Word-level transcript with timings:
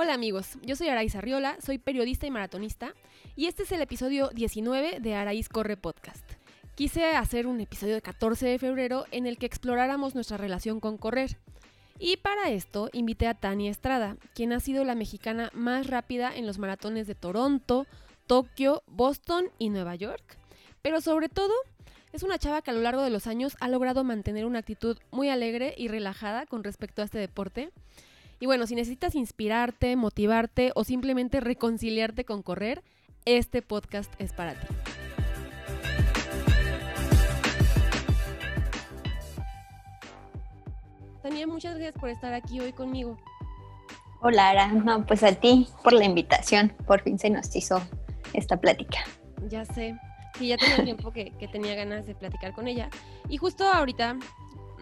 Hola 0.00 0.14
amigos, 0.14 0.58
yo 0.62 0.76
soy 0.76 0.86
Araíz 0.90 1.16
Arriola, 1.16 1.56
soy 1.60 1.78
periodista 1.78 2.24
y 2.24 2.30
maratonista 2.30 2.94
y 3.34 3.46
este 3.46 3.64
es 3.64 3.72
el 3.72 3.82
episodio 3.82 4.28
19 4.28 5.00
de 5.00 5.14
Araíz 5.16 5.48
Corre 5.48 5.76
Podcast. 5.76 6.22
Quise 6.76 7.16
hacer 7.16 7.48
un 7.48 7.58
episodio 7.58 7.96
de 7.96 8.00
14 8.02 8.46
de 8.46 8.60
febrero 8.60 9.06
en 9.10 9.26
el 9.26 9.38
que 9.38 9.46
exploráramos 9.46 10.14
nuestra 10.14 10.36
relación 10.36 10.78
con 10.78 10.98
correr. 10.98 11.40
Y 11.98 12.18
para 12.18 12.48
esto 12.50 12.90
invité 12.92 13.26
a 13.26 13.34
Tania 13.34 13.72
Estrada, 13.72 14.16
quien 14.36 14.52
ha 14.52 14.60
sido 14.60 14.84
la 14.84 14.94
mexicana 14.94 15.50
más 15.52 15.88
rápida 15.88 16.30
en 16.32 16.46
los 16.46 16.60
maratones 16.60 17.08
de 17.08 17.16
Toronto, 17.16 17.84
Tokio, 18.28 18.84
Boston 18.86 19.50
y 19.58 19.68
Nueva 19.68 19.96
York. 19.96 20.38
Pero 20.80 21.00
sobre 21.00 21.28
todo, 21.28 21.54
es 22.12 22.22
una 22.22 22.38
chava 22.38 22.62
que 22.62 22.70
a 22.70 22.74
lo 22.74 22.82
largo 22.82 23.02
de 23.02 23.10
los 23.10 23.26
años 23.26 23.56
ha 23.58 23.66
logrado 23.66 24.04
mantener 24.04 24.46
una 24.46 24.60
actitud 24.60 24.96
muy 25.10 25.28
alegre 25.28 25.74
y 25.76 25.88
relajada 25.88 26.46
con 26.46 26.62
respecto 26.62 27.02
a 27.02 27.04
este 27.04 27.18
deporte 27.18 27.72
y 28.40 28.46
bueno, 28.46 28.66
si 28.66 28.74
necesitas 28.74 29.14
inspirarte, 29.14 29.96
motivarte 29.96 30.72
o 30.74 30.84
simplemente 30.84 31.40
reconciliarte 31.40 32.24
con 32.24 32.42
correr, 32.42 32.82
este 33.24 33.62
podcast 33.62 34.12
es 34.20 34.32
para 34.32 34.54
ti. 34.54 34.66
Tania, 41.22 41.46
muchas 41.46 41.74
gracias 41.74 41.94
por 42.00 42.08
estar 42.10 42.32
aquí 42.32 42.60
hoy 42.60 42.72
conmigo. 42.72 43.18
Hola, 44.20 44.50
Ara. 44.50 44.68
No, 44.68 45.04
pues 45.04 45.22
a 45.22 45.32
ti 45.32 45.68
por 45.82 45.92
la 45.92 46.04
invitación. 46.04 46.72
Por 46.86 47.02
fin 47.02 47.18
se 47.18 47.30
nos 47.30 47.54
hizo 47.54 47.82
esta 48.32 48.60
plática. 48.60 48.98
Ya 49.48 49.64
sé. 49.64 49.98
Sí, 50.38 50.48
ya 50.48 50.56
tenía 50.56 50.84
tiempo 50.84 51.12
que, 51.12 51.32
que 51.38 51.48
tenía 51.48 51.74
ganas 51.74 52.06
de 52.06 52.14
platicar 52.14 52.52
con 52.52 52.68
ella. 52.68 52.88
Y 53.28 53.36
justo 53.36 53.64
ahorita 53.64 54.16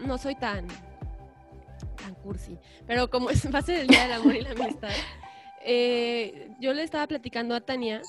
no 0.05 0.17
soy 0.17 0.35
tan 0.35 0.67
cursi, 2.23 2.57
pero 2.85 3.09
como 3.09 3.29
es 3.29 3.49
base 3.51 3.73
del 3.73 3.87
Día 3.87 4.03
del 4.03 4.13
Amor 4.13 4.35
y 4.35 4.41
la 4.41 4.51
Amistad, 4.51 4.89
eh, 5.63 6.49
yo 6.59 6.73
le 6.73 6.83
estaba 6.83 7.07
platicando 7.07 7.55
a 7.55 7.61
Tania 7.61 8.01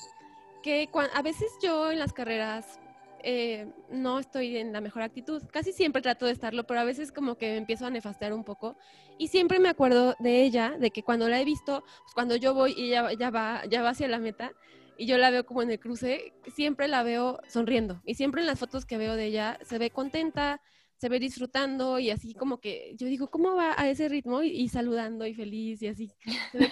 que 0.62 0.88
a 1.14 1.22
veces 1.22 1.50
yo 1.62 1.90
en 1.90 1.98
las 1.98 2.12
carreras 2.12 2.78
eh, 3.22 3.66
no 3.90 4.18
estoy 4.18 4.56
en 4.56 4.72
la 4.72 4.80
mejor 4.80 5.02
actitud. 5.02 5.42
Casi 5.52 5.72
siempre 5.72 6.02
trato 6.02 6.26
de 6.26 6.32
estarlo, 6.32 6.64
pero 6.64 6.80
a 6.80 6.84
veces 6.84 7.12
como 7.12 7.36
que 7.36 7.50
me 7.50 7.56
empiezo 7.56 7.86
a 7.86 7.90
nefastear 7.90 8.32
un 8.32 8.44
poco. 8.44 8.76
Y 9.18 9.28
siempre 9.28 9.58
me 9.58 9.68
acuerdo 9.68 10.14
de 10.18 10.42
ella, 10.42 10.76
de 10.78 10.90
que 10.90 11.02
cuando 11.02 11.28
la 11.28 11.40
he 11.40 11.44
visto, 11.44 11.84
pues 12.02 12.14
cuando 12.14 12.36
yo 12.36 12.54
voy 12.54 12.74
y 12.76 12.88
ella 12.88 13.12
ya 13.12 13.30
va, 13.30 13.64
ya 13.66 13.82
va 13.82 13.90
hacia 13.90 14.08
la 14.08 14.18
meta, 14.18 14.52
y 14.96 15.06
yo 15.06 15.16
la 15.16 15.30
veo 15.30 15.46
como 15.46 15.62
en 15.62 15.70
el 15.70 15.78
cruce, 15.78 16.32
siempre 16.54 16.88
la 16.88 17.02
veo 17.02 17.40
sonriendo. 17.48 18.02
Y 18.04 18.14
siempre 18.14 18.40
en 18.40 18.46
las 18.46 18.58
fotos 18.58 18.84
que 18.84 18.98
veo 18.98 19.14
de 19.14 19.26
ella 19.26 19.58
se 19.62 19.78
ve 19.78 19.90
contenta, 19.90 20.60
se 20.98 21.08
ve 21.08 21.20
disfrutando 21.20 21.98
y 21.98 22.10
así 22.10 22.34
como 22.34 22.60
que 22.60 22.94
yo 22.96 23.06
digo, 23.06 23.30
¿cómo 23.30 23.54
va 23.54 23.74
a 23.80 23.88
ese 23.88 24.08
ritmo? 24.08 24.42
Y, 24.42 24.68
saludando 24.68 25.26
y 25.26 25.34
feliz 25.34 25.80
y 25.82 25.88
así, 25.88 26.12
se 26.52 26.58
ve 26.58 26.68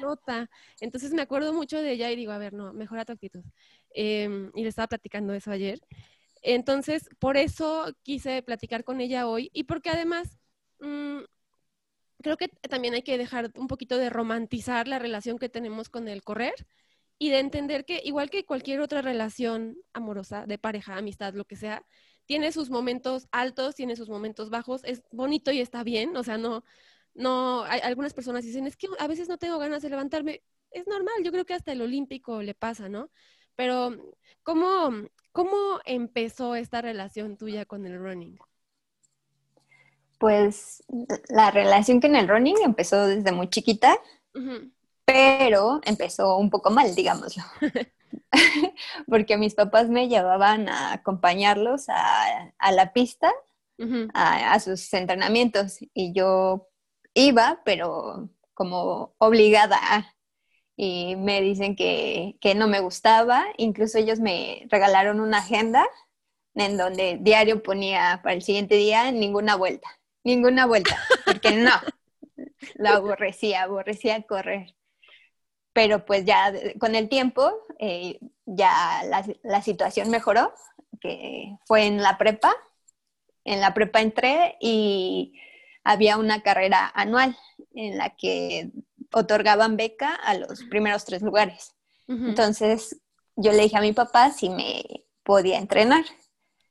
nota. 0.00 0.50
Entonces 0.80 1.12
me 1.12 1.22
acuerdo 1.22 1.52
mucho 1.52 1.80
de 1.80 1.92
ella 1.92 2.10
y 2.10 2.16
digo, 2.16 2.32
a 2.32 2.38
ver, 2.38 2.54
no, 2.54 2.72
mejora 2.72 3.04
tu 3.04 3.12
actitud. 3.12 3.44
Em, 3.90 4.50
y 4.54 4.62
le 4.62 4.68
estaba 4.70 4.88
platicando 4.88 5.34
eso 5.34 5.50
ayer. 5.50 5.80
Entonces, 6.42 7.08
por 7.18 7.36
eso 7.36 7.94
quise 8.02 8.42
platicar 8.42 8.84
con 8.84 9.00
ella 9.00 9.28
hoy 9.28 9.50
y 9.52 9.64
porque 9.64 9.90
además 9.90 10.38
mm, 10.80 11.20
creo 12.22 12.36
que 12.36 12.48
también 12.48 12.94
hay 12.94 13.02
que 13.02 13.18
dejar 13.18 13.50
un 13.56 13.68
poquito 13.68 13.98
de 13.98 14.10
romantizar 14.10 14.88
la 14.88 14.98
relación 14.98 15.38
que 15.38 15.48
tenemos 15.48 15.88
con 15.90 16.08
el 16.08 16.22
correr 16.22 16.54
y 17.18 17.30
de 17.30 17.40
entender 17.40 17.84
que 17.84 18.00
igual 18.04 18.30
que 18.30 18.44
cualquier 18.44 18.80
otra 18.80 19.02
relación 19.02 19.76
amorosa, 19.92 20.46
de 20.46 20.58
pareja, 20.58 20.96
amistad, 20.96 21.34
lo 21.34 21.44
que 21.46 21.56
sea, 21.56 21.84
tiene 22.26 22.52
sus 22.52 22.70
momentos 22.70 23.28
altos, 23.32 23.74
tiene 23.74 23.96
sus 23.96 24.08
momentos 24.08 24.50
bajos, 24.50 24.82
es 24.84 25.02
bonito 25.10 25.52
y 25.52 25.60
está 25.60 25.82
bien, 25.82 26.16
o 26.16 26.22
sea, 26.22 26.38
no, 26.38 26.64
no, 27.14 27.64
hay, 27.64 27.80
algunas 27.80 28.14
personas 28.14 28.44
dicen, 28.44 28.66
es 28.66 28.76
que 28.76 28.88
a 28.98 29.06
veces 29.06 29.28
no 29.28 29.38
tengo 29.38 29.58
ganas 29.58 29.82
de 29.82 29.90
levantarme, 29.90 30.42
es 30.70 30.86
normal, 30.86 31.14
yo 31.24 31.32
creo 31.32 31.46
que 31.46 31.54
hasta 31.54 31.72
el 31.72 31.80
olímpico 31.80 32.42
le 32.42 32.54
pasa, 32.54 32.88
¿no? 32.88 33.10
Pero, 33.54 33.96
¿cómo, 34.42 34.90
cómo 35.32 35.80
empezó 35.86 36.54
esta 36.54 36.82
relación 36.82 37.38
tuya 37.38 37.64
con 37.64 37.86
el 37.86 37.98
running? 37.98 38.38
Pues 40.18 40.84
la 41.28 41.50
relación 41.50 42.00
con 42.00 42.16
el 42.16 42.28
running 42.28 42.56
empezó 42.62 43.06
desde 43.06 43.32
muy 43.32 43.48
chiquita, 43.48 43.98
pero 45.04 45.80
empezó 45.84 46.36
un 46.36 46.50
poco 46.50 46.70
mal, 46.70 46.94
digámoslo. 46.94 47.42
porque 49.08 49.36
mis 49.36 49.54
papás 49.54 49.88
me 49.88 50.08
llevaban 50.08 50.68
a 50.68 50.92
acompañarlos 50.92 51.86
a, 51.88 52.72
la 52.72 52.92
pista, 52.92 53.32
a, 54.14 54.60
sus 54.60 54.92
entrenamientos, 54.94 55.78
y 55.94 56.12
yo 56.12 56.68
iba, 57.14 57.60
pero 57.64 58.30
como 58.54 59.14
obligada. 59.18 60.14
Y 60.76 61.16
me 61.16 61.40
dicen 61.40 61.74
que, 61.74 62.36
que 62.40 62.54
no 62.54 62.68
me 62.68 62.80
gustaba, 62.80 63.46
incluso 63.56 63.98
ellos 63.98 64.20
me 64.20 64.66
regalaron 64.70 65.20
una 65.20 65.38
agenda 65.38 65.86
en 66.54 66.76
donde 66.76 67.18
diario 67.20 67.62
ponía 67.62 68.20
para 68.22 68.34
el 68.34 68.42
siguiente 68.42 68.76
día 68.76 69.10
ninguna 69.12 69.56
vuelta, 69.56 69.88
ninguna 70.24 70.66
vuelta, 70.66 70.98
porque 71.24 71.52
no, 71.52 71.72
la 72.74 72.96
aborrecía, 72.96 73.62
aborrecía 73.62 74.22
correr 74.22 74.74
pero 75.76 76.06
pues 76.06 76.24
ya 76.24 76.54
con 76.78 76.94
el 76.94 77.10
tiempo 77.10 77.52
eh, 77.78 78.18
ya 78.46 79.02
la, 79.42 79.60
situación 79.60 80.08
mejoró, 80.08 80.54
que 81.02 81.54
fue 81.66 81.84
en 81.84 82.00
la 82.02 82.16
prepa. 82.16 82.50
En 83.44 83.60
la 83.60 83.74
prepa 83.74 84.00
entré 84.00 84.56
y 84.58 85.38
había 85.84 86.16
una 86.16 86.40
carrera 86.40 86.90
anual 86.94 87.36
en 87.74 87.98
la 87.98 88.16
que 88.16 88.70
otorgaban 89.12 89.76
beca 89.76 90.14
a 90.14 90.32
los 90.32 90.64
primeros 90.64 91.04
tres 91.04 91.20
lugares. 91.20 91.74
Entonces 92.08 92.98
yo 93.34 93.52
le 93.52 93.64
dije 93.64 93.76
a 93.76 93.82
mi 93.82 93.92
papá 93.92 94.30
si 94.30 94.48
me 94.48 94.82
podía 95.24 95.58
entrenar. 95.58 96.06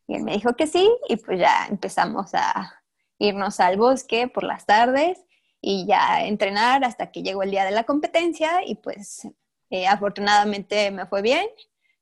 Y 0.07 0.15
él 0.15 0.23
me 0.23 0.33
dijo 0.33 0.55
que 0.55 0.65
sí, 0.65 0.89
y 1.09 1.17
pues 1.17 1.39
ya 1.39 1.67
empezamos 1.69 2.33
a 2.33 2.81
irnos 3.19 3.59
al 3.59 3.77
bosque 3.77 4.27
por 4.27 4.43
las 4.43 4.65
tardes 4.65 5.19
y 5.67 5.87
ya 5.87 6.23
entrenar 6.23 6.83
hasta 6.83 7.11
que 7.11 7.23
llegó 7.23 7.41
el 7.41 7.49
día 7.49 7.65
de 7.65 7.71
la 7.71 7.85
competencia 7.85 8.63
y 8.63 8.75
pues 8.75 9.27
eh, 9.71 9.87
afortunadamente 9.87 10.91
me 10.91 11.07
fue 11.07 11.23
bien, 11.23 11.47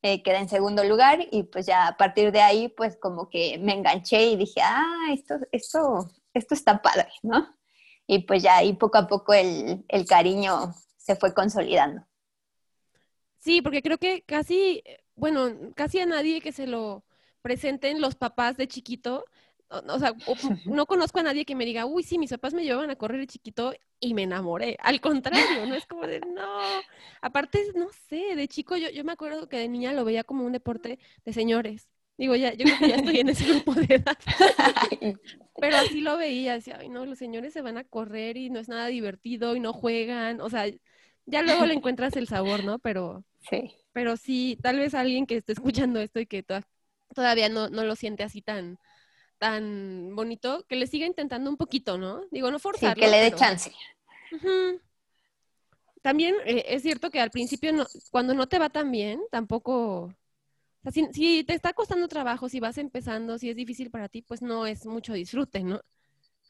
eh, 0.01 0.21
quedé 0.21 0.39
en 0.39 0.49
segundo 0.49 0.83
lugar 0.83 1.25
y 1.31 1.43
pues 1.43 1.65
ya 1.65 1.87
a 1.87 1.95
partir 1.95 2.33
de 2.33 2.41
ahí 2.41 2.67
pues 2.67 2.97
como 2.97 3.29
que 3.29 3.57
me 3.59 3.71
enganché 3.71 4.25
y 4.25 4.35
dije, 4.35 4.59
ah, 4.61 5.07
esto, 5.13 5.35
esto, 5.53 6.11
esto 6.33 6.53
está 6.53 6.81
padre, 6.81 7.07
¿no? 7.21 7.55
Y 8.05 8.19
pues 8.23 8.43
ya 8.43 8.57
ahí 8.57 8.73
poco 8.73 8.97
a 8.97 9.07
poco 9.07 9.33
el, 9.33 9.85
el 9.87 10.05
cariño 10.05 10.75
se 10.97 11.15
fue 11.15 11.33
consolidando. 11.33 12.05
Sí, 13.39 13.61
porque 13.61 13.81
creo 13.81 13.97
que 13.97 14.23
casi, 14.23 14.83
bueno, 15.15 15.71
casi 15.73 16.01
a 16.01 16.05
nadie 16.05 16.41
que 16.41 16.51
se 16.51 16.67
lo 16.67 17.05
presenten 17.41 18.01
los 18.01 18.15
papás 18.15 18.57
de 18.57 18.67
chiquito 18.67 19.23
o 19.87 19.99
sea, 19.99 20.13
no 20.65 20.85
conozco 20.85 21.19
a 21.19 21.23
nadie 21.23 21.45
que 21.45 21.55
me 21.55 21.65
diga, 21.65 21.85
uy, 21.85 22.03
sí, 22.03 22.17
mis 22.17 22.31
papás 22.31 22.53
me 22.53 22.63
llevaban 22.63 22.89
a 22.89 22.95
correr 22.95 23.19
de 23.19 23.27
chiquito 23.27 23.73
y 23.99 24.13
me 24.13 24.23
enamoré. 24.23 24.77
Al 24.81 25.01
contrario, 25.01 25.65
no 25.65 25.75
es 25.75 25.85
como 25.85 26.05
de, 26.05 26.19
no. 26.19 26.59
Aparte, 27.21 27.63
no 27.75 27.87
sé, 28.09 28.35
de 28.35 28.47
chico 28.47 28.75
yo, 28.77 28.89
yo 28.89 29.03
me 29.03 29.13
acuerdo 29.13 29.47
que 29.49 29.57
de 29.57 29.67
niña 29.67 29.93
lo 29.93 30.05
veía 30.05 30.23
como 30.23 30.45
un 30.45 30.51
deporte 30.51 30.99
de 31.25 31.33
señores. 31.33 31.89
Digo, 32.17 32.35
ya, 32.35 32.53
yo 32.53 32.65
creo 32.65 32.77
que 32.77 32.89
ya 32.89 32.95
estoy 32.97 33.19
en 33.19 33.29
ese 33.29 33.45
grupo 33.45 33.73
de 33.73 33.95
edad. 33.95 34.17
Pero 35.59 35.77
así 35.77 36.01
lo 36.01 36.15
veía, 36.17 36.53
decía, 36.53 36.77
ay, 36.79 36.89
no, 36.89 37.05
los 37.05 37.17
señores 37.17 37.53
se 37.53 37.61
van 37.61 37.77
a 37.77 37.83
correr 37.83 38.37
y 38.37 38.49
no 38.49 38.59
es 38.59 38.69
nada 38.69 38.87
divertido 38.87 39.55
y 39.55 39.59
no 39.59 39.73
juegan. 39.73 40.39
O 40.41 40.49
sea, 40.49 40.65
ya 41.25 41.41
luego 41.41 41.65
le 41.65 41.73
encuentras 41.73 42.15
el 42.15 42.27
sabor, 42.27 42.63
¿no? 42.63 42.79
Pero 42.79 43.23
sí, 43.49 43.73
pero 43.93 44.17
sí 44.17 44.59
tal 44.61 44.77
vez 44.77 44.93
alguien 44.93 45.25
que 45.25 45.37
esté 45.37 45.53
escuchando 45.53 45.99
esto 45.99 46.19
y 46.19 46.25
que 46.27 46.45
todavía 47.15 47.49
no, 47.49 47.69
no 47.69 47.83
lo 47.83 47.95
siente 47.95 48.23
así 48.23 48.41
tan, 48.41 48.77
tan 49.43 50.15
bonito, 50.15 50.65
que 50.69 50.77
le 50.77 50.87
siga 50.87 51.05
intentando 51.05 51.49
un 51.49 51.57
poquito, 51.57 51.97
¿no? 51.97 52.21
Digo, 52.31 52.49
no 52.49 52.59
forzarlo. 52.59 52.95
Sí, 52.95 53.01
que 53.01 53.11
le 53.11 53.23
dé 53.23 53.35
chance. 53.35 53.73
También 56.01 56.35
eh, 56.45 56.63
es 56.69 56.81
cierto 56.81 57.11
que 57.11 57.19
al 57.19 57.29
principio, 57.29 57.73
no, 57.73 57.85
cuando 58.09 58.33
no 58.33 58.47
te 58.47 58.57
va 58.57 58.69
tan 58.69 58.89
bien, 58.89 59.21
tampoco... 59.31 60.13
O 60.85 60.91
sea, 60.91 60.93
si, 61.11 61.43
te 61.43 61.53
está 61.53 61.73
costando 61.73 62.07
trabajo, 62.07 62.47
si 62.47 62.61
vas 62.61 62.77
empezando, 62.77 63.37
si 63.37 63.49
es 63.49 63.57
difícil 63.57 63.91
para 63.91 64.07
ti, 64.07 64.21
pues 64.21 64.41
no 64.41 64.65
es 64.65 64.85
mucho 64.85 65.11
disfrute, 65.11 65.61
¿no? 65.61 65.81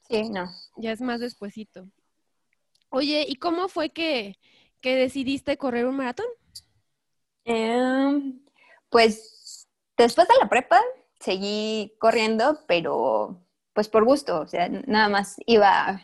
Sí, 0.07 0.29
no. 0.29 0.47
Ya 0.77 0.91
es 0.91 1.01
más 1.01 1.19
despuesito. 1.19 1.89
Oye, 2.89 3.25
¿y 3.27 3.38
cómo 3.38 3.69
fue 3.69 3.89
que, 3.89 4.38
que 4.81 4.95
decidiste 4.95 5.57
correr 5.57 5.88
un 5.88 5.95
maratón? 5.95 6.27
Em, 7.44 8.39
pues 8.91 9.68
después 9.97 10.27
de 10.27 10.35
la 10.39 10.47
prepa, 10.47 10.79
seguí 11.23 11.95
corriendo, 11.99 12.59
pero 12.67 13.43
pues 13.73 13.89
por 13.89 14.05
gusto, 14.05 14.41
o 14.41 14.47
sea, 14.47 14.69
nada 14.69 15.09
más 15.09 15.37
iba, 15.45 16.01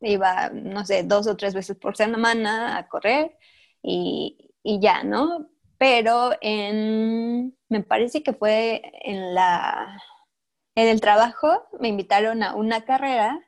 iba, 0.00 0.50
no 0.50 0.84
sé, 0.86 1.02
dos 1.02 1.26
o 1.26 1.36
tres 1.36 1.54
veces 1.54 1.76
por 1.76 1.96
semana 1.96 2.78
a 2.78 2.88
correr 2.88 3.36
y, 3.82 4.50
ya, 4.80 5.04
¿no? 5.04 5.48
Pero 5.78 6.32
en, 6.40 7.56
me 7.68 7.82
parece 7.82 8.22
que 8.22 8.32
fue 8.32 8.82
en 9.02 9.34
la, 9.34 10.00
en 10.74 10.88
el 10.88 11.00
trabajo, 11.00 11.66
me 11.80 11.88
invitaron 11.88 12.42
a 12.42 12.54
una 12.54 12.84
carrera 12.84 13.40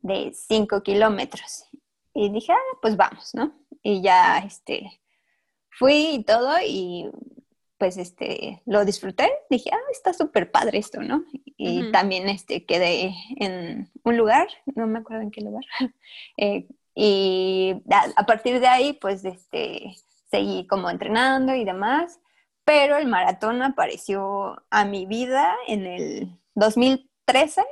de 0.00 0.32
cinco 0.34 0.82
kilómetros 0.82 1.66
y 2.14 2.30
dije, 2.30 2.52
ah, 2.52 2.78
pues 2.82 2.96
vamos, 2.96 3.34
¿no? 3.34 3.52
Y 3.82 4.02
ya, 4.02 4.38
este, 4.38 5.00
fui 5.70 6.14
y 6.14 6.24
todo 6.24 6.56
y 6.66 7.10
pues 7.80 7.96
este, 7.96 8.60
lo 8.66 8.84
disfruté, 8.84 9.32
dije, 9.48 9.70
ah, 9.72 9.90
está 9.90 10.12
súper 10.12 10.50
padre 10.50 10.76
esto, 10.76 11.00
¿no? 11.00 11.24
Y 11.56 11.90
también 11.92 12.28
este, 12.28 12.66
quedé 12.66 13.14
en 13.38 13.90
un 14.04 14.16
lugar, 14.18 14.48
no 14.74 14.86
me 14.86 14.98
acuerdo 14.98 15.22
en 15.22 15.30
qué 15.30 15.40
lugar, 15.40 15.64
eh, 16.36 16.68
y 16.94 17.82
a, 18.16 18.26
partir 18.26 18.60
de 18.60 18.66
ahí, 18.66 18.92
pues, 18.92 19.24
este, 19.24 19.94
seguí 20.30 20.66
como 20.66 20.90
entrenando 20.90 21.54
y 21.54 21.64
demás, 21.64 22.20
pero 22.66 22.98
el 22.98 23.06
maratón 23.06 23.62
apareció 23.62 24.62
a 24.68 24.84
mi 24.84 25.06
vida 25.06 25.54
en 25.66 25.86
el 25.86 26.38
2013. 26.56 27.64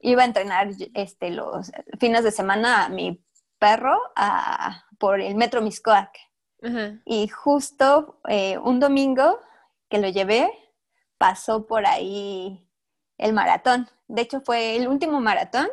Iba 0.00 0.22
a 0.22 0.26
entrenar 0.26 0.70
este, 0.94 1.30
los 1.30 1.72
fines 1.98 2.22
de 2.22 2.30
semana 2.30 2.84
a 2.84 2.88
mi 2.88 3.20
perro 3.58 3.98
por 4.98 5.20
el 5.20 5.34
Metro 5.34 5.60
Miscoac. 5.60 6.16
Y 7.04 7.28
justo 7.28 8.20
eh, 8.28 8.58
un 8.58 8.80
domingo 8.80 9.38
que 9.88 9.98
lo 9.98 10.08
llevé, 10.08 10.50
pasó 11.18 11.66
por 11.66 11.86
ahí 11.86 12.66
el 13.18 13.32
maratón. 13.32 13.88
De 14.08 14.22
hecho, 14.22 14.40
fue 14.40 14.76
el 14.76 14.88
último 14.88 15.20
maratón 15.20 15.68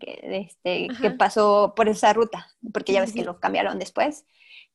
que, 0.00 0.20
este, 0.22 0.88
que 1.00 1.10
pasó 1.10 1.74
por 1.76 1.88
esa 1.88 2.12
ruta, 2.12 2.48
porque 2.72 2.92
ya 2.92 3.00
ves 3.00 3.12
que 3.12 3.24
lo 3.24 3.40
cambiaron 3.40 3.78
después. 3.78 4.24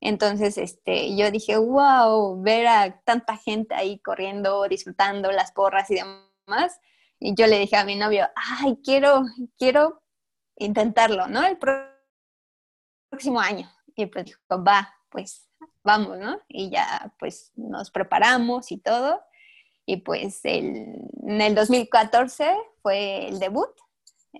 Entonces, 0.00 0.58
este, 0.58 1.16
yo 1.16 1.30
dije, 1.30 1.56
wow, 1.56 2.42
ver 2.42 2.66
a 2.66 3.00
tanta 3.04 3.36
gente 3.36 3.74
ahí 3.74 4.00
corriendo, 4.00 4.66
disfrutando 4.68 5.30
las 5.30 5.52
porras 5.52 5.90
y 5.90 5.94
demás. 5.94 6.80
Y 7.20 7.34
yo 7.34 7.46
le 7.46 7.58
dije 7.58 7.76
a 7.76 7.84
mi 7.84 7.94
novio, 7.94 8.28
ay, 8.34 8.78
quiero, 8.82 9.22
quiero 9.56 10.02
intentarlo, 10.56 11.28
¿no? 11.28 11.46
El 11.46 11.56
próximo 13.10 13.40
año. 13.40 13.70
Y 13.94 14.06
pues 14.06 14.24
dijo, 14.24 14.40
va, 14.50 14.92
pues 15.08 15.48
vamos, 15.84 16.18
¿no? 16.18 16.40
Y 16.48 16.70
ya 16.70 17.14
pues 17.18 17.52
nos 17.56 17.90
preparamos 17.90 18.72
y 18.72 18.78
todo. 18.78 19.20
Y 19.84 19.98
pues 19.98 20.40
en 20.44 21.08
el 21.40 21.54
2014 21.54 22.54
fue 22.82 23.28
el 23.28 23.38
debut 23.38 23.70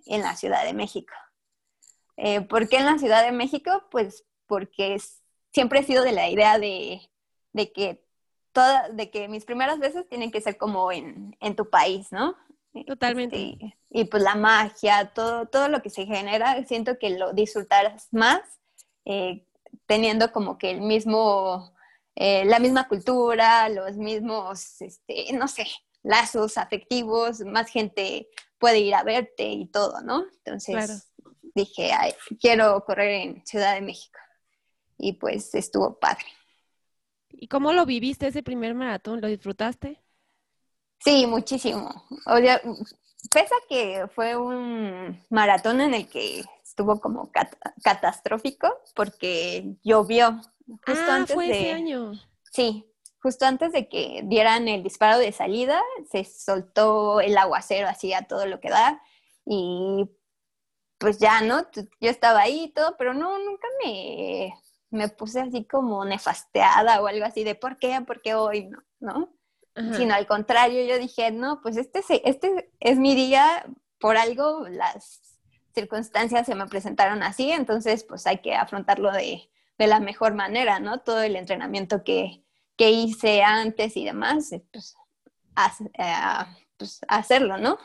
en 0.06 0.22
la 0.22 0.36
Ciudad 0.36 0.64
de 0.64 0.72
México. 0.72 1.12
Eh, 2.16 2.42
¿Por 2.42 2.68
qué 2.68 2.76
en 2.76 2.86
la 2.86 2.98
Ciudad 2.98 3.24
de 3.24 3.32
México? 3.32 3.84
Pues 3.90 4.24
porque 4.46 4.98
siempre 5.52 5.80
he 5.80 5.84
sido 5.84 6.04
de 6.04 6.12
la 6.12 6.28
idea 6.28 6.58
de, 6.58 7.00
que 7.74 8.04
toda, 8.52 8.88
de 8.90 9.10
que 9.10 9.28
mis 9.28 9.44
primeras 9.44 9.78
veces 9.78 10.08
tienen 10.08 10.30
que 10.30 10.40
ser 10.40 10.56
como 10.56 10.92
en, 10.92 11.36
tu 11.56 11.68
país, 11.68 12.12
¿no? 12.12 12.36
Totalmente. 12.86 13.36
Este, 13.36 13.78
y 13.90 14.04
pues 14.04 14.22
la 14.22 14.34
magia, 14.34 15.12
todo, 15.12 15.46
todo 15.46 15.68
lo 15.68 15.82
que 15.82 15.90
se 15.90 16.06
genera, 16.06 16.64
siento 16.64 16.98
que 16.98 17.10
lo 17.10 17.32
disfrutarás 17.32 18.08
más 18.12 18.40
eh, 19.04 19.44
teniendo 19.92 20.32
como 20.32 20.56
que 20.56 20.70
el 20.70 20.80
mismo, 20.80 21.74
eh, 22.14 22.46
la 22.46 22.58
misma 22.58 22.88
cultura, 22.88 23.68
los 23.68 23.98
mismos, 23.98 24.80
este, 24.80 25.30
no 25.34 25.46
sé, 25.48 25.66
lazos 26.02 26.56
afectivos, 26.56 27.40
más 27.40 27.68
gente 27.68 28.30
puede 28.56 28.78
ir 28.78 28.94
a 28.94 29.02
verte 29.02 29.44
y 29.44 29.66
todo, 29.66 30.00
¿no? 30.00 30.24
Entonces 30.38 31.12
dije, 31.54 31.90
quiero 32.40 32.82
correr 32.86 33.10
en 33.10 33.44
Ciudad 33.44 33.74
de 33.74 33.82
México. 33.82 34.18
Y 34.96 35.12
pues 35.12 35.54
estuvo 35.54 35.98
padre. 35.98 36.24
¿Y 37.28 37.48
cómo 37.48 37.74
lo 37.74 37.84
viviste 37.84 38.28
ese 38.28 38.42
primer 38.42 38.74
maratón? 38.74 39.20
¿Lo 39.20 39.28
disfrutaste? 39.28 40.02
Sí, 41.00 41.26
muchísimo. 41.26 42.06
O 42.24 42.38
sea, 42.38 42.62
pese 43.30 43.54
a 43.54 43.68
que 43.68 44.06
fue 44.14 44.36
un 44.36 45.22
maratón 45.28 45.82
en 45.82 45.92
el 45.92 46.08
que 46.08 46.42
estuvo 46.72 47.00
como 47.00 47.30
catastrófico 47.82 48.68
porque 48.94 49.76
llovió 49.84 50.40
justo 50.86 51.10
ah, 51.10 51.16
antes 51.16 51.34
fue 51.34 51.48
de 51.48 51.60
ese 51.60 51.72
año. 51.72 52.12
Sí, 52.50 52.90
justo 53.20 53.44
antes 53.44 53.72
de 53.72 53.88
que 53.88 54.22
dieran 54.24 54.68
el 54.68 54.82
disparo 54.82 55.18
de 55.18 55.32
salida, 55.32 55.82
se 56.10 56.24
soltó 56.24 57.20
el 57.20 57.36
aguacero 57.36 57.88
así 57.88 58.14
a 58.14 58.22
todo 58.22 58.46
lo 58.46 58.58
que 58.58 58.70
da 58.70 59.02
y 59.44 60.08
pues 60.96 61.18
ya, 61.18 61.42
¿no? 61.42 61.66
Yo 62.00 62.08
estaba 62.08 62.40
ahí 62.40 62.64
y 62.64 62.72
todo, 62.72 62.96
pero 62.96 63.12
no, 63.12 63.38
nunca 63.38 63.68
me, 63.84 64.54
me 64.90 65.08
puse 65.08 65.40
así 65.40 65.66
como 65.66 66.04
nefasteada 66.06 67.02
o 67.02 67.06
algo 67.06 67.26
así 67.26 67.44
de 67.44 67.54
¿por 67.54 67.78
qué? 67.78 68.00
¿Por 68.06 68.22
qué 68.22 68.34
hoy? 68.34 68.70
No, 68.70 68.82
¿no? 69.00 69.32
Sino 69.96 70.14
al 70.14 70.26
contrario, 70.26 70.84
yo 70.84 70.98
dije, 70.98 71.30
no, 71.30 71.60
pues 71.62 71.76
este, 71.76 72.02
este 72.28 72.70
es 72.78 72.98
mi 72.98 73.14
día, 73.14 73.66
por 73.98 74.18
algo 74.18 74.68
las 74.68 75.31
circunstancias 75.72 76.46
se 76.46 76.54
me 76.54 76.66
presentaron 76.66 77.22
así, 77.22 77.50
entonces 77.50 78.04
pues 78.04 78.26
hay 78.26 78.38
que 78.38 78.54
afrontarlo 78.54 79.12
de, 79.12 79.48
la 79.78 79.98
mejor 79.98 80.34
manera, 80.34 80.78
¿no? 80.78 81.00
Todo 81.00 81.22
el 81.22 81.34
entrenamiento 81.34 82.04
que, 82.04 82.44
hice 82.78 83.44
antes 83.44 83.96
y 83.96 84.04
demás, 84.04 84.50
eh, 84.50 84.64
pues, 84.72 84.96
eh, 85.98 86.14
pues 86.76 87.00
hacerlo, 87.06 87.56
¿no? 87.56 87.78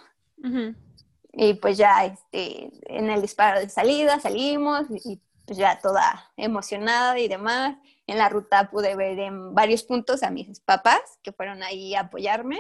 Y 1.34 1.54
pues 1.56 1.78
ya 1.78 2.04
este, 2.06 2.72
en 2.88 3.12
el 3.12 3.22
disparo 3.22 3.60
de 3.60 3.70
salida 3.70 4.20
salimos 4.20 4.88
y 4.90 5.22
pues 5.46 5.60
ya 5.60 5.80
toda 5.80 6.32
emocionada 6.36 7.20
y 7.20 7.28
demás. 7.28 7.78
En 8.08 8.18
la 8.18 8.28
ruta 8.28 8.72
pude 8.72 8.96
ver 8.96 9.20
en 9.20 9.54
varios 9.54 9.84
puntos 9.84 10.24
a 10.24 10.32
mis 10.32 10.60
papás 10.60 11.02
que 11.22 11.32
fueron 11.32 11.62
ahí 11.62 11.94
a 11.94 12.02
apoyarme 12.02 12.60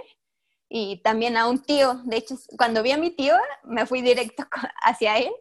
y 0.69 0.97
también 1.01 1.37
a 1.37 1.47
un 1.47 1.59
tío. 1.59 2.01
De 2.05 2.17
hecho, 2.17 2.35
cuando 2.57 2.83
vi 2.83 2.91
a 2.91 2.97
mi 2.97 3.11
tío, 3.11 3.35
me 3.63 3.85
fui 3.85 4.01
directo 4.01 4.43
hacia 4.83 5.17
él 5.17 5.31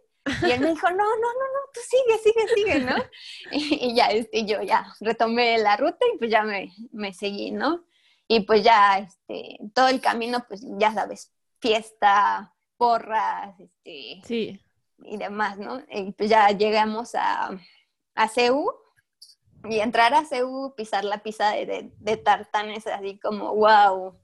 y 0.42 0.50
él 0.50 0.60
me 0.60 0.70
dijo, 0.70 0.90
no, 0.90 0.96
no, 0.96 1.04
no, 1.04 1.46
no, 1.54 1.60
tú 1.72 1.80
sigue, 1.88 2.18
sigue, 2.18 2.54
sigue, 2.54 2.80
¿no? 2.80 2.96
Y, 3.52 3.94
ya, 3.94 4.06
este, 4.06 4.44
yo 4.44 4.60
ya 4.62 4.92
retomé 5.00 5.58
la 5.58 5.76
ruta 5.76 5.98
y 6.12 6.18
pues 6.18 6.30
ya 6.30 6.42
me, 6.42 6.72
me, 6.92 7.12
seguí, 7.12 7.52
¿no? 7.52 7.84
Y 8.26 8.40
pues 8.40 8.64
ya, 8.64 8.98
este, 8.98 9.58
todo 9.72 9.88
el 9.88 10.00
camino, 10.00 10.44
pues 10.48 10.64
ya 10.78 10.92
sabes, 10.92 11.32
fiesta, 11.60 12.52
porras, 12.76 13.54
este, 13.60 14.20
sí. 14.24 14.60
y 15.04 15.16
demás, 15.16 15.58
¿no? 15.58 15.80
Y 15.88 16.10
pues 16.12 16.28
ya 16.28 16.48
llegamos 16.50 17.14
a, 17.14 17.50
a 18.16 18.28
CEU 18.28 18.74
y 19.68 19.78
entrar 19.78 20.12
a 20.12 20.24
CEU, 20.24 20.74
pisar 20.76 21.04
la 21.04 21.22
pista 21.22 21.52
de, 21.52 21.66
de, 21.66 21.92
de 21.98 22.16
tartanes, 22.16 22.86
así 22.88 23.18
como, 23.20 23.54
wow, 23.54 24.18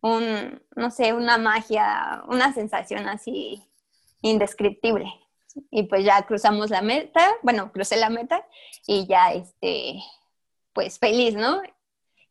un, 0.00 0.62
no 0.76 0.90
sé, 0.90 1.12
una 1.12 1.38
magia, 1.38 2.22
una 2.28 2.52
sensación 2.52 3.08
así 3.08 3.62
indescriptible. 4.22 5.12
Y 5.70 5.84
pues 5.84 6.04
ya 6.04 6.22
cruzamos 6.22 6.70
la 6.70 6.82
meta, 6.82 7.26
bueno, 7.42 7.72
crucé 7.72 7.96
la 7.96 8.10
meta 8.10 8.46
y 8.86 9.06
ya, 9.06 9.32
este, 9.32 10.00
pues 10.72 10.98
feliz, 10.98 11.34
¿no? 11.34 11.60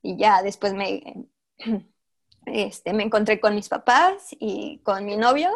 Y 0.01 0.17
ya 0.17 0.41
después 0.41 0.73
me, 0.73 1.27
este, 2.45 2.93
me 2.93 3.03
encontré 3.03 3.39
con 3.39 3.55
mis 3.55 3.69
papás 3.69 4.29
y 4.39 4.79
con 4.79 5.05
mi 5.05 5.17
novio, 5.17 5.51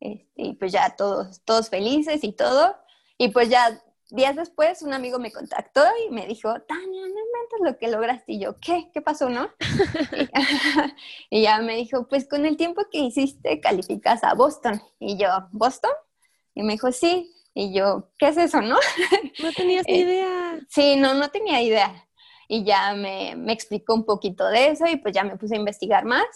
este, 0.00 0.42
y 0.42 0.52
pues 0.54 0.72
ya 0.72 0.96
todos, 0.96 1.40
todos 1.44 1.70
felices 1.70 2.24
y 2.24 2.32
todo. 2.32 2.76
Y 3.16 3.28
pues 3.28 3.48
ya 3.48 3.82
días 4.10 4.36
después 4.36 4.82
un 4.82 4.92
amigo 4.92 5.18
me 5.18 5.32
contactó 5.32 5.82
y 6.06 6.10
me 6.10 6.26
dijo, 6.26 6.48
Tania, 6.62 7.02
no 7.02 7.06
inventes 7.06 7.60
lo 7.62 7.78
que 7.78 7.88
lograste. 7.88 8.32
Y 8.32 8.40
yo, 8.40 8.58
¿qué? 8.60 8.90
¿Qué 8.92 9.00
pasó, 9.00 9.28
no? 9.28 9.50
y, 11.30 11.42
ya 11.42 11.60
me 11.60 11.76
dijo, 11.76 12.08
pues 12.08 12.26
con 12.26 12.46
el 12.46 12.56
tiempo 12.56 12.82
que 12.90 12.98
hiciste 12.98 13.60
calificas 13.60 14.24
a 14.24 14.34
Boston. 14.34 14.80
Y 14.98 15.18
yo, 15.18 15.28
¿Boston? 15.52 15.92
Y 16.54 16.62
me 16.62 16.74
dijo, 16.74 16.92
sí. 16.92 17.34
Y 17.54 17.72
yo, 17.72 18.10
¿qué 18.18 18.28
es 18.28 18.36
eso, 18.36 18.60
no? 18.60 18.76
No 19.42 19.52
tenías 19.52 19.84
ni 19.86 19.94
eh, 19.94 20.00
idea. 20.00 20.60
Sí, 20.68 20.96
no, 20.96 21.14
no 21.14 21.28
tenía 21.30 21.60
idea. 21.62 22.08
Y 22.48 22.64
ya 22.64 22.94
me, 22.94 23.34
me 23.36 23.52
explicó 23.52 23.94
un 23.94 24.04
poquito 24.04 24.46
de 24.48 24.68
eso 24.68 24.86
y 24.86 24.96
pues 24.96 25.14
ya 25.14 25.22
me 25.22 25.36
puse 25.36 25.54
a 25.54 25.58
investigar 25.58 26.04
más. 26.04 26.26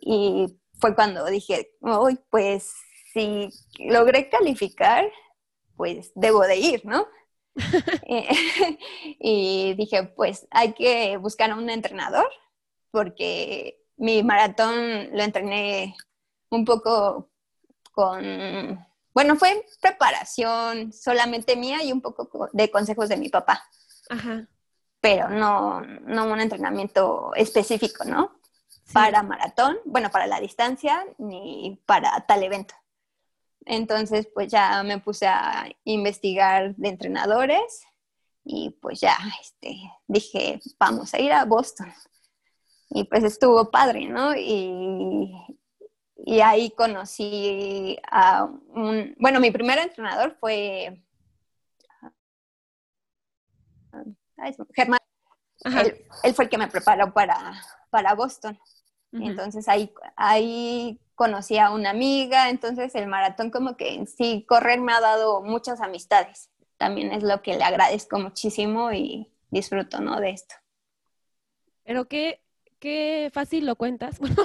Y 0.00 0.46
fue 0.80 0.94
cuando 0.94 1.24
dije, 1.26 1.76
uy, 1.80 2.18
pues 2.30 2.72
si 3.12 3.48
logré 3.78 4.28
calificar, 4.28 5.10
pues 5.76 6.12
debo 6.14 6.40
de 6.42 6.56
ir, 6.56 6.84
¿no? 6.84 7.06
Y 9.20 9.74
dije, 9.74 10.04
pues 10.04 10.46
hay 10.50 10.72
que 10.72 11.16
buscar 11.16 11.50
a 11.50 11.56
un 11.56 11.70
entrenador, 11.70 12.28
porque 12.90 13.80
mi 13.96 14.22
maratón 14.22 15.10
lo 15.12 15.22
entrené 15.22 15.96
un 16.50 16.64
poco 16.64 17.30
con, 17.92 18.84
bueno, 19.12 19.36
fue 19.36 19.64
preparación 19.80 20.92
solamente 20.92 21.56
mía 21.56 21.82
y 21.82 21.92
un 21.92 22.00
poco 22.00 22.48
de 22.52 22.70
consejos 22.70 23.08
de 23.08 23.16
mi 23.16 23.28
papá. 23.28 23.64
Ajá. 24.10 24.48
Pero 25.00 25.28
no, 25.28 25.80
no 25.80 26.24
un 26.24 26.40
entrenamiento 26.40 27.32
específico, 27.34 28.04
¿no? 28.04 28.40
Para 28.92 29.22
maratón, 29.22 29.78
bueno, 29.84 30.10
para 30.10 30.26
la 30.26 30.40
distancia, 30.40 31.04
ni 31.18 31.80
para 31.86 32.26
tal 32.26 32.42
evento. 32.42 32.74
Entonces, 33.66 34.28
pues 34.32 34.50
ya 34.50 34.82
me 34.82 34.98
puse 34.98 35.26
a 35.26 35.68
investigar 35.84 36.74
de 36.76 36.88
entrenadores 36.88 37.84
y 38.44 38.70
pues 38.80 39.00
ya 39.00 39.16
este, 39.40 39.80
dije, 40.06 40.60
vamos 40.78 41.14
a 41.14 41.20
ir 41.20 41.32
a 41.32 41.44
Boston. 41.44 41.92
Y 42.90 43.04
pues 43.04 43.24
estuvo 43.24 43.70
padre, 43.70 44.06
¿no? 44.06 44.36
Y, 44.36 45.32
y 46.16 46.40
ahí 46.40 46.70
conocí 46.70 47.98
a 48.10 48.44
un, 48.44 49.14
bueno, 49.18 49.40
mi 49.40 49.50
primer 49.50 49.78
entrenador 49.78 50.36
fue 50.38 51.02
ah, 53.92 54.02
Germán. 54.74 55.00
Él, 55.64 56.06
él, 56.22 56.34
fue 56.34 56.44
el 56.44 56.50
que 56.50 56.58
me 56.58 56.68
preparó 56.68 57.12
para, 57.12 57.54
para 57.88 58.14
Boston. 58.14 58.58
Entonces 59.20 59.68
ahí, 59.68 59.92
ahí 60.16 60.98
conocí 61.14 61.58
a 61.58 61.70
una 61.70 61.90
amiga, 61.90 62.50
entonces 62.50 62.94
el 62.94 63.06
maratón 63.06 63.50
como 63.50 63.76
que 63.76 63.94
en 63.94 64.06
sí, 64.06 64.44
correr 64.48 64.80
me 64.80 64.92
ha 64.92 65.00
dado 65.00 65.42
muchas 65.42 65.80
amistades. 65.80 66.50
También 66.76 67.12
es 67.12 67.22
lo 67.22 67.40
que 67.40 67.56
le 67.56 67.64
agradezco 67.64 68.18
muchísimo 68.18 68.92
y 68.92 69.30
disfruto, 69.50 70.00
¿no? 70.00 70.20
De 70.20 70.30
esto. 70.30 70.54
Pero 71.84 72.08
qué, 72.08 72.42
qué 72.84 73.30
fácil 73.32 73.64
lo 73.64 73.76
cuentas, 73.76 74.18
bueno, 74.18 74.36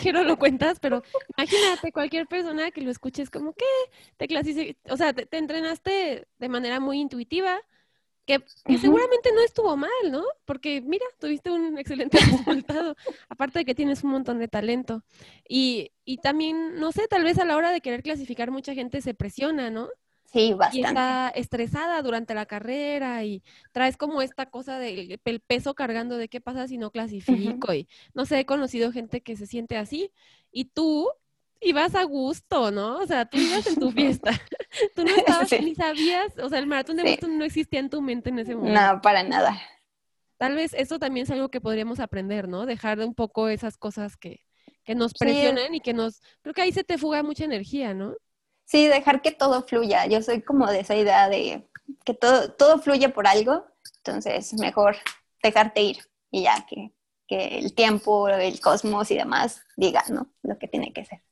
quiero 0.00 0.22
lo 0.22 0.38
cuentas, 0.38 0.78
pero 0.80 1.02
imagínate 1.36 1.92
cualquier 1.92 2.26
persona 2.26 2.70
que 2.70 2.80
lo 2.80 2.90
escuches 2.90 3.28
como 3.28 3.52
que 3.52 3.66
te 4.16 4.28
clasifique, 4.28 4.78
o 4.88 4.96
sea, 4.96 5.12
te, 5.12 5.36
entrenaste 5.36 6.26
de 6.38 6.48
manera 6.48 6.80
muy 6.80 7.00
intuitiva, 7.00 7.60
que, 8.26 8.42
seguramente 8.78 9.32
no 9.34 9.40
estuvo 9.42 9.76
mal, 9.76 9.90
¿no? 10.10 10.24
Porque 10.44 10.80
mira, 10.80 11.04
tuviste 11.18 11.50
un 11.50 11.78
excelente 11.78 12.18
resultado, 12.66 12.96
aparte 13.28 13.60
de 13.60 13.64
que 13.64 13.74
tienes 13.74 14.04
un 14.04 14.10
montón 14.10 14.38
de 14.38 14.48
talento. 14.48 15.02
Y, 15.48 15.92
y 16.04 16.18
también, 16.18 16.78
no 16.78 16.92
sé, 16.92 17.08
tal 17.08 17.24
vez 17.24 17.38
a 17.38 17.44
la 17.44 17.56
hora 17.56 17.70
de 17.70 17.80
querer 17.80 18.02
clasificar 18.02 18.50
mucha 18.50 18.74
gente 18.74 19.02
se 19.02 19.14
presiona, 19.14 19.70
¿no? 19.70 19.88
Sí, 20.32 20.54
bastante. 20.54 20.78
Y 20.78 20.84
está 20.84 21.28
estresada 21.34 22.00
durante 22.00 22.34
la 22.34 22.46
carrera 22.46 23.22
y 23.22 23.42
traes 23.70 23.98
como 23.98 24.22
esta 24.22 24.46
cosa 24.46 24.78
del 24.78 25.20
peso 25.46 25.74
cargando 25.74 26.16
de 26.16 26.28
qué 26.28 26.40
pasa 26.40 26.66
si 26.68 26.78
no 26.78 26.90
clasifico. 26.90 27.74
Y 27.74 27.86
no 28.14 28.24
sé, 28.24 28.40
he 28.40 28.46
conocido 28.46 28.92
gente 28.92 29.20
que 29.20 29.36
se 29.36 29.46
siente 29.46 29.76
así 29.76 30.10
y 30.50 30.66
tú 30.66 31.10
ibas 31.62 31.94
a 31.94 32.04
gusto, 32.04 32.70
¿no? 32.70 32.98
O 32.98 33.06
sea, 33.06 33.24
tú 33.24 33.38
ibas 33.38 33.66
en 33.66 33.76
tu 33.76 33.90
fiesta. 33.90 34.30
tú 34.94 35.04
no 35.04 35.14
estabas 35.14 35.50
ni 35.52 35.74
sabías, 35.74 36.36
o 36.38 36.48
sea, 36.48 36.58
el 36.58 36.66
maratón 36.66 36.96
de 36.96 37.04
Boston 37.04 37.38
no 37.38 37.44
existía 37.44 37.80
en 37.80 37.90
tu 37.90 38.02
mente 38.02 38.30
en 38.30 38.38
ese 38.38 38.54
momento. 38.54 38.80
No, 38.80 39.00
para 39.00 39.22
nada. 39.22 39.60
Tal 40.38 40.56
vez 40.56 40.74
eso 40.74 40.98
también 40.98 41.24
es 41.24 41.30
algo 41.30 41.50
que 41.50 41.60
podríamos 41.60 42.00
aprender, 42.00 42.48
¿no? 42.48 42.66
Dejar 42.66 42.98
un 43.00 43.14
poco 43.14 43.48
esas 43.48 43.76
cosas 43.76 44.16
que, 44.16 44.44
que 44.84 44.94
nos 44.94 45.14
presionan 45.14 45.74
y 45.74 45.80
que 45.80 45.94
nos... 45.94 46.20
Creo 46.42 46.54
que 46.54 46.62
ahí 46.62 46.72
se 46.72 46.84
te 46.84 46.98
fuga 46.98 47.22
mucha 47.22 47.44
energía, 47.44 47.94
¿no? 47.94 48.14
Sí, 48.64 48.88
dejar 48.88 49.22
que 49.22 49.30
todo 49.30 49.62
fluya. 49.62 50.06
Yo 50.06 50.22
soy 50.22 50.42
como 50.42 50.66
de 50.66 50.80
esa 50.80 50.96
idea 50.96 51.28
de 51.28 51.68
que 52.04 52.14
todo, 52.14 52.52
todo 52.52 52.78
fluye 52.78 53.08
por 53.08 53.26
algo, 53.26 53.66
entonces 53.98 54.54
mejor 54.54 54.96
dejarte 55.42 55.82
ir 55.82 55.98
y 56.30 56.42
ya 56.44 56.66
que, 56.68 56.92
que 57.26 57.58
el 57.58 57.74
tiempo, 57.74 58.28
el 58.28 58.60
cosmos 58.60 59.10
y 59.10 59.16
demás 59.16 59.62
diga, 59.76 60.02
¿no? 60.08 60.32
Lo 60.42 60.58
que 60.58 60.68
tiene 60.68 60.92
que 60.92 61.04
ser. 61.04 61.22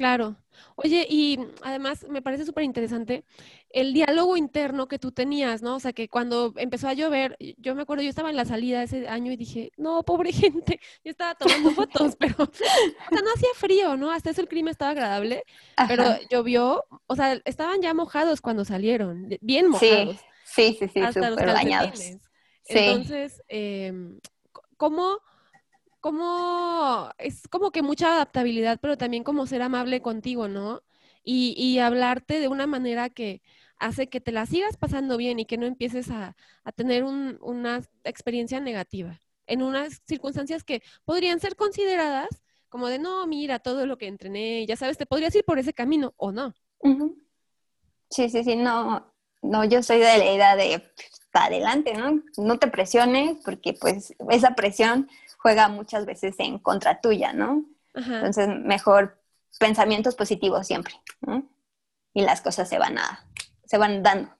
Claro. 0.00 0.34
Oye, 0.76 1.06
y 1.10 1.38
además 1.60 2.06
me 2.08 2.22
parece 2.22 2.46
súper 2.46 2.64
interesante 2.64 3.22
el 3.68 3.92
diálogo 3.92 4.38
interno 4.38 4.88
que 4.88 4.98
tú 4.98 5.12
tenías, 5.12 5.60
¿no? 5.60 5.76
O 5.76 5.78
sea, 5.78 5.92
que 5.92 6.08
cuando 6.08 6.54
empezó 6.56 6.88
a 6.88 6.94
llover, 6.94 7.36
yo 7.58 7.74
me 7.74 7.82
acuerdo, 7.82 8.02
yo 8.02 8.08
estaba 8.08 8.30
en 8.30 8.36
la 8.36 8.46
salida 8.46 8.82
ese 8.82 9.06
año 9.08 9.30
y 9.30 9.36
dije, 9.36 9.72
no, 9.76 10.02
pobre 10.02 10.32
gente, 10.32 10.80
yo 11.04 11.10
estaba 11.10 11.34
tomando 11.34 11.70
fotos, 11.72 12.16
pero, 12.18 12.34
o 12.38 12.50
sea, 12.50 12.66
no 13.10 13.30
hacía 13.34 13.50
frío, 13.54 13.98
¿no? 13.98 14.10
Hasta 14.10 14.30
eso 14.30 14.40
el 14.40 14.48
clima 14.48 14.70
estaba 14.70 14.92
agradable, 14.92 15.44
pero 15.86 16.02
llovió, 16.30 16.82
o 17.06 17.14
sea, 17.14 17.38
estaban 17.44 17.82
ya 17.82 17.92
mojados 17.92 18.40
cuando 18.40 18.64
salieron, 18.64 19.28
bien 19.42 19.68
mojados. 19.68 20.16
Sí, 20.44 20.76
sí, 20.78 20.88
sí, 20.88 21.00
hasta 21.00 21.28
los 21.28 21.36
bañados. 21.36 22.00
Entonces, 22.68 23.42
eh, 23.48 23.92
¿cómo 24.78 25.18
como, 26.00 27.10
es 27.18 27.48
como 27.48 27.70
que 27.70 27.82
mucha 27.82 28.14
adaptabilidad, 28.14 28.78
pero 28.80 28.96
también 28.98 29.24
como 29.24 29.46
ser 29.46 29.62
amable 29.62 30.02
contigo, 30.02 30.48
¿no? 30.48 30.82
Y, 31.22 31.54
y 31.56 31.78
hablarte 31.78 32.40
de 32.40 32.48
una 32.48 32.66
manera 32.66 33.10
que 33.10 33.42
hace 33.78 34.08
que 34.08 34.20
te 34.20 34.32
la 34.32 34.46
sigas 34.46 34.76
pasando 34.76 35.16
bien 35.16 35.38
y 35.38 35.46
que 35.46 35.58
no 35.58 35.66
empieces 35.66 36.10
a, 36.10 36.36
a 36.64 36.72
tener 36.72 37.04
un, 37.04 37.38
una 37.42 37.82
experiencia 38.04 38.60
negativa 38.60 39.20
en 39.46 39.62
unas 39.62 40.02
circunstancias 40.06 40.64
que 40.64 40.82
podrían 41.04 41.40
ser 41.40 41.56
consideradas 41.56 42.28
como 42.68 42.88
de, 42.88 42.98
no, 42.98 43.26
mira, 43.26 43.58
todo 43.58 43.84
lo 43.84 43.98
que 43.98 44.06
entrené, 44.06 44.64
ya 44.66 44.76
sabes, 44.76 44.96
te 44.96 45.06
podrías 45.06 45.34
ir 45.34 45.44
por 45.44 45.58
ese 45.58 45.74
camino 45.74 46.14
o 46.16 46.30
no. 46.30 46.54
Sí, 48.10 48.30
sí, 48.30 48.44
sí, 48.44 48.56
no, 48.56 49.12
no, 49.42 49.64
yo 49.64 49.82
soy 49.82 49.98
de 49.98 50.18
la 50.18 50.32
idea 50.32 50.56
de, 50.56 50.82
adelante, 51.32 51.94
¿no? 51.94 52.22
No 52.38 52.58
te 52.58 52.68
presiones 52.68 53.38
porque 53.44 53.72
pues 53.72 54.14
esa 54.30 54.54
presión 54.54 55.08
juega 55.40 55.68
muchas 55.68 56.06
veces 56.06 56.36
en 56.38 56.58
contra 56.58 57.00
tuya, 57.00 57.32
¿no? 57.32 57.64
Entonces, 57.94 58.48
mejor 58.48 59.20
pensamientos 59.58 60.14
positivos 60.14 60.66
siempre, 60.66 60.94
¿no? 61.22 61.50
Y 62.12 62.22
las 62.22 62.40
cosas 62.40 62.68
se 62.68 62.78
van 62.78 62.98
a, 62.98 63.26
se 63.64 63.78
van 63.78 64.02
dando. 64.02 64.30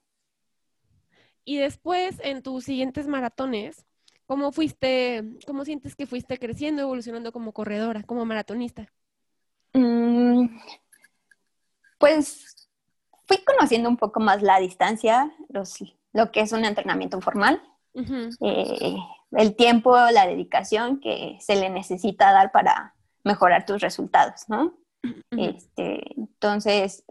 Y 1.44 1.58
después, 1.58 2.20
en 2.22 2.42
tus 2.42 2.64
siguientes 2.64 3.08
maratones, 3.08 3.84
¿cómo 4.26 4.52
fuiste, 4.52 5.24
cómo 5.46 5.64
sientes 5.64 5.96
que 5.96 6.06
fuiste 6.06 6.38
creciendo, 6.38 6.82
evolucionando 6.82 7.32
como 7.32 7.52
corredora, 7.52 8.02
como 8.02 8.24
maratonista? 8.24 8.92
Mm, 9.72 10.48
pues 11.98 12.68
fui 13.26 13.38
conociendo 13.44 13.88
un 13.88 13.96
poco 13.96 14.20
más 14.20 14.42
la 14.42 14.60
distancia, 14.60 15.32
los, 15.48 15.78
lo 16.12 16.30
que 16.30 16.40
es 16.40 16.52
un 16.52 16.64
entrenamiento 16.64 17.20
formal 17.20 17.62
el 19.32 19.54
tiempo, 19.54 19.96
la 19.96 20.26
dedicación 20.26 21.00
que 21.00 21.36
se 21.40 21.56
le 21.56 21.70
necesita 21.70 22.32
dar 22.32 22.52
para 22.52 22.94
mejorar 23.22 23.66
tus 23.66 23.80
resultados, 23.80 24.48
¿no? 24.48 24.74
este, 25.30 26.14
entonces, 26.16 27.04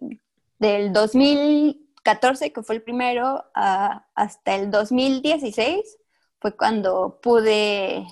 del 0.60 0.94
2014, 0.94 2.52
que 2.52 2.64
fue 2.64 2.76
el 2.76 2.82
primero, 2.82 3.46
hasta 3.54 4.56
el 4.56 4.70
2016, 4.70 5.98
fue 6.40 6.56
cuando 6.56 7.20
pude 7.22 8.06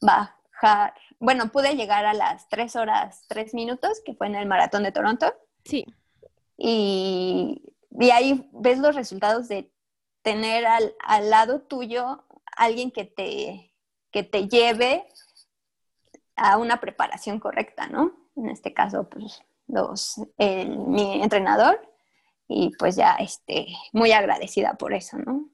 bajar, 0.00 0.94
bueno, 1.18 1.50
pude 1.50 1.74
llegar 1.74 2.06
a 2.06 2.14
las 2.14 2.48
3 2.48 2.76
horas 2.76 3.24
3 3.28 3.54
minutos, 3.54 4.00
que 4.04 4.14
fue 4.14 4.26
en 4.26 4.36
el 4.36 4.46
maratón 4.46 4.82
de 4.82 4.92
Toronto. 4.92 5.34
Sí. 5.64 5.84
Y, 6.56 7.62
y 7.90 8.10
ahí 8.10 8.48
ves 8.52 8.78
los 8.78 8.94
resultados 8.94 9.48
de 9.48 9.70
tener 10.22 10.66
al, 10.66 10.94
al 11.04 11.30
lado 11.30 11.60
tuyo 11.60 12.24
alguien 12.58 12.90
que 12.90 13.04
te, 13.04 13.74
que 14.10 14.22
te 14.22 14.48
lleve 14.48 15.06
a 16.36 16.58
una 16.58 16.80
preparación 16.80 17.40
correcta, 17.40 17.88
¿no? 17.88 18.12
En 18.36 18.48
este 18.48 18.72
caso, 18.72 19.08
pues, 19.08 19.42
los, 19.66 20.20
mi 20.38 21.22
entrenador, 21.22 21.80
y 22.48 22.70
pues 22.78 22.96
ya, 22.96 23.16
este, 23.16 23.66
muy 23.92 24.12
agradecida 24.12 24.74
por 24.74 24.94
eso, 24.94 25.18
¿no? 25.18 25.50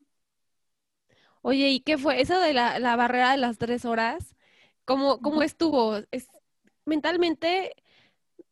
Oye, 1.42 1.68
¿y 1.68 1.80
qué 1.80 1.99
fue 1.99 2.20
eso 2.20 2.38
de 2.38 2.54
la, 2.54 2.78
la 2.78 2.96
barrera 2.96 3.32
de 3.32 3.37
las 3.37 3.58
tres 3.58 3.84
horas? 3.84 4.34
¿Cómo, 4.84 5.20
cómo 5.20 5.42
estuvo? 5.42 5.96
Es, 6.11 6.28
mentalmente 6.87 7.75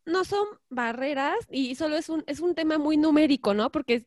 no 0.05 0.25
son 0.25 0.45
barreras 0.69 1.35
y 1.49 1.75
solo 1.75 1.95
es 1.95 2.09
un, 2.09 2.23
es 2.27 2.39
un 2.39 2.55
tema 2.55 2.77
muy 2.77 2.97
numérico, 2.97 3.53
¿no? 3.53 3.71
Porque, 3.71 4.05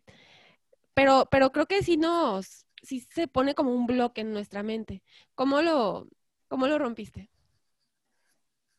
pero, 0.94 1.26
pero 1.30 1.52
creo 1.52 1.66
que 1.66 1.82
sí 1.82 1.96
nos, 1.96 2.65
sí 2.86 3.00
se 3.14 3.28
pone 3.28 3.54
como 3.54 3.72
un 3.72 3.86
bloque 3.86 4.22
en 4.22 4.32
nuestra 4.32 4.62
mente. 4.62 5.02
¿Cómo 5.34 5.60
lo, 5.60 6.08
cómo 6.48 6.66
lo 6.66 6.78
rompiste? 6.78 7.30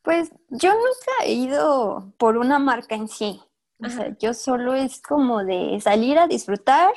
Pues 0.02 0.32
yo 0.50 0.72
nunca 0.72 1.26
he 1.26 1.34
ido 1.34 2.14
por 2.18 2.38
una 2.38 2.60
marca 2.60 2.96
en 2.96 3.10
sí. 3.10 3.42
O 3.84 3.90
sea, 3.90 4.18
yo 4.18 4.34
solo 4.34 4.74
es 4.74 5.02
como 5.02 5.44
de 5.44 5.80
salir 5.82 6.18
a 6.18 6.28
disfrutar, 6.28 6.94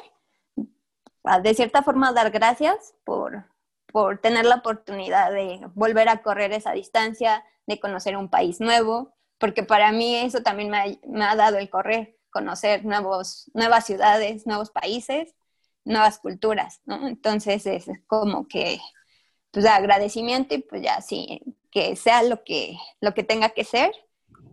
de 1.43 1.55
cierta 1.55 1.83
forma 1.83 2.13
dar 2.13 2.31
gracias 2.31 2.95
por, 3.05 3.45
por 3.93 4.19
tener 4.19 4.47
la 4.47 4.57
oportunidad 4.57 5.31
de 5.31 5.61
volver 5.75 6.09
a 6.09 6.23
correr 6.23 6.53
esa 6.53 6.73
distancia, 6.73 7.45
de 7.67 7.79
conocer 7.81 8.17
un 8.17 8.31
país 8.31 8.61
nuevo, 8.61 9.13
porque 9.39 9.63
para 9.63 9.93
mí 9.93 10.17
eso 10.17 10.43
también 10.43 10.71
me 10.71 10.79
ha, 10.79 10.85
me 11.07 11.25
ha 11.25 11.37
dado 11.37 11.59
el 11.59 11.69
correr, 11.69 12.17
conocer 12.31 12.85
nuevos, 12.87 13.51
nuevas 13.53 13.85
ciudades, 13.85 14.47
nuevos 14.47 14.71
países 14.71 15.35
nuevas 15.85 16.19
culturas, 16.19 16.81
¿no? 16.85 17.07
Entonces 17.09 17.67
es 17.67 17.87
como 18.07 18.47
que, 18.49 18.79
pues 19.51 19.67
agradecimiento 19.67 20.55
y 20.55 20.59
pues 20.59 20.83
ya 20.83 21.01
sí, 21.01 21.41
que 21.71 21.97
sea 21.97 22.23
lo 22.23 22.45
que, 22.45 22.77
lo 23.01 23.15
que 23.15 23.25
tenga 23.25 23.51
que 23.51 23.65
ser. 23.65 23.93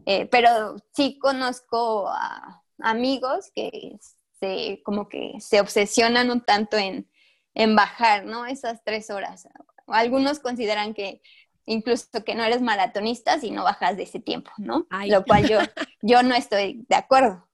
Eh, 0.06 0.26
pero 0.28 0.78
sí 0.94 1.20
conozco 1.20 2.08
a 2.08 2.64
amigos 2.80 3.52
que 3.54 3.98
se, 4.40 4.82
como 4.84 5.10
que 5.10 5.34
se 5.40 5.60
obsesionan 5.60 6.32
un 6.32 6.42
tanto 6.42 6.78
en, 6.78 7.10
en 7.54 7.76
bajar, 7.76 8.26
¿no? 8.26 8.46
Esas 8.46 8.84
tres 8.84 9.10
horas. 9.10 9.48
Algunos 9.88 10.40
consideran 10.40 10.94
que 10.94 11.22
incluso 11.66 12.24
que 12.26 12.36
no 12.36 12.44
eres 12.44 12.62
maratonista 12.62 13.40
si 13.40 13.52
no 13.52 13.64
bajas 13.64 13.98
de 13.98 14.04
ese 14.04 14.20
tiempo, 14.20 14.52
¿no? 14.58 14.88
Lo 15.08 15.24
cual 15.26 15.48
yo, 15.48 15.60
yo 16.02 16.24
no 16.24 16.34
estoy 16.34 16.86
de 16.88 16.96
acuerdo. 16.96 17.48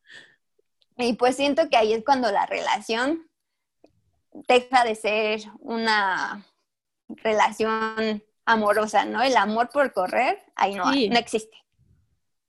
Y 0.97 1.13
pues 1.13 1.35
siento 1.35 1.69
que 1.69 1.77
ahí 1.77 1.93
es 1.93 2.05
cuando 2.05 2.31
la 2.31 2.45
relación 2.45 3.27
deja 4.33 4.83
de 4.83 4.95
ser 4.95 5.41
una 5.59 6.45
relación 7.07 8.23
amorosa, 8.45 9.05
¿no? 9.05 9.21
El 9.21 9.37
amor 9.37 9.69
por 9.69 9.93
correr, 9.93 10.39
ahí 10.55 10.75
no, 10.75 10.85
no 10.85 11.17
existe, 11.17 11.57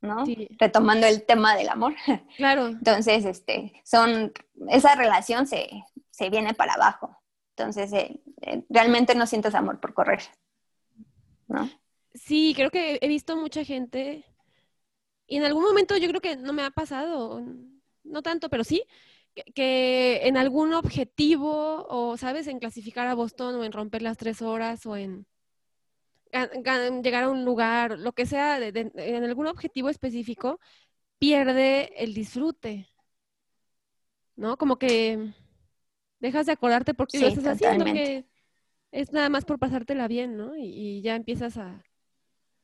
¿no? 0.01 0.25
Retomando 0.59 1.07
el 1.07 1.25
tema 1.25 1.57
del 1.57 1.69
amor. 1.69 1.95
Claro. 2.37 2.69
Entonces, 2.69 3.25
este, 3.25 3.73
son, 3.85 4.33
esa 4.69 4.95
relación 4.95 5.47
se, 5.47 5.69
se 6.11 6.31
viene 6.31 6.55
para 6.55 6.75
abajo. 6.75 7.17
Entonces, 7.57 7.93
eh, 7.93 8.21
eh, 8.43 8.65
realmente 8.69 9.15
no 9.15 9.27
sientes 9.27 9.55
amor 9.55 9.79
por 9.79 9.95
correr, 9.95 10.23
¿no? 11.47 11.71
Sí, 12.15 12.53
creo 12.57 12.71
que 12.71 12.99
he 13.01 13.09
visto 13.09 13.37
mucha 13.37 13.65
gente, 13.65 14.25
y 15.27 15.37
en 15.37 15.45
algún 15.45 15.63
momento 15.63 15.97
yo 15.97 16.09
creo 16.09 16.21
que 16.21 16.37
no 16.37 16.53
me 16.53 16.63
ha 16.63 16.71
pasado, 16.71 17.43
no 18.03 18.23
tanto, 18.23 18.49
pero 18.51 18.65
sí, 18.65 18.85
que, 19.55 20.27
en 20.27 20.37
algún 20.37 20.73
objetivo, 20.75 21.87
o 21.89 22.17
sabes, 22.17 22.47
en 22.47 22.59
clasificar 22.59 23.07
a 23.07 23.15
Boston, 23.15 23.57
o 23.57 23.65
en 23.65 23.73
romper 23.73 24.03
las 24.03 24.17
tres 24.17 24.43
horas, 24.43 24.87
o 24.87 24.97
en 24.97 25.27
llegar 27.03 27.25
a 27.25 27.31
un 27.31 27.45
lugar, 27.45 27.99
lo 27.99 28.13
que 28.13 28.27
sea, 28.27 28.59
en 28.67 29.25
algún 29.25 29.47
objetivo 29.47 29.89
específico, 29.89 30.61
pierde 31.19 31.93
el 32.03 32.15
disfrute, 32.15 32.89
¿no? 34.37 34.57
Como 34.57 34.79
que 34.79 35.33
dejas 36.21 36.47
de 36.47 36.53
acordarte 36.53 36.95
porque 36.95 37.19
lo 37.19 37.29
estás 37.29 37.47
haciendo, 37.47 37.85
que 37.85 38.27
es 38.91 39.13
nada 39.13 39.29
más 39.29 39.45
por 39.45 39.59
pasártela 39.59 40.09
bien, 40.09 40.37
¿no? 40.37 40.57
Y, 40.57 41.03
ya 41.03 41.17
empiezas 41.17 41.57
a... 41.57 41.83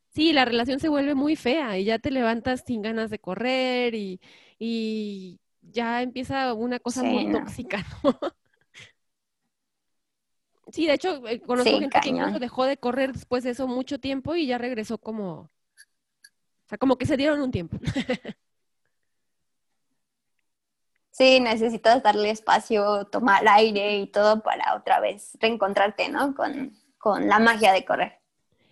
Sí, 0.09 0.33
la 0.33 0.45
relación 0.45 0.81
se 0.81 0.89
vuelve 0.89 1.15
muy 1.15 1.37
fea 1.37 1.79
y 1.79 1.85
ya 1.85 1.99
te 1.99 2.11
levantas 2.11 2.65
sin 2.67 2.83
ganas 2.83 3.11
de 3.11 3.21
correr 3.21 3.95
y, 3.95 5.40
ya 5.63 6.03
empieza 6.03 6.55
una 6.55 6.81
cosa 6.81 7.03
muy 7.03 7.31
tóxica, 7.33 7.85
¿no? 8.05 8.19
Sí, 10.73 10.87
de 10.87 10.95
hecho, 10.95 11.27
eh, 11.27 11.41
conozco 11.41 11.79
gente 11.79 12.01
que 12.01 12.09
incluso 12.11 12.39
dejó 12.39 12.65
de 12.65 12.77
correr 12.77 13.13
después 13.13 13.43
de 13.45 13.51
eso 13.51 13.67
mucho 13.67 13.99
tiempo 13.99 14.37
y 14.37 14.47
ya 14.47 14.59
regresó 14.59 14.99
como, 14.99 15.33
o 15.33 15.49
sea, 16.69 16.79
como 16.79 16.97
que 16.97 17.07
se 17.07 17.17
dieron 17.17 17.41
un 17.43 17.51
tiempo. 17.51 17.79
Sí, 21.13 21.41
necesitas 21.41 22.03
darle 22.03 22.31
espacio, 22.31 23.05
tomar 23.07 23.47
aire 23.49 23.99
y 23.99 24.07
todo 24.07 24.43
para 24.43 24.75
otra 24.75 25.01
vez 25.01 25.37
reencontrarte, 25.41 26.09
¿no? 26.09 26.35
Con, 26.35 26.73
con 26.99 27.29
la 27.29 27.39
magia 27.39 27.73
de 27.73 27.85
correr. 27.85 28.21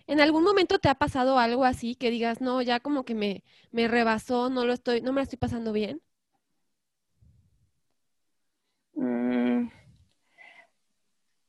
¿En 0.07 0.19
algún 0.19 0.43
momento 0.43 0.79
te 0.79 0.89
ha 0.89 0.95
pasado 0.95 1.37
algo 1.37 1.63
así 1.65 1.95
que 1.95 2.09
digas, 2.09 2.41
no, 2.41 2.61
ya 2.61 2.79
como 2.79 3.05
que 3.05 3.13
me, 3.15 3.43
me 3.71 3.87
rebasó, 3.87 4.49
no 4.49 4.65
lo 4.65 4.73
estoy, 4.73 5.01
no 5.01 5.13
me 5.13 5.17
la 5.19 5.23
estoy 5.23 5.37
pasando 5.37 5.71
bien? 5.71 6.01
Mm, 8.99 9.71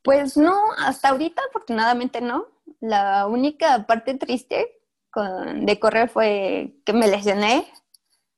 pues 0.02 0.36
no, 0.36 0.56
hasta 0.78 1.08
ahorita 1.08 1.42
afortunadamente 1.48 2.20
no. 2.20 2.46
La 2.80 3.26
única 3.26 3.86
parte 3.86 4.14
triste 4.14 4.80
de 5.56 5.80
correr 5.80 6.08
fue 6.08 6.76
que 6.84 6.92
me 6.92 7.08
lesioné. 7.08 7.66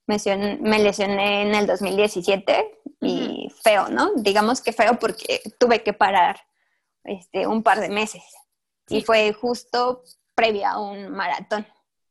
Me, 0.06 0.78
lesioné 0.78 1.42
en 1.42 1.54
el 1.54 1.66
2017 1.66 2.80
y 3.00 3.50
feo, 3.62 3.88
¿no? 3.88 4.12
Digamos 4.16 4.60
que 4.60 4.72
feo 4.72 4.98
porque 4.98 5.40
tuve 5.58 5.82
que 5.82 5.92
parar 5.92 6.40
este, 7.04 7.46
un 7.46 7.62
par 7.62 7.80
de 7.80 7.88
meses. 7.88 8.22
Y 8.88 9.02
fue 9.02 9.32
justo 9.32 10.02
previa 10.34 10.72
a 10.72 10.80
un 10.80 11.10
maratón. 11.10 11.66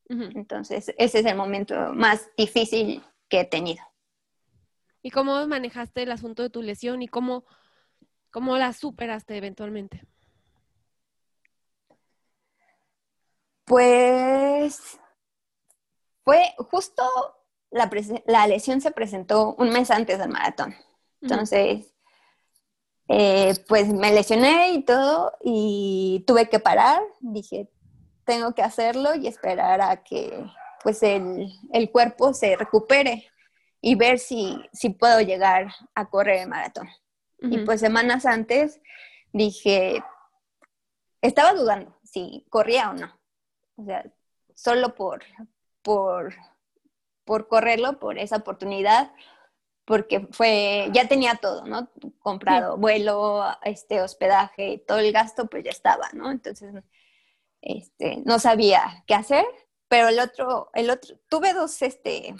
Entonces, 0.09 0.93
ese 0.97 1.19
es 1.19 1.25
el 1.25 1.35
momento 1.35 1.93
más 1.93 2.29
difícil 2.35 3.03
que 3.29 3.41
he 3.41 3.45
tenido. 3.45 3.90
¿Y 5.01 5.11
cómo 5.11 5.47
manejaste 5.47 6.03
el 6.03 6.11
asunto 6.11 6.43
de 6.43 6.49
tu 6.49 6.61
lesión 6.61 7.01
y 7.01 7.07
cómo 7.07 7.45
¿Cómo 8.31 8.57
la 8.57 8.71
superaste 8.71 9.35
eventualmente? 9.35 10.05
Pues 13.65 14.99
fue 16.23 16.41
justo 16.57 17.03
la, 17.69 18.47
lesión 18.47 18.81
se 18.81 18.91
presentó 18.91 19.55
un 19.55 19.69
mes 19.69 19.91
antes 19.91 20.17
del 20.17 20.29
maratón. 20.29 20.75
Entonces, 21.21 21.93
eh, 23.07 23.53
pues 23.67 23.93
me 23.93 24.13
lesioné 24.13 24.71
y 24.73 24.83
todo 24.83 25.33
y 25.41 26.23
tuve 26.25 26.49
que 26.49 26.59
parar. 26.59 27.01
Dije, 27.19 27.69
tengo 28.23 28.53
que 28.55 28.61
hacerlo 28.61 29.15
y 29.15 29.27
esperar 29.27 29.81
a 29.81 30.03
que 30.03 30.45
pues 30.83 31.03
el, 31.03 31.51
cuerpo 31.91 32.33
se 32.33 32.55
recupere 32.55 33.29
y 33.81 33.95
ver 33.95 34.19
si, 34.19 34.63
si 34.71 34.91
puedo 34.91 35.19
llegar 35.21 35.73
a 35.95 36.09
correr 36.09 36.41
el 36.41 36.49
maratón. 36.49 36.87
Y 37.43 37.57
pues 37.59 37.79
semanas 37.79 38.27
antes 38.27 38.79
dije, 39.33 40.03
estaba 41.21 41.53
dudando 41.53 41.97
si 42.03 42.45
corría 42.49 42.91
o 42.91 42.93
no. 42.93 43.19
O 43.77 43.83
sea, 43.83 44.05
solo 44.53 44.93
por, 44.93 45.23
por, 45.81 46.35
por 47.25 47.47
correrlo, 47.47 47.99
por 47.99 48.19
esa 48.19 48.37
oportunidad, 48.37 49.11
porque 49.85 50.27
fue, 50.31 50.89
ya 50.93 51.07
tenía 51.07 51.35
todo, 51.35 51.65
¿no? 51.65 51.89
Comprado 52.19 52.77
vuelo, 52.77 53.43
este, 53.63 54.01
hospedaje, 54.01 54.83
todo 54.87 54.99
el 54.99 55.11
gasto, 55.11 55.47
pues 55.47 55.63
ya 55.63 55.71
estaba, 55.71 56.09
¿no? 56.13 56.29
Entonces, 56.29 56.73
este, 57.61 58.17
no 58.25 58.37
sabía 58.37 59.03
qué 59.07 59.15
hacer, 59.15 59.45
pero 59.87 60.09
el 60.09 60.19
otro, 60.19 60.69
el 60.73 60.91
otro, 60.91 61.17
tuve 61.27 61.53
dos, 61.53 61.81
este, 61.81 62.35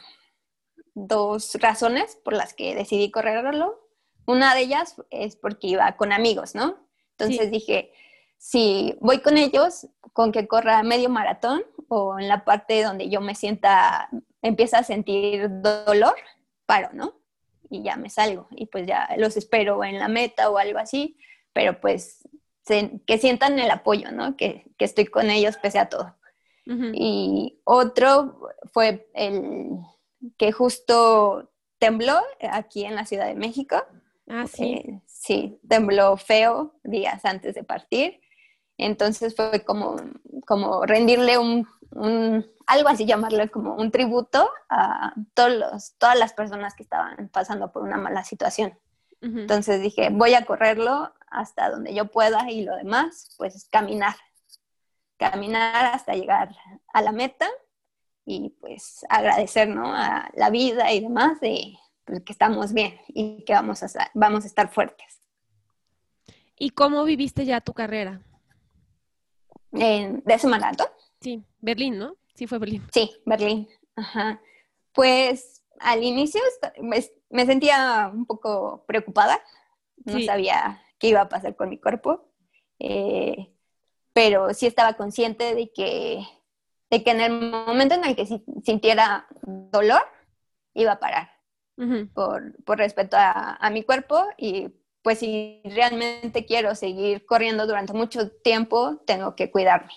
dos 0.93 1.56
razones 1.56 2.17
por 2.23 2.34
las 2.34 2.54
que 2.54 2.75
decidí 2.75 3.12
correrlo. 3.12 3.88
Una 4.25 4.54
de 4.54 4.62
ellas 4.62 4.95
es 5.10 5.36
porque 5.36 5.67
iba 5.67 5.95
con 5.97 6.12
amigos, 6.12 6.56
¿no? 6.56 6.77
Entonces 7.17 7.51
dije, 7.51 7.91
si 8.38 8.95
voy 8.99 9.19
con 9.19 9.38
ellos, 9.38 9.88
con 10.13 10.32
que 10.32 10.47
corra 10.47 10.84
medio 10.84 11.10
maratón 11.10 11.63
o 11.88 12.19
en 12.19 12.27
la 12.27 12.43
parte 12.43 12.84
donde 12.84 13.10
yo 13.10 13.21
me 13.21 13.36
sienta, 13.36 14.10
empieza 14.41 14.80
a 14.80 14.84
sentir 14.84 15.47
dolor, 15.62 16.15
paro, 16.65 16.89
¿no? 16.93 17.19
Y 17.69 17.84
ya 17.84 17.95
me 17.95 18.10
salgo 18.10 18.47
y 18.51 18.65
pues 18.65 18.86
ya 18.86 19.10
los 19.17 19.38
espero 19.38 19.84
en 19.84 19.99
la 19.99 20.08
meta 20.08 20.49
o 20.49 20.58
algo 20.58 20.80
así, 20.80 21.17
pero 21.54 21.80
pues 21.80 22.27
que 23.06 23.17
sientan 23.17 23.60
el 23.60 23.69
apoyo, 23.71 24.12
¿no? 24.12 24.36
Que, 24.38 24.65
estoy 24.77 25.06
con 25.06 25.30
ellos 25.30 25.58
pese 25.58 25.80
a 25.80 25.89
todo. 25.89 26.15
Y 26.93 27.60
otro 27.65 28.39
fue 28.71 29.10
el 29.13 29.71
que 30.38 30.51
justo 30.51 31.51
tembló 31.79 32.19
aquí 32.51 32.86
en 32.86 32.95
la 32.95 33.05
Ciudad 33.05 33.27
de 33.27 33.36
México 33.36 33.84
Ah, 34.31 34.45
sí. 34.47 34.63
Eh, 34.63 35.01
sí, 35.05 35.60
tembló 35.67 36.15
feo 36.15 36.73
días 36.84 37.25
antes 37.25 37.53
de 37.53 37.63
partir. 37.63 38.21
Entonces 38.77 39.36
fue 39.36 39.63
como, 39.65 39.97
como 40.47 40.86
rendirle 40.86 41.38
un, 41.38 41.67
algo 42.65 42.89
así 42.89 43.05
llamarlo 43.05 43.51
como 43.51 43.75
un 43.75 43.91
tributo 43.91 44.49
a 44.69 45.13
todos 45.34 45.51
los, 45.51 45.93
todas 45.97 46.17
las 46.17 46.34
personas 46.34 46.75
que 46.75 46.84
estaban 46.84 47.27
pasando 47.27 47.71
por 47.71 47.84
una 47.84 47.97
mala 47.97 48.23
situación. 48.23 48.77
Entonces 49.23 49.81
dije, 49.81 50.10
voy 50.12 50.34
a 50.34 50.45
correrlo 50.45 51.13
hasta 51.27 51.69
donde 51.69 51.93
yo 51.93 52.07
pueda 52.07 52.49
y 52.49 52.63
lo 52.63 52.75
demás, 52.75 53.36
pues 53.38 53.67
caminar. 53.69 54.15
Caminar 55.17 55.93
hasta 55.93 56.15
llegar 56.15 56.55
a 56.91 57.01
la 57.03 57.12
meta 57.12 57.47
y 58.32 58.50
pues 58.62 59.06
agradecer 59.10 59.67
¿no? 59.67 59.94
a 59.94 60.30
la 60.36 60.50
vida 60.50 60.91
y 60.94 61.02
demás 61.02 61.39
de, 61.41 61.78
pues, 62.06 62.22
que 62.22 62.32
estamos 62.32 62.72
bien 62.74 62.98
y 63.10 63.44
que 63.44 63.54
vamos 63.54 63.84
a, 63.84 63.88
vamos 64.13 64.46
a 64.46 64.48
estar 64.48 64.72
fuertes. 64.72 65.22
¿Y 66.58 66.70
cómo 66.70 67.04
viviste 67.04 67.46
ya 67.46 67.60
tu 67.60 67.74
carrera? 67.74 68.22
¿De 69.72 70.22
ese 70.28 70.48
maratón? 70.48 70.88
Sí, 71.20 71.44
Berlín, 71.60 71.98
¿no? 71.98 72.15
Sí, 72.36 72.48
fue 72.48 72.60
Berlín. 72.60 72.84
Sí, 72.94 73.12
Berlín. 73.26 73.67
Ajá. 73.96 74.41
Pues 74.94 75.63
al 75.80 76.04
inicio 76.04 76.41
me, 76.82 77.46
sentía 77.46 78.12
un 78.13 78.26
poco 78.26 78.86
preocupada. 78.88 79.39
No 80.06 80.20
sabía 80.22 80.82
qué 81.00 81.08
iba 81.08 81.22
a 81.22 81.30
pasar 81.30 81.56
con 81.56 81.70
mi 81.70 81.80
cuerpo. 81.80 82.30
Eh, 82.80 83.54
pero 84.13 84.54
sí 84.54 84.67
estaba 84.67 84.94
consciente 84.94 85.56
de 85.56 85.72
que, 85.72 86.24
de 86.91 87.04
que 87.04 87.12
en 87.12 87.21
el 87.21 87.32
momento 87.49 87.95
en 87.95 88.06
el 88.06 88.15
que 88.15 88.27
sintiera 88.63 89.25
dolor, 89.41 90.04
iba 90.73 90.93
a 90.93 90.99
parar 90.99 91.30
por, 92.13 92.63
por, 92.63 92.77
respeto 92.77 93.17
a, 93.17 93.69
mi 93.71 93.84
cuerpo 93.84 94.23
y 94.38 94.69
pues 95.01 95.19
si 95.19 95.62
realmente 95.65 96.45
quiero 96.45 96.75
seguir 96.75 97.25
corriendo 97.25 97.65
durante 97.65 97.93
mucho 97.93 98.30
tiempo, 98.30 99.01
tengo 99.08 99.36
que 99.36 99.49
cuidarme. 99.49 99.91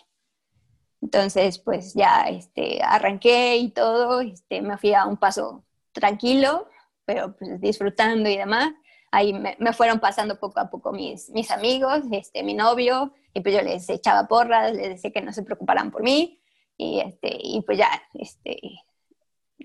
Entonces, 1.02 1.58
pues 1.58 1.92
ya 1.92 2.22
este, 2.28 2.80
arranqué 2.82 3.56
y 3.58 3.70
todo, 3.70 4.22
este, 4.22 4.62
me 4.62 4.78
fui 4.78 4.94
a 4.94 5.04
un 5.04 5.18
paso 5.18 5.66
tranquilo, 5.92 6.70
pero 7.04 7.36
pues 7.36 7.60
disfrutando 7.60 8.30
y 8.30 8.38
demás. 8.38 8.72
Ahí 9.10 9.34
me, 9.34 9.56
fueron 9.74 10.00
pasando 10.00 10.40
poco 10.40 10.60
a 10.60 10.70
poco 10.70 10.92
mis, 10.92 11.28
mis 11.30 11.50
amigos, 11.50 12.00
este, 12.10 12.42
mi 12.42 12.54
novio, 12.54 13.12
y 13.34 13.40
pues 13.40 13.54
yo 13.54 13.60
les 13.60 13.88
echaba 13.90 14.26
porras, 14.26 14.72
les 14.72 14.88
decía 14.88 15.12
que 15.12 15.20
no 15.20 15.32
se 15.32 15.42
preocuparan 15.42 15.90
por 15.90 16.02
mí, 16.02 16.40
y, 16.76 17.00
este, 17.00 17.36
y 17.40 17.62
pues 17.62 17.78
ya 17.78 17.88
este, 18.14 18.60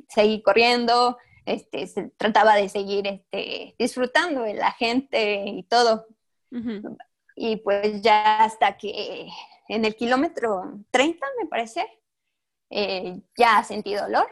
seguí 0.08 0.42
corriendo, 0.42 1.18
este, 1.46 1.88
se 1.88 2.10
trataba 2.18 2.56
de 2.56 2.70
seguir 2.70 3.08
este, 3.08 3.76
disfrutando 3.80 4.42
de 4.44 4.54
la 4.54 4.72
gente 4.72 5.44
y 5.46 5.64
todo. 5.64 6.08
Y 7.36 7.58
pues 7.58 8.02
ya 8.02 8.44
hasta 8.44 8.78
que 8.78 9.28
en 9.68 9.86
el 9.86 9.96
kilómetro 9.96 10.84
30, 10.92 11.26
me 11.40 11.48
parece, 11.48 11.86
eh, 12.70 13.22
ya 13.38 13.64
sentí 13.64 13.94
dolor 13.94 14.28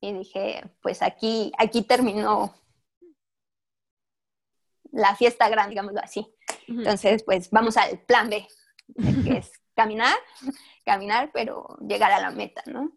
y 0.00 0.12
dije, 0.12 0.62
pues 0.82 1.00
aquí, 1.02 1.52
aquí 1.58 1.82
terminó 1.82 2.54
la 4.92 5.16
fiesta 5.16 5.48
grande, 5.48 5.70
digámoslo 5.70 6.00
así. 6.00 6.26
Entonces, 6.68 7.22
pues 7.24 7.50
vamos 7.50 7.76
al 7.76 7.98
plan 8.00 8.28
B, 8.30 8.46
que 9.24 9.38
es 9.38 9.52
caminar, 9.74 10.16
caminar, 10.84 11.30
pero 11.32 11.76
llegar 11.86 12.12
a 12.12 12.20
la 12.20 12.30
meta, 12.30 12.62
¿no? 12.66 12.92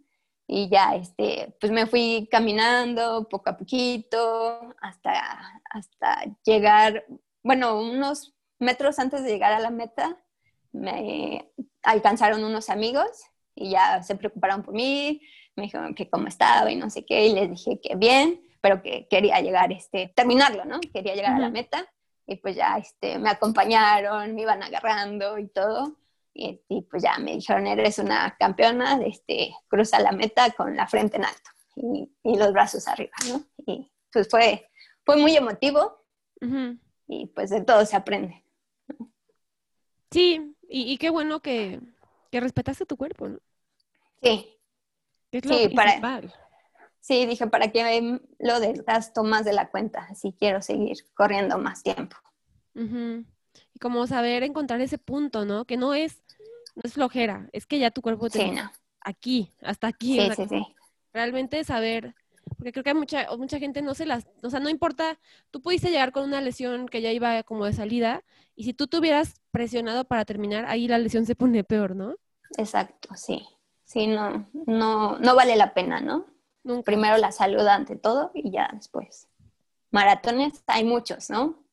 Y 0.47 0.69
ya, 0.69 0.95
este, 0.95 1.55
pues 1.59 1.71
me 1.71 1.87
fui 1.87 2.27
caminando 2.31 3.27
poco 3.27 3.49
a 3.49 3.57
poquito 3.57 4.75
hasta, 4.79 5.61
hasta 5.69 6.23
llegar, 6.45 7.05
bueno, 7.43 7.79
unos 7.79 8.33
metros 8.59 8.97
antes 8.99 9.23
de 9.23 9.29
llegar 9.29 9.51
a 9.51 9.59
la 9.59 9.71
meta, 9.71 10.17
me 10.71 11.51
alcanzaron 11.83 12.43
unos 12.43 12.69
amigos 12.69 13.09
y 13.55 13.71
ya 13.71 14.01
se 14.03 14.15
preocuparon 14.15 14.63
por 14.63 14.73
mí, 14.73 15.21
me 15.55 15.63
dijeron 15.63 15.95
que 15.95 16.09
cómo 16.09 16.27
estaba 16.27 16.71
y 16.71 16.75
no 16.75 16.89
sé 16.89 17.05
qué, 17.05 17.27
y 17.27 17.33
les 17.33 17.49
dije 17.49 17.79
que 17.81 17.95
bien, 17.95 18.41
pero 18.61 18.81
que 18.81 19.07
quería 19.09 19.41
llegar, 19.41 19.71
este, 19.71 20.13
terminarlo, 20.15 20.65
¿no? 20.65 20.79
Quería 20.79 21.15
llegar 21.15 21.33
a 21.33 21.39
la 21.39 21.49
meta 21.49 21.87
y 22.25 22.35
pues 22.35 22.55
ya, 22.55 22.77
este, 22.77 23.19
me 23.19 23.29
acompañaron, 23.29 24.35
me 24.35 24.41
iban 24.41 24.61
agarrando 24.61 25.37
y 25.39 25.47
todo. 25.47 25.97
Y, 26.39 26.81
pues 26.83 27.01
ya 27.01 27.17
me 27.17 27.33
dijeron, 27.33 27.65
eres 27.65 27.97
una 27.97 28.35
campeona, 28.37 28.99
este, 29.03 29.55
cruza 29.67 29.99
la 29.99 30.11
meta 30.11 30.51
con 30.51 30.75
la 30.75 30.85
frente 30.85 31.17
en 31.17 31.25
alto 31.25 31.49
y, 31.75 32.11
y 32.23 32.37
los 32.37 32.53
brazos 32.53 32.87
arriba, 32.87 33.15
¿no? 33.27 33.43
Y 33.65 33.91
pues 34.11 34.29
fue, 34.29 34.69
fue 35.03 35.17
muy 35.17 35.35
emotivo 35.35 36.05
y 37.07 37.25
pues 37.27 37.49
de 37.49 37.63
todo 37.63 37.83
se 37.87 37.95
aprende. 37.95 38.43
Sí, 40.11 40.55
y, 40.69 40.91
y 40.91 40.97
qué 40.99 41.09
bueno 41.09 41.39
que, 41.39 41.81
que 42.31 42.39
respetaste 42.39 42.85
tu 42.85 42.97
cuerpo, 42.97 43.27
¿no? 43.27 43.39
Sí. 44.21 44.53
Es 45.31 45.45
lo 45.45 45.55
sí, 45.55 45.69
para, 45.69 46.21
sí, 46.99 47.25
dije, 47.25 47.47
¿para 47.47 47.71
qué 47.71 48.19
lo 48.39 48.59
desgasto 48.59 49.23
más 49.23 49.43
de 49.43 49.53
la 49.53 49.69
cuenta? 49.69 50.13
Si 50.15 50.33
quiero 50.33 50.61
seguir 50.61 50.97
corriendo 51.15 51.57
más 51.57 51.83
tiempo. 51.83 52.15
Y 53.77 53.79
como 53.79 54.07
saber 54.07 54.41
encontrar 54.41 54.81
ese 54.81 54.97
punto, 54.97 55.45
¿no? 55.45 55.65
Que 55.65 55.77
no 55.77 55.93
es, 55.93 56.23
no 56.73 56.81
es 56.83 56.93
flojera, 56.93 57.47
es 57.53 57.67
que 57.67 57.77
ya 57.77 57.91
tu 57.91 58.01
cuerpo 58.01 58.27
te 58.27 58.39
sí, 58.39 58.51
aquí, 59.01 59.53
hasta 59.61 59.85
aquí. 59.85 60.19
Sí, 60.19 60.35
sí, 60.35 60.47
sí. 60.49 60.75
Realmente 61.13 61.63
saber, 61.63 62.15
porque 62.57 62.71
creo 62.71 62.83
que 62.83 62.95
mucha, 62.95 63.27
mucha 63.37 63.59
gente 63.59 63.83
no 63.83 63.93
se 63.93 64.07
las, 64.07 64.25
o 64.41 64.49
sea, 64.49 64.59
no 64.59 64.69
importa, 64.69 65.19
tú 65.51 65.61
pudiste 65.61 65.91
llegar 65.91 66.11
con 66.11 66.23
una 66.23 66.41
lesión 66.41 66.87
que 66.87 67.03
ya 67.03 67.11
iba 67.11 67.43
como 67.43 67.65
de 67.65 67.73
salida, 67.73 68.23
y 68.55 68.63
si 68.63 68.73
tú 68.73 68.87
te 68.87 68.97
hubieras 68.97 69.35
presionado 69.51 70.05
para 70.05 70.25
terminar, 70.25 70.65
ahí 70.65 70.87
la 70.87 70.97
lesión 70.97 71.27
se 71.27 71.35
pone 71.35 71.63
peor, 71.63 71.95
¿no? 71.95 72.15
Exacto, 72.57 73.09
sí. 73.15 73.47
Sí, 73.83 74.07
no, 74.07 74.49
no, 74.65 75.19
no 75.19 75.35
vale 75.35 75.55
la 75.55 75.75
pena, 75.75 76.01
¿no? 76.01 76.25
Primero 76.83 77.17
la 77.17 77.31
salud 77.31 77.67
ante 77.67 77.95
todo 77.95 78.31
y 78.33 78.49
ya 78.49 78.71
después. 78.73 79.27
Maratones 79.91 80.63
hay 80.65 80.83
muchos, 80.83 81.29
¿no? 81.29 81.63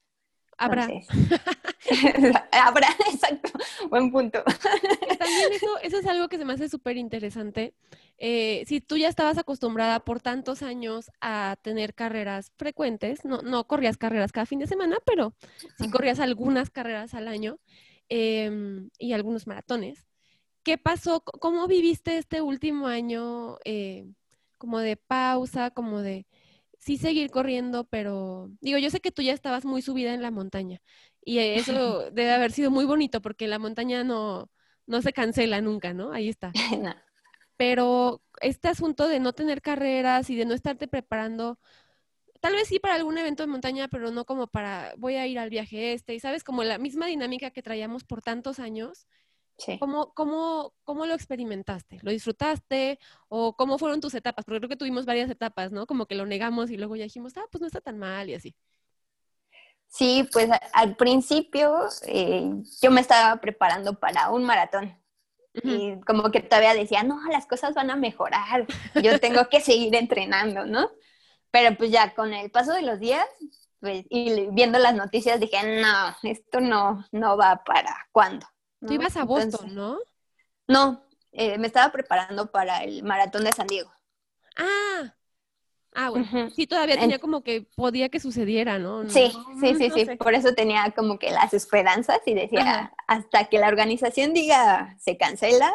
Habrá. 0.58 0.86
habrá, 2.52 2.88
exacto. 3.12 3.50
Buen 3.88 4.10
punto. 4.10 4.42
También 4.44 5.52
eso, 5.52 5.66
eso 5.82 5.98
es 5.98 6.06
algo 6.06 6.28
que 6.28 6.38
se 6.38 6.44
me 6.44 6.52
hace 6.52 6.68
súper 6.68 6.96
interesante. 6.96 7.74
Eh, 8.18 8.64
si 8.66 8.80
tú 8.80 8.96
ya 8.96 9.08
estabas 9.08 9.38
acostumbrada 9.38 10.00
por 10.00 10.20
tantos 10.20 10.62
años 10.62 11.10
a 11.20 11.56
tener 11.62 11.94
carreras 11.94 12.52
frecuentes, 12.56 13.24
no, 13.24 13.42
no 13.42 13.66
corrías 13.66 13.96
carreras 13.96 14.32
cada 14.32 14.46
fin 14.46 14.58
de 14.58 14.66
semana, 14.66 14.98
pero 15.04 15.34
sí 15.78 15.90
corrías 15.90 16.20
algunas 16.20 16.70
carreras 16.70 17.14
al 17.14 17.28
año 17.28 17.58
em, 18.08 18.90
y 18.98 19.12
algunos 19.12 19.46
maratones. 19.46 20.06
¿Qué 20.62 20.78
pasó? 20.78 21.20
¿Cómo 21.20 21.66
viviste 21.66 22.16
este 22.16 22.40
último 22.40 22.86
año 22.86 23.58
eh, 23.64 24.06
como 24.56 24.78
de 24.78 24.96
pausa, 24.96 25.70
como 25.70 26.00
de 26.00 26.26
sí 26.84 26.98
seguir 26.98 27.30
corriendo, 27.30 27.84
pero 27.84 28.50
digo, 28.60 28.78
yo 28.78 28.90
sé 28.90 29.00
que 29.00 29.10
tú 29.10 29.22
ya 29.22 29.32
estabas 29.32 29.64
muy 29.64 29.80
subida 29.80 30.12
en 30.12 30.20
la 30.22 30.30
montaña 30.30 30.82
y 31.24 31.38
eso 31.38 32.10
debe 32.10 32.32
haber 32.32 32.52
sido 32.52 32.70
muy 32.70 32.84
bonito 32.84 33.20
porque 33.22 33.48
la 33.48 33.58
montaña 33.58 34.04
no, 34.04 34.50
no 34.86 35.02
se 35.02 35.12
cancela 35.12 35.60
nunca, 35.60 35.94
¿no? 35.94 36.12
Ahí 36.12 36.28
está. 36.28 36.52
Pero 37.56 38.22
este 38.40 38.68
asunto 38.68 39.08
de 39.08 39.20
no 39.20 39.32
tener 39.32 39.62
carreras 39.62 40.28
y 40.28 40.36
de 40.36 40.44
no 40.44 40.54
estarte 40.54 40.88
preparando, 40.88 41.58
tal 42.40 42.54
vez 42.54 42.68
sí 42.68 42.78
para 42.80 42.94
algún 42.94 43.16
evento 43.16 43.42
de 43.42 43.46
montaña, 43.46 43.86
pero 43.86 44.10
no 44.10 44.24
como 44.24 44.48
para 44.48 44.92
voy 44.98 45.14
a 45.14 45.26
ir 45.28 45.38
al 45.38 45.50
viaje 45.50 45.92
este, 45.92 46.14
y 46.14 46.20
sabes, 46.20 46.42
como 46.42 46.64
la 46.64 46.78
misma 46.78 47.06
dinámica 47.06 47.52
que 47.52 47.62
traíamos 47.62 48.02
por 48.02 48.22
tantos 48.22 48.58
años, 48.58 49.06
¿Cómo, 49.78 50.12
cómo, 50.14 51.06
lo 51.06 51.14
experimentaste? 51.14 52.00
¿Lo 52.02 52.10
disfrutaste? 52.10 52.98
¿O 53.28 53.54
cómo 53.56 53.78
fueron 53.78 54.00
tus 54.00 54.14
etapas? 54.14 54.44
Porque 54.44 54.58
creo 54.58 54.68
que 54.68 54.76
tuvimos 54.76 55.06
varias 55.06 55.30
etapas, 55.30 55.70
¿no? 55.70 55.86
Como 55.86 56.06
que 56.06 56.16
lo 56.16 56.26
negamos 56.26 56.70
y 56.70 56.76
luego 56.76 56.96
ya 56.96 57.04
dijimos, 57.04 57.36
ah, 57.36 57.44
pues 57.50 57.60
no 57.60 57.66
está 57.66 57.80
tan 57.80 57.98
mal 57.98 58.28
y 58.30 58.34
así. 58.34 58.56
Sí, 59.94 60.28
pues 60.32 60.50
al 60.72 60.96
principio 60.96 61.86
eh, 62.06 62.50
yo 62.82 62.90
me 62.90 63.00
estaba 63.00 63.40
preparando 63.40 63.94
para 64.00 64.30
un 64.30 64.42
maratón. 64.42 65.00
Y 65.62 66.00
como 66.00 66.32
que 66.32 66.40
todavía 66.40 66.74
decía, 66.74 67.04
no, 67.04 67.20
las 67.30 67.46
cosas 67.46 67.74
van 67.74 67.92
a 67.92 67.94
mejorar, 67.94 68.66
yo 69.00 69.20
tengo 69.20 69.48
que 69.48 69.60
seguir 69.60 69.94
entrenando, 69.94 70.66
¿no? 70.66 70.90
Pero 71.52 71.76
pues 71.76 71.92
ya 71.92 72.12
con 72.12 72.34
el 72.34 72.50
paso 72.50 72.72
de 72.72 72.82
los 72.82 72.98
días 72.98 73.24
pues, 73.78 74.04
y 74.08 74.48
viendo 74.50 74.80
las 74.80 74.96
noticias 74.96 75.38
dije, 75.38 75.80
no, 75.80 76.16
esto 76.24 76.58
no, 76.58 77.06
no 77.12 77.36
va 77.36 77.62
para 77.62 78.08
cuándo. 78.10 78.48
Tú 78.84 78.94
ibas 78.94 79.16
a 79.16 79.22
Boston, 79.22 79.76
¿no? 79.76 79.98
No, 80.66 81.06
eh, 81.30 81.56
me 81.58 81.68
estaba 81.68 81.92
preparando 81.92 82.50
para 82.50 82.82
el 82.82 83.04
maratón 83.04 83.44
de 83.44 83.52
San 83.52 83.68
Diego. 83.68 83.92
Ah, 84.56 85.14
ah, 85.94 86.10
bueno. 86.10 86.50
Sí, 86.50 86.66
todavía 86.66 86.98
tenía 86.98 87.18
como 87.18 87.42
que 87.42 87.66
podía 87.76 88.08
que 88.08 88.20
sucediera, 88.20 88.78
¿no? 88.78 89.08
Sí, 89.08 89.32
sí, 89.60 89.74
sí, 89.76 89.90
sí. 89.94 90.16
Por 90.16 90.34
eso 90.34 90.54
tenía 90.54 90.92
como 90.96 91.18
que 91.18 91.30
las 91.30 91.54
esperanzas 91.54 92.20
y 92.26 92.34
decía, 92.34 92.92
hasta 93.06 93.44
que 93.46 93.58
la 93.58 93.68
organización 93.68 94.34
diga 94.34 94.96
se 95.00 95.16
cancela, 95.16 95.72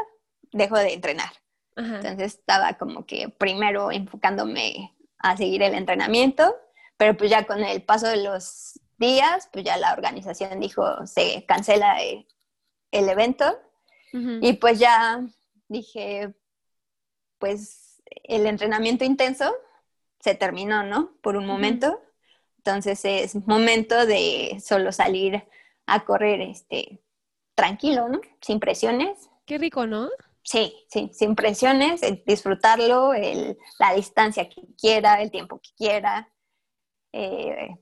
dejo 0.52 0.78
de 0.78 0.94
entrenar. 0.94 1.32
Entonces 1.76 2.36
estaba 2.36 2.74
como 2.74 3.06
que 3.06 3.30
primero 3.30 3.92
enfocándome 3.92 4.94
a 5.18 5.38
seguir 5.38 5.64
el 5.64 5.74
entrenamiento, 5.74 6.56
pero 6.98 7.16
pues 7.16 7.30
ya 7.30 7.46
con 7.46 7.64
el 7.64 7.82
paso 7.82 8.08
de 8.08 8.22
los 8.22 8.80
días, 8.98 9.50
pues 9.54 9.64
ya 9.64 9.78
la 9.78 9.94
organización 9.94 10.60
dijo 10.60 10.84
se 11.08 11.46
cancela 11.46 12.02
el, 12.02 12.28
el 12.92 13.08
evento 13.08 13.60
y 14.12 14.54
pues 14.54 14.80
ya 14.80 15.24
dije, 15.68 16.34
pues 17.38 18.02
el 18.24 18.46
entrenamiento 18.46 19.06
intenso 19.06 19.54
se 20.20 20.36
terminó, 20.36 20.84
¿no? 20.84 21.12
Por 21.22 21.38
un 21.38 21.46
momento. 21.46 22.02
Entonces 22.58 23.04
es 23.06 23.36
momento 23.48 24.06
de 24.06 24.62
solo 24.64 24.92
salir 24.92 25.48
a 25.86 26.06
correr 26.06 26.42
este 26.42 27.02
tranquilo, 27.56 28.10
¿no? 28.10 28.22
Sin 28.42 28.60
presiones. 28.60 29.30
Qué 29.46 29.58
rico, 29.58 29.88
¿no? 29.88 30.10
Sí, 30.44 30.74
sí, 30.90 31.12
sin 31.14 31.36
presiones, 31.36 32.02
disfrutarlo, 32.26 33.14
la 33.14 33.94
distancia 33.94 34.48
que 34.50 34.64
quiera, 34.80 35.22
el 35.22 35.32
tiempo 35.32 35.60
que 35.60 35.70
quiera. 35.78 36.32
Eh, 37.12 37.78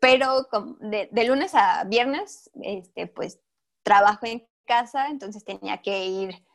pero 0.00 0.48
de, 0.80 1.08
de, 1.10 1.24
lunes 1.24 1.54
a 1.54 1.84
viernes, 1.84 2.50
este, 2.62 3.06
pues 3.06 3.40
trabajo 3.82 4.26
en 4.26 4.46
casa, 4.64 5.08
entonces 5.08 5.44
tenía 5.44 5.82
que 5.82 6.06
ir 6.06 6.46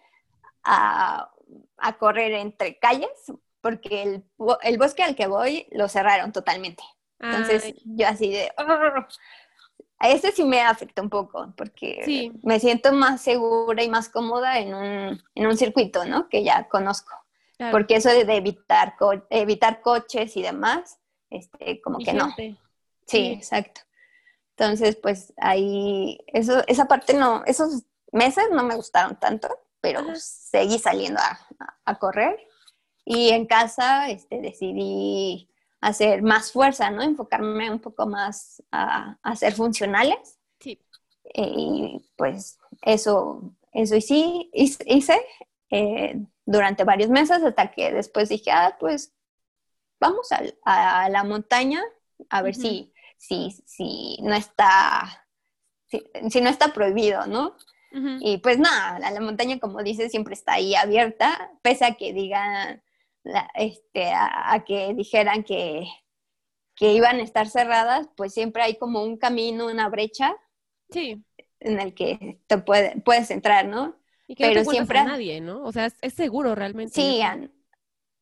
a, 0.63 1.31
correr 1.99 2.33
entre 2.33 2.79
calles 2.79 3.31
porque 3.65 4.03
el, 4.03 4.23
el, 4.61 4.77
bosque 4.77 5.01
al 5.01 5.15
que 5.15 5.25
voy 5.25 5.65
lo 5.71 5.89
cerraron 5.89 6.31
totalmente. 6.31 6.83
Entonces 7.17 7.73
yo 7.83 8.07
así 8.07 8.29
de... 8.29 8.51
A 9.97 10.09
ese 10.09 10.31
sí 10.31 10.43
me 10.43 10.61
afecta 10.61 11.01
un 11.01 11.09
poco 11.09 11.51
porque 11.57 12.31
me 12.43 12.59
siento 12.59 12.93
más 12.93 13.21
segura 13.21 13.81
y 13.81 13.89
más 13.89 14.07
cómoda 14.09 14.59
en 14.59 14.75
un, 14.75 15.23
en 15.33 15.47
un 15.47 15.57
circuito, 15.57 16.05
¿no? 16.05 16.29
Que 16.29 16.43
ya 16.43 16.67
conozco. 16.69 17.11
Porque 17.71 17.95
eso 17.95 18.09
de 18.09 18.35
evitar, 18.35 18.93
evitar 19.31 19.81
coches 19.81 20.37
y 20.37 20.43
demás, 20.43 20.99
este, 21.31 21.81
como 21.81 21.97
que 21.97 22.13
no. 22.13 22.35
Sí, 22.35 22.55
sí, 23.07 23.25
exacto. 23.29 23.81
Entonces, 24.51 24.95
pues 24.95 25.33
ahí, 25.37 26.19
eso, 26.27 26.61
esa 26.67 26.85
parte 26.85 27.15
no, 27.15 27.43
esos 27.47 27.81
meses 28.11 28.45
no 28.51 28.61
me 28.61 28.75
gustaron 28.75 29.19
tanto, 29.19 29.49
pero 29.81 30.03
seguí 30.17 30.77
saliendo 30.77 31.19
a, 31.85 31.95
correr. 31.95 32.37
Y 33.05 33.29
en 33.29 33.45
casa 33.45 34.09
este, 34.09 34.41
decidí 34.41 35.49
hacer 35.79 36.23
más 36.23 36.51
fuerza, 36.51 36.89
¿no? 36.89 37.03
Enfocarme 37.03 37.69
un 37.69 37.79
poco 37.79 38.07
más 38.07 38.63
a, 38.71 39.17
a 39.21 39.35
ser 39.35 39.53
funcionales. 39.53 40.39
Sí. 40.59 40.79
y 41.33 42.01
pues 42.15 42.57
eso, 42.81 43.53
eso 43.71 44.01
sí 44.01 44.49
hice 44.53 45.21
eh, 45.69 46.25
durante 46.45 46.83
varios 46.83 47.09
meses 47.09 47.43
hasta 47.43 47.71
que 47.71 47.91
después 47.91 48.29
dije, 48.29 48.51
ah, 48.51 48.75
pues 48.79 49.13
vamos 49.99 50.29
a, 50.63 51.09
la 51.09 51.23
montaña 51.23 51.83
a 52.29 52.41
ver 52.41 52.55
si 52.55 52.91
si, 53.17 53.51
si 53.65 54.17
no 54.21 54.35
está, 54.35 55.27
si, 55.87 56.41
no 56.41 56.49
está 56.49 56.73
prohibido, 56.73 57.25
¿no? 57.27 57.55
Y 58.19 58.39
pues 58.39 58.59
nada, 58.59 58.99
la, 58.99 59.21
montaña, 59.21 59.57
como 59.57 59.81
dices, 59.81 60.11
siempre 60.11 60.33
está 60.33 60.53
ahí 60.53 60.75
abierta, 60.75 61.49
pese 61.61 61.85
a 61.85 61.95
que 61.95 62.11
digan, 62.11 62.83
este, 63.55 64.11
a, 64.13 64.63
que 64.65 64.93
dijeran 64.93 65.43
que, 65.43 65.87
que 66.75 66.93
iban 66.93 67.17
a 67.17 67.23
estar 67.23 67.47
cerradas, 67.47 68.07
pues 68.15 68.33
siempre 68.33 68.63
hay 68.63 68.77
como 68.77 69.03
un 69.03 69.17
camino, 69.17 69.67
una 69.67 69.89
brecha. 69.89 70.35
Sí. 70.89 71.23
En 71.59 71.79
el 71.79 71.93
que 71.93 72.39
te 72.47 72.57
puede, 72.59 73.01
puedes 73.01 73.31
entrar, 73.31 73.67
¿no? 73.67 73.95
Y 74.27 74.35
que 74.35 74.45
Pero 74.45 74.61
no 74.61 74.65
te 74.65 74.71
siempre 74.71 74.99
a 74.99 75.03
nadie, 75.05 75.41
¿no? 75.41 75.63
O 75.63 75.71
sea, 75.71 75.91
es, 76.01 76.13
seguro 76.13 76.55
realmente. 76.55 76.93
Sí, 76.93 77.21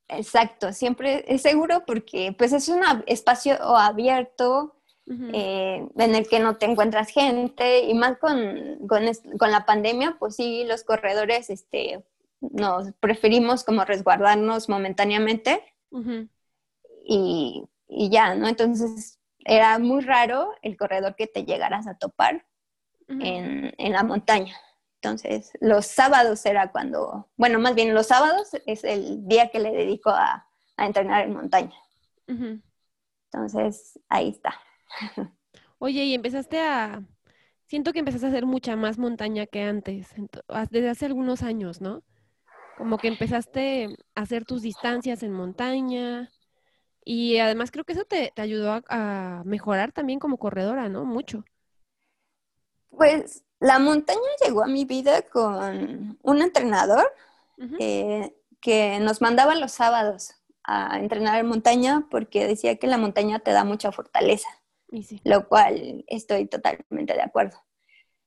exacto, 0.07 0.71
siempre 0.73 1.25
es 1.27 1.41
seguro 1.41 1.85
porque 1.85 2.35
pues 2.37 2.53
es 2.53 2.67
un 2.69 2.81
espacio 3.07 3.55
abierto 3.77 4.77
eh, 5.05 5.85
en 5.97 6.15
el 6.15 6.27
que 6.27 6.39
no 6.39 6.57
te 6.57 6.65
encuentras 6.65 7.09
gente 7.09 7.81
y 7.81 7.93
más 7.93 8.17
con, 8.19 8.87
con, 8.87 9.51
la 9.51 9.65
pandemia, 9.65 10.15
pues 10.17 10.35
sí, 10.35 10.63
los 10.65 10.83
corredores 10.83 11.49
este, 11.49 12.05
nos 12.51 12.91
preferimos 12.99 13.63
como 13.63 13.85
resguardarnos 13.85 14.69
momentáneamente 14.69 15.63
y, 17.05 17.63
y, 17.87 18.09
ya, 18.09 18.35
¿no? 18.35 18.47
Entonces 18.47 19.19
era 19.39 19.77
muy 19.79 20.01
raro 20.01 20.53
el 20.61 20.77
corredor 20.77 21.15
que 21.15 21.27
te 21.27 21.45
llegaras 21.45 21.87
a 21.87 21.97
topar 21.97 22.45
en, 23.07 23.73
en, 23.77 23.91
la 23.91 24.03
montaña. 24.03 24.55
Entonces, 24.95 25.51
los 25.59 25.85
sábados 25.85 26.45
era 26.45 26.71
cuando, 26.71 27.29
bueno, 27.35 27.59
más 27.59 27.75
bien 27.75 27.93
los 27.93 28.07
sábados 28.07 28.49
es 28.65 28.83
el 28.83 29.27
día 29.27 29.49
que 29.49 29.59
le 29.59 29.71
dedico 29.71 30.09
a, 30.09 30.47
a 30.77 30.85
entrenar 30.85 31.25
en 31.25 31.33
montaña. 31.33 31.75
Entonces, 33.31 33.99
ahí 34.09 34.29
está. 34.29 34.53
Oye, 35.77 36.05
y 36.05 36.13
empezaste 36.13 36.59
a, 36.61 37.03
siento 37.65 37.91
que 37.91 37.99
empezaste 37.99 38.27
a 38.27 38.29
hacer 38.29 38.45
mucha 38.45 38.75
más 38.75 38.97
montaña 38.97 39.45
que 39.45 39.61
antes, 39.61 40.13
desde 40.69 40.89
hace 40.89 41.05
algunos 41.05 41.43
años, 41.43 41.81
¿no? 41.81 42.03
Como 42.77 42.97
que 42.97 43.07
empezaste 43.07 43.95
a 44.15 44.21
hacer 44.21 44.45
tus 44.45 44.61
distancias 44.61 45.23
en 45.23 45.31
montaña 45.31 46.31
y 47.05 47.37
además 47.37 47.71
creo 47.71 47.83
que 47.83 47.93
eso 47.93 48.05
te, 48.05 48.33
ayudó 48.37 48.81
a, 48.89 49.41
mejorar 49.45 49.91
también 49.91 50.19
como 50.19 50.37
corredora, 50.37 50.89
¿no? 50.89 51.05
Mucho. 51.05 51.43
Pues 52.89 53.43
la 53.59 53.79
montaña 53.79 54.19
llegó 54.45 54.63
a 54.63 54.67
mi 54.67 54.85
vida 54.85 55.23
con 55.23 56.17
un 56.21 56.41
entrenador 56.41 57.11
eh, 57.79 58.35
que 58.59 58.99
nos 58.99 59.21
mandaba 59.21 59.55
los 59.55 59.71
sábados 59.71 60.35
a 60.63 60.99
entrenar 60.99 61.39
en 61.39 61.47
montaña 61.47 62.07
porque 62.09 62.47
decía 62.47 62.77
que 62.77 62.87
la 62.87 62.97
montaña 62.97 63.39
te 63.39 63.51
da 63.51 63.63
mucha 63.63 63.91
fortaleza, 63.91 64.47
lo 65.23 65.47
cual 65.47 66.05
estoy 66.07 66.45
totalmente 66.45 67.13
de 67.13 67.21
acuerdo. 67.21 67.57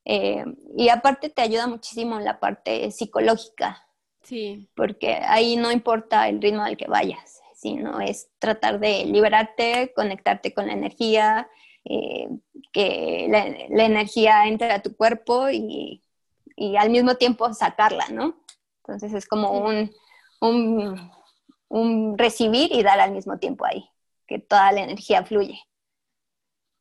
Eh, 0.05 0.45
y 0.77 0.89
aparte 0.89 1.31
te 1.31 1.43
ayuda 1.43 1.67
muchísimo 1.67 2.19
en 2.19 2.25
la 2.25 2.39
parte 2.39 2.91
psicológica, 2.91 3.86
Sí. 4.27 4.69
Porque 4.75 5.15
ahí 5.15 5.57
no 5.57 5.71
importa 5.71 6.29
el 6.29 6.43
ritmo 6.43 6.63
al 6.63 6.77
que 6.77 6.89
vayas, 6.89 7.41
sino 7.55 8.01
es 8.01 8.29
tratar 8.41 8.81
de 8.81 9.05
liberarte, 9.05 9.93
conectarte 9.95 10.53
con 10.53 10.67
la 10.67 10.73
energía, 10.73 11.49
eh, 11.85 12.29
que 12.73 13.29
la, 13.31 13.47
energía 13.85 14.49
entre 14.49 14.73
a 14.73 14.83
tu 14.83 14.97
cuerpo 14.97 15.49
y, 15.49 16.03
al 16.77 16.91
mismo 16.91 17.15
tiempo 17.15 17.53
sacarla, 17.55 18.09
¿no? 18.11 18.43
Entonces 18.79 19.13
es 19.13 19.29
como 19.29 19.53
un, 19.53 19.93
un, 21.69 22.19
recibir 22.19 22.73
y 22.73 22.83
dar 22.83 22.99
al 22.99 23.13
mismo 23.13 23.39
tiempo 23.39 23.65
ahí, 23.65 23.89
que 24.27 24.41
toda 24.41 24.73
la 24.73 24.83
energía 24.83 25.25
fluye. 25.25 25.61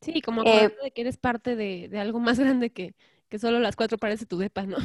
Sí, 0.02 0.22
como 0.22 0.44
eh, 0.44 0.76
de 0.82 0.92
que 0.92 1.02
eres 1.02 1.18
parte 1.18 1.56
de, 1.56 1.92
algo 2.00 2.20
más 2.20 2.40
grande 2.40 2.72
que, 2.72 2.96
que, 3.30 3.38
solo 3.38 3.60
las 3.60 3.76
cuatro 3.76 4.00
paredes 4.00 4.22
de 4.22 4.26
tu 4.26 4.40
depa, 4.40 4.64
¿no? 4.64 4.78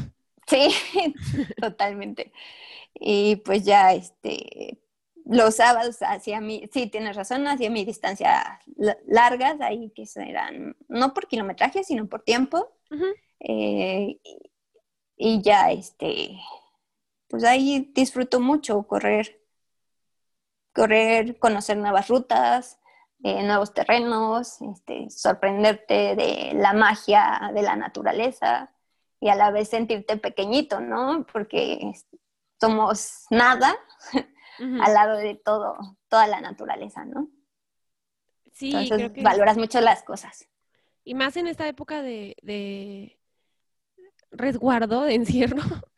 Sí, 0.50 0.68
totalmente. 1.60 2.32
Y 2.94 3.36
pues 3.36 3.64
ya, 3.64 3.92
este, 3.94 4.80
los 5.24 5.56
sábados 5.56 5.98
hacía 6.02 6.40
mi, 6.40 6.68
sí, 6.72 6.88
tienes 6.88 7.16
razón, 7.16 7.46
hacía 7.46 7.70
mi 7.70 7.84
distancia 7.84 8.60
largas, 9.06 9.60
ahí 9.60 9.90
que 9.90 10.04
eran, 10.16 10.76
no 10.88 11.14
por 11.14 11.28
kilometraje, 11.28 11.84
sino 11.84 12.08
por 12.08 12.22
tiempo. 12.22 12.72
Eh, 13.38 14.20
y 15.16 15.42
ya, 15.42 15.70
este, 15.70 16.36
pues 17.28 17.44
ahí 17.44 17.92
disfruto 17.94 18.40
mucho 18.40 18.82
correr, 18.88 19.40
correr, 20.72 21.38
conocer 21.38 21.76
nuevas 21.76 22.08
rutas, 22.08 22.80
eh, 23.22 23.42
nuevos 23.44 23.72
terrenos, 23.72 24.60
este, 24.62 25.10
sorprenderte 25.10 26.16
de 26.16 26.52
la 26.54 26.72
magia 26.72 27.52
de 27.54 27.62
la 27.62 27.76
naturaleza 27.76 28.72
y 29.20 29.28
a 29.28 29.34
la 29.34 29.50
vez 29.50 29.68
sentirte 29.68 30.16
pequeñito, 30.16 30.80
¿no? 30.80 31.26
Porque 31.30 31.92
somos 32.58 33.26
nada 33.30 33.76
al 34.58 34.94
lado 34.94 35.16
de 35.18 35.34
todo, 35.34 35.76
toda 36.08 36.26
la 36.26 36.40
naturaleza, 36.40 37.04
¿no? 37.04 37.28
Sí, 38.52 38.74
Entonces 38.74 39.12
que... 39.12 39.22
valoras 39.22 39.56
mucho 39.56 39.80
las 39.80 40.02
cosas. 40.02 40.48
Y 41.04 41.14
más 41.14 41.36
en 41.36 41.46
esta 41.46 41.66
época 41.68 42.02
de, 42.02 43.18
resguardo, 44.30 45.04
de 45.04 45.14
encierro, 45.14 45.56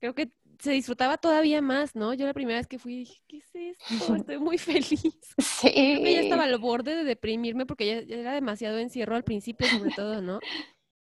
creo 0.00 0.14
que 0.14 0.30
se 0.60 0.72
disfrutaba 0.72 1.18
todavía 1.18 1.62
más, 1.62 1.94
¿no? 1.94 2.14
Yo 2.14 2.26
la 2.26 2.34
primera 2.34 2.58
vez 2.58 2.66
que 2.66 2.80
fui 2.80 2.98
dije, 2.98 3.20
¿qué 3.28 3.38
es 3.38 3.54
esto? 3.54 3.78
Estoy 4.16 4.38
muy 4.38 4.58
feliz. 4.58 5.00
Sí. 5.38 5.70
Creo 5.72 6.02
que 6.02 6.12
ya 6.12 6.20
estaba 6.20 6.44
al 6.44 6.58
borde 6.58 6.96
de 6.96 7.04
deprimirme 7.04 7.66
porque 7.66 8.04
ya, 8.06 8.16
era 8.16 8.32
demasiado 8.32 8.78
encierro 8.78 9.14
al 9.14 9.24
principio, 9.24 9.66
sobre 9.68 9.90
todo, 9.90 10.20
¿no? 10.20 10.40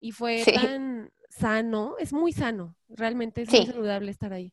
Y 0.01 0.12
fue 0.12 0.45
tan 0.45 1.11
sano, 1.38 1.97
es 1.99 2.12
muy 2.12 2.33
sano, 2.33 2.77
realmente 2.88 3.42
es 3.42 3.51
muy 3.51 3.66
saludable 3.66 4.11
estar 4.11 4.33
ahí. 4.33 4.53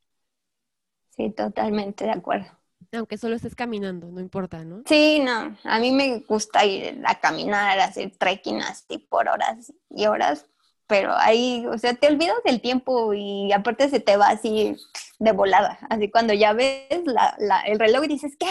Sí, 1.15 1.31
totalmente 1.31 2.05
de 2.05 2.11
acuerdo. 2.11 2.47
Aunque 2.93 3.17
solo 3.17 3.35
estés 3.35 3.55
caminando, 3.55 4.07
no 4.07 4.19
importa, 4.19 4.63
¿no? 4.65 4.81
Sí, 4.85 5.19
no, 5.19 5.55
a 5.63 5.79
mí 5.79 5.91
me 5.91 6.19
gusta 6.19 6.65
ir 6.65 7.01
a 7.05 7.19
caminar, 7.19 7.79
a 7.79 7.85
hacer 7.85 8.11
trekking 8.17 8.61
así 8.61 8.97
por 8.97 9.29
horas 9.29 9.71
y 9.89 10.07
horas, 10.07 10.47
pero 10.87 11.13
ahí, 11.15 11.65
o 11.67 11.77
sea, 11.77 11.93
te 11.93 12.07
olvidas 12.07 12.43
del 12.43 12.59
tiempo 12.59 13.13
y 13.13 13.51
aparte 13.53 13.89
se 13.89 13.99
te 13.99 14.17
va 14.17 14.29
así 14.29 14.75
de 15.19 15.31
volada, 15.31 15.79
así 15.89 16.09
cuando 16.09 16.33
ya 16.33 16.53
ves 16.53 16.87
el 16.89 17.79
reloj 17.79 18.05
y 18.05 18.07
dices, 18.07 18.35
¿qué? 18.37 18.49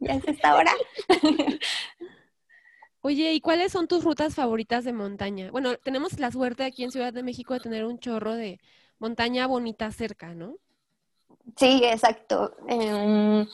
Ya 0.00 0.14
es 0.14 0.24
esta 0.26 0.54
hora. 0.56 0.72
Oye, 3.08 3.32
¿y 3.32 3.40
cuáles 3.40 3.72
son 3.72 3.88
tus 3.88 4.04
rutas 4.04 4.34
favoritas 4.34 4.84
de 4.84 4.92
montaña? 4.92 5.50
Bueno, 5.50 5.78
tenemos 5.78 6.18
la 6.20 6.30
suerte 6.30 6.62
aquí 6.64 6.84
en 6.84 6.90
Ciudad 6.90 7.10
de 7.10 7.22
México 7.22 7.54
de 7.54 7.60
tener 7.60 7.86
un 7.86 7.98
chorro 7.98 8.34
de 8.34 8.60
montaña 8.98 9.46
bonita 9.46 9.90
cerca, 9.92 10.34
¿no? 10.34 10.56
Sí, 11.56 11.80
exacto. 11.84 12.54
Em, 12.68 13.46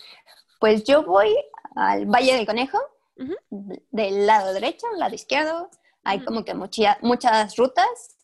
pues 0.58 0.82
yo 0.82 1.04
voy 1.04 1.32
al 1.76 2.04
Valle 2.06 2.34
del 2.34 2.46
Conejo, 2.46 2.78
del 3.92 4.26
lado 4.26 4.52
derecho, 4.54 4.88
lado 4.96 5.14
izquierdo. 5.14 5.70
Hay 6.02 6.24
como 6.24 6.44
que 6.44 6.54
muchas 6.54 7.56
rutas, 7.56 8.16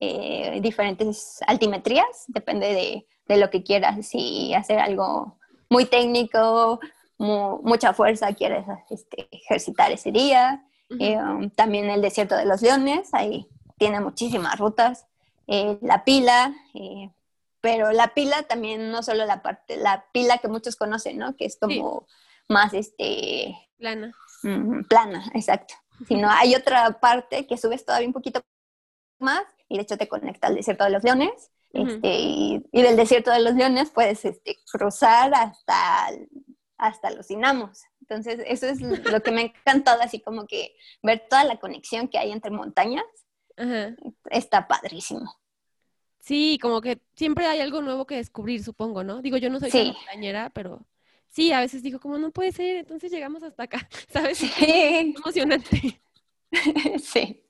eh, 0.00 0.58
diferentes 0.62 1.40
altimetrías, 1.46 2.24
depende 2.28 2.72
de, 2.72 3.06
de, 3.26 3.36
lo 3.36 3.50
que 3.50 3.62
quieras. 3.62 4.06
Si 4.06 4.54
hacer 4.54 4.78
algo 4.78 5.38
muy 5.68 5.84
técnico, 5.84 6.80
mucha 7.18 7.92
fuerza 7.92 8.32
quieres 8.32 8.64
este, 8.88 9.28
ejercitar 9.30 9.92
ese 9.92 10.12
día. 10.12 10.64
Eh, 10.98 11.18
también 11.54 11.90
el 11.90 12.00
desierto 12.00 12.36
de 12.36 12.46
los 12.46 12.62
leones, 12.62 13.12
ahí 13.12 13.46
tiene 13.76 14.00
muchísimas 14.00 14.58
rutas. 14.58 15.06
Eh, 15.46 15.78
la 15.82 16.04
pila, 16.04 16.54
eh, 16.74 17.10
pero 17.60 17.92
la 17.92 18.08
pila 18.14 18.42
también 18.44 18.90
no 18.90 19.02
solo 19.02 19.24
la 19.26 19.42
parte, 19.42 19.76
la 19.76 20.06
pila 20.12 20.38
que 20.38 20.48
muchos 20.48 20.76
conocen, 20.76 21.18
¿no? 21.18 21.36
Que 21.36 21.46
es 21.46 21.58
como 21.58 22.06
más 22.48 22.74
este... 22.74 23.56
Plana. 23.78 24.12
plana, 24.88 25.24
exacto. 25.34 25.74
Sino 26.06 26.28
hay 26.30 26.54
otra 26.54 26.98
parte 27.00 27.46
que 27.46 27.56
subes 27.56 27.84
todavía 27.84 28.08
un 28.08 28.12
poquito 28.12 28.42
más 29.20 29.42
y 29.68 29.76
de 29.76 29.82
hecho 29.82 29.96
te 29.96 30.08
conecta 30.08 30.48
al 30.48 30.54
desierto 30.54 30.84
de 30.84 30.90
los 30.90 31.04
leones. 31.04 31.50
Este, 31.72 32.08
y, 32.08 32.64
del 32.72 32.96
desierto 32.96 33.30
de 33.30 33.40
los 33.40 33.54
leones 33.54 33.90
puedes 33.90 34.24
este, 34.24 34.58
cruzar 34.70 35.32
hasta, 35.34 36.08
hasta 36.78 37.10
los 37.10 37.30
Inamos. 37.30 37.82
Entonces, 38.08 38.42
eso 38.46 38.66
es 38.66 38.80
lo 38.80 39.22
que 39.22 39.30
me 39.30 39.40
ha 39.40 39.44
encantado, 39.44 40.00
así 40.00 40.20
como 40.20 40.46
que 40.46 40.74
ver 41.02 41.26
toda 41.28 41.44
la 41.44 41.58
conexión 41.58 42.08
que 42.08 42.18
hay 42.18 42.32
entre 42.32 42.50
montañas. 42.50 43.04
Está 44.30 44.66
padrísimo. 44.66 45.38
Sí, 46.20 46.58
como 46.60 46.80
que 46.80 47.00
siempre 47.16 47.46
hay 47.46 47.60
algo 47.60 47.82
nuevo 47.82 48.06
que 48.06 48.16
descubrir, 48.16 48.62
supongo, 48.62 49.04
¿no? 49.04 49.20
Digo, 49.20 49.36
yo 49.36 49.50
no 49.50 49.60
soy 49.60 49.70
tan 49.70 49.88
montañera, 49.88 50.50
pero 50.50 50.86
sí, 51.28 51.52
a 51.52 51.60
veces 51.60 51.82
digo, 51.82 52.00
como 52.00 52.18
no 52.18 52.30
puede 52.30 52.52
ser, 52.52 52.76
entonces 52.76 53.10
llegamos 53.10 53.42
hasta 53.42 53.64
acá, 53.64 53.88
¿sabes? 54.08 54.38
Sí. 54.38 54.50
emocionante. 55.16 56.00
sí. 57.02 57.42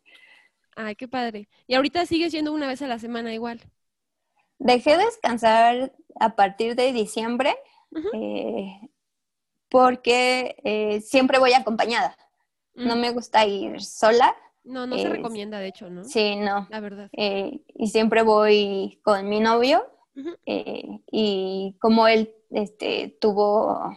Ay, 0.75 0.97
qué 0.97 1.09
padre. 1.09 1.49
Y 1.67 1.75
ahorita 1.75 2.07
sigues 2.07 2.33
yendo 2.33 2.53
una 2.53 2.69
vez 2.69 2.83
a 2.83 2.87
la 2.89 2.99
semana 2.99 3.33
igual. 3.33 3.61
Dejé 4.59 4.97
de 4.97 5.05
descansar 5.05 5.93
a 6.19 6.35
partir 6.35 6.75
de 6.75 6.93
diciembre 6.93 7.57
porque 9.69 10.57
eh, 10.65 11.01
siempre 11.01 11.39
voy 11.39 11.53
acompañada. 11.53 12.17
No 12.75 12.97
mm. 12.97 13.01
me 13.01 13.11
gusta 13.11 13.47
ir 13.47 13.83
sola. 13.83 14.35
No, 14.65 14.87
no 14.87 14.99
se 14.99 15.09
recomienda, 15.09 15.59
de 15.59 15.69
hecho, 15.69 15.89
¿no? 15.89 16.05
Sí, 16.05 16.37
no. 16.37 16.67
La 16.71 16.81
verdad. 16.81 17.09
Eh, 17.13 17.63
y 17.75 17.89
siempre 17.89 18.23
voy 18.23 19.01
con 19.03 19.29
mi 19.29 19.41
novio. 19.41 19.87
Eh, 20.47 21.01
y 21.13 21.77
como 21.81 22.09
él 22.09 22.35
este, 22.51 23.17
tuvo, 23.21 23.97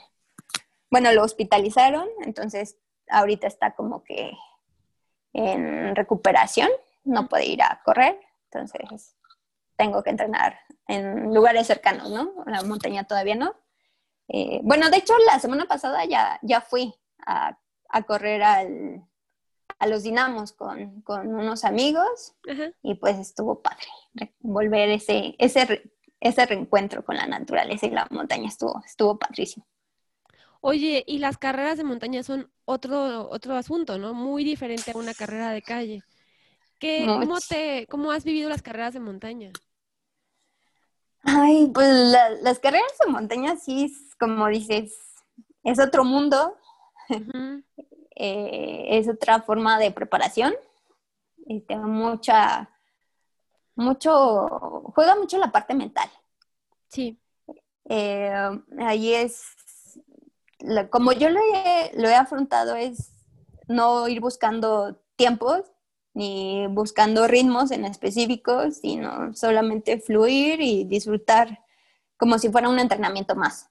bueno, 0.91 1.11
lo 1.13 1.23
hospitalizaron, 1.23 2.07
entonces 2.23 2.77
ahorita 3.09 3.47
está 3.47 3.73
como 3.73 4.03
que 4.03 4.31
en 5.33 5.95
recuperación, 5.95 6.69
no 7.03 7.27
puede 7.27 7.47
ir 7.47 7.63
a 7.63 7.81
correr, 7.83 8.19
entonces 8.51 9.15
tengo 9.77 10.03
que 10.03 10.11
entrenar 10.11 10.59
en 10.87 11.33
lugares 11.33 11.65
cercanos, 11.67 12.11
¿no? 12.11 12.33
La 12.45 12.61
montaña 12.61 13.05
todavía 13.05 13.35
no. 13.35 13.55
Eh, 14.33 14.61
bueno, 14.63 14.89
de 14.89 14.97
hecho, 14.97 15.13
la 15.27 15.39
semana 15.39 15.65
pasada 15.65 16.05
ya, 16.05 16.39
ya 16.41 16.61
fui 16.61 16.93
a, 17.25 17.57
correr 18.07 18.41
al, 18.41 19.05
a 19.77 19.87
los 19.87 20.03
dinamos 20.03 20.53
con, 20.53 21.03
unos 21.05 21.65
amigos 21.65 22.33
y 22.81 22.95
pues 22.95 23.17
estuvo 23.17 23.61
padre 23.61 23.87
volver 24.39 24.89
ese, 24.89 25.35
ese, 25.37 25.91
ese 26.21 26.45
reencuentro 26.45 27.03
con 27.03 27.17
la 27.17 27.27
naturaleza 27.27 27.87
y 27.87 27.91
la 27.91 28.07
montaña 28.09 28.47
estuvo, 28.47 28.81
estuvo 28.85 29.19
padrísimo. 29.19 29.67
Oye, 30.61 31.03
y 31.05 31.17
las 31.17 31.37
carreras 31.37 31.77
de 31.77 31.83
montaña 31.83 32.23
son 32.23 32.49
otro, 32.63 33.29
otro 33.29 33.55
asunto, 33.55 33.97
¿no? 33.97 34.13
Muy 34.13 34.45
diferente 34.45 34.91
a 34.91 34.97
una 34.97 35.13
carrera 35.13 35.49
de 35.49 35.61
calle. 35.61 36.03
¿Qué, 36.79 37.05
cómo, 37.05 37.39
te, 37.39 37.85
¿Cómo 37.89 38.11
has 38.11 38.23
vivido 38.23 38.47
las 38.47 38.61
carreras 38.61 38.93
de 38.93 39.01
montaña? 39.01 39.51
Ay, 41.23 41.69
pues 41.73 41.87
las 42.41 42.59
carreras 42.59 42.91
de 43.03 43.11
montaña 43.11 43.55
sí, 43.55 43.93
como 44.21 44.47
dices, 44.49 44.93
es 45.63 45.79
otro 45.79 46.05
mundo, 46.05 46.55
eh, 48.15 48.85
es 48.87 49.09
otra 49.09 49.41
forma 49.41 49.79
de 49.79 49.89
preparación, 49.89 50.53
y 51.47 51.61
te 51.61 51.75
mucha, 51.75 52.69
mucho, 53.75 54.47
juega 54.93 55.15
mucho 55.15 55.39
la 55.39 55.51
parte 55.51 55.73
mental. 55.73 56.07
Sí. 56.87 57.19
Eh, 57.85 58.31
ahí 58.77 59.11
es, 59.15 59.43
como 60.91 61.13
yo 61.13 61.31
lo 61.31 61.39
he, 61.39 61.91
lo 61.95 62.07
he 62.07 62.15
afrontado, 62.15 62.75
es 62.75 63.11
no 63.67 64.07
ir 64.07 64.21
buscando 64.21 65.01
tiempos 65.15 65.63
ni 66.13 66.67
buscando 66.67 67.27
ritmos 67.27 67.71
en 67.71 67.85
específicos, 67.85 68.77
sino 68.77 69.33
solamente 69.33 69.99
fluir 69.99 70.61
y 70.61 70.83
disfrutar 70.83 71.65
como 72.17 72.37
si 72.37 72.51
fuera 72.51 72.69
un 72.69 72.77
entrenamiento 72.77 73.35
más, 73.35 73.70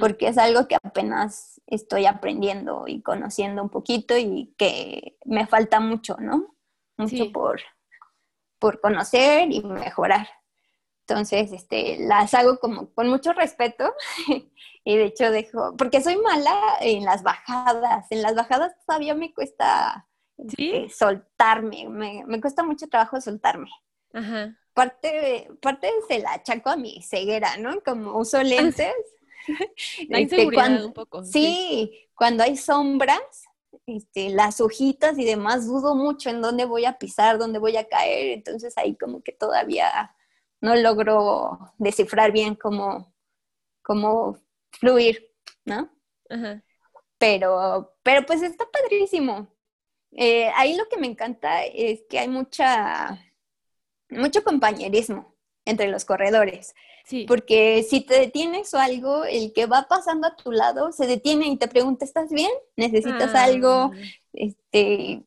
porque 0.00 0.28
es 0.28 0.38
algo 0.38 0.66
que 0.66 0.76
apenas 0.82 1.60
estoy 1.66 2.06
aprendiendo 2.06 2.84
y 2.86 3.02
conociendo 3.02 3.62
un 3.62 3.68
poquito 3.68 4.16
y 4.16 4.54
que 4.56 5.18
me 5.26 5.46
falta 5.46 5.78
mucho, 5.80 6.16
¿no? 6.18 6.56
Mucho 6.96 7.30
por, 7.32 7.60
por 8.58 8.80
conocer 8.80 9.50
y 9.50 9.62
mejorar. 9.62 10.26
Entonces, 11.06 11.52
este, 11.52 11.98
las 12.00 12.32
hago 12.32 12.58
como 12.58 12.94
con 12.94 13.08
mucho 13.08 13.34
respeto 13.34 13.92
y 14.84 14.96
de 14.96 15.04
hecho 15.04 15.30
dejo, 15.30 15.76
porque 15.76 16.00
soy 16.00 16.16
mala 16.16 16.58
en 16.80 17.04
las 17.04 17.22
bajadas, 17.22 18.06
en 18.10 18.22
las 18.22 18.34
bajadas 18.34 18.72
todavía 18.86 19.14
me 19.14 19.34
cuesta 19.34 20.08
este, 20.38 20.88
soltarme, 20.88 21.88
me, 21.90 22.40
cuesta 22.40 22.62
mucho 22.62 22.88
trabajo 22.88 23.20
soltarme. 23.20 23.70
Ajá. 24.14 24.56
Parte, 24.72 25.50
parte 25.60 25.90
se 26.08 26.18
la 26.20 26.32
achaco 26.32 26.70
a 26.70 26.76
mi 26.76 27.02
ceguera, 27.02 27.58
¿no? 27.58 27.82
Como 27.82 28.18
uso 28.18 28.42
lentes. 28.42 28.94
la 30.08 30.18
este, 30.18 30.36
inseguridad 30.36 30.84
un 30.84 30.92
poco. 30.92 31.24
Sí, 31.24 32.08
cuando 32.14 32.42
hay 32.42 32.56
sombras, 32.56 33.44
este, 33.86 34.30
las 34.30 34.60
hojitas 34.60 35.18
y 35.18 35.24
demás, 35.24 35.66
dudo 35.66 35.94
mucho 35.94 36.30
en 36.30 36.40
dónde 36.40 36.64
voy 36.64 36.84
a 36.84 36.98
pisar, 36.98 37.38
dónde 37.38 37.58
voy 37.58 37.76
a 37.76 37.88
caer, 37.88 38.32
entonces 38.32 38.76
ahí 38.78 38.96
como 38.96 39.22
que 39.22 39.32
todavía 39.32 40.14
no 40.60 40.74
logro 40.76 41.58
descifrar 41.78 42.32
bien 42.32 42.54
cómo, 42.54 43.12
cómo 43.82 44.38
fluir, 44.72 45.30
¿no? 45.64 45.90
Ajá. 46.30 46.62
Pero, 47.18 47.94
pero 48.02 48.26
pues 48.26 48.42
está 48.42 48.64
padrísimo. 48.70 49.48
Eh, 50.12 50.50
ahí 50.56 50.76
lo 50.76 50.86
que 50.88 50.96
me 50.96 51.06
encanta 51.06 51.64
es 51.64 52.02
que 52.08 52.18
hay 52.18 52.28
mucha, 52.28 53.20
mucho 54.10 54.44
compañerismo 54.44 55.34
entre 55.64 55.88
los 55.88 56.04
corredores. 56.04 56.74
Sí. 57.04 57.26
Porque 57.28 57.84
si 57.88 58.00
te 58.00 58.18
detienes 58.18 58.72
o 58.72 58.78
algo, 58.78 59.24
el 59.24 59.52
que 59.52 59.66
va 59.66 59.86
pasando 59.88 60.26
a 60.26 60.36
tu 60.36 60.50
lado 60.52 60.90
se 60.90 61.06
detiene 61.06 61.46
y 61.48 61.56
te 61.56 61.68
pregunta, 61.68 62.04
¿estás 62.04 62.30
bien? 62.30 62.50
¿Necesitas 62.76 63.34
ah. 63.34 63.44
algo? 63.44 63.92
Este, 64.32 65.22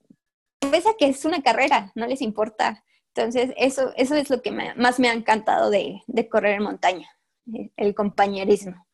pese 0.60 0.90
a 0.90 0.98
que 0.98 1.08
es 1.08 1.24
una 1.24 1.42
carrera, 1.42 1.92
no 1.96 2.08
les 2.08 2.22
importa. 2.22 2.84
Entonces, 3.14 3.54
eso, 3.58 3.94
eso 3.96 4.16
es 4.16 4.30
lo 4.30 4.42
que 4.42 4.52
más 4.52 5.00
me 5.00 5.10
ha 5.10 5.14
encantado 5.14 5.70
de, 5.70 6.02
de, 6.08 6.30
correr 6.30 6.56
en 6.56 6.64
montaña, 6.64 7.10
el 7.76 7.96
compañerismo. 7.96 8.86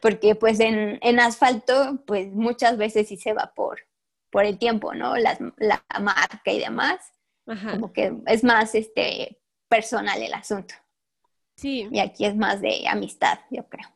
Porque 0.00 0.34
pues 0.34 0.60
en, 0.60 0.98
en 1.02 1.20
asfalto, 1.20 2.02
pues 2.06 2.28
muchas 2.32 2.76
veces 2.78 3.08
sí 3.08 3.16
se 3.16 3.32
va 3.32 3.52
por, 3.54 3.80
por 4.30 4.44
el 4.44 4.58
tiempo, 4.58 4.94
¿no? 4.94 5.16
la 5.16 5.84
marca 6.00 6.50
y 6.50 6.58
demás. 6.58 7.12
Como 7.44 7.92
que 7.92 8.12
es 8.26 8.44
más 8.44 8.74
este, 8.74 9.40
personal 9.68 10.22
el 10.22 10.34
asunto. 10.34 10.74
Sí. 11.60 11.86
Y 11.90 11.98
aquí 11.98 12.24
es 12.24 12.34
más 12.34 12.62
de 12.62 12.88
amistad, 12.88 13.38
yo 13.50 13.68
creo. 13.68 13.86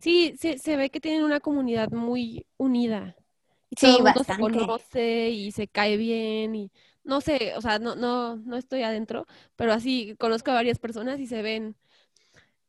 Sí, 0.00 0.34
se, 0.40 0.58
se 0.58 0.76
ve 0.76 0.90
que 0.90 0.98
tienen 0.98 1.22
una 1.22 1.38
comunidad 1.38 1.92
muy 1.92 2.44
unida. 2.56 3.14
Y 3.70 3.76
sí, 3.78 3.98
bastante. 4.02 4.34
se 4.34 4.40
conoce 4.40 5.30
y 5.30 5.52
se 5.52 5.68
cae 5.68 5.96
bien 5.96 6.56
y 6.56 6.72
no 7.04 7.20
sé, 7.20 7.54
o 7.56 7.60
sea, 7.60 7.78
no, 7.78 7.94
no, 7.94 8.36
no 8.36 8.56
estoy 8.56 8.82
adentro, 8.82 9.26
pero 9.54 9.72
así 9.72 10.16
conozco 10.18 10.50
a 10.50 10.54
varias 10.54 10.80
personas 10.80 11.20
y 11.20 11.26
se 11.28 11.42
ven. 11.42 11.76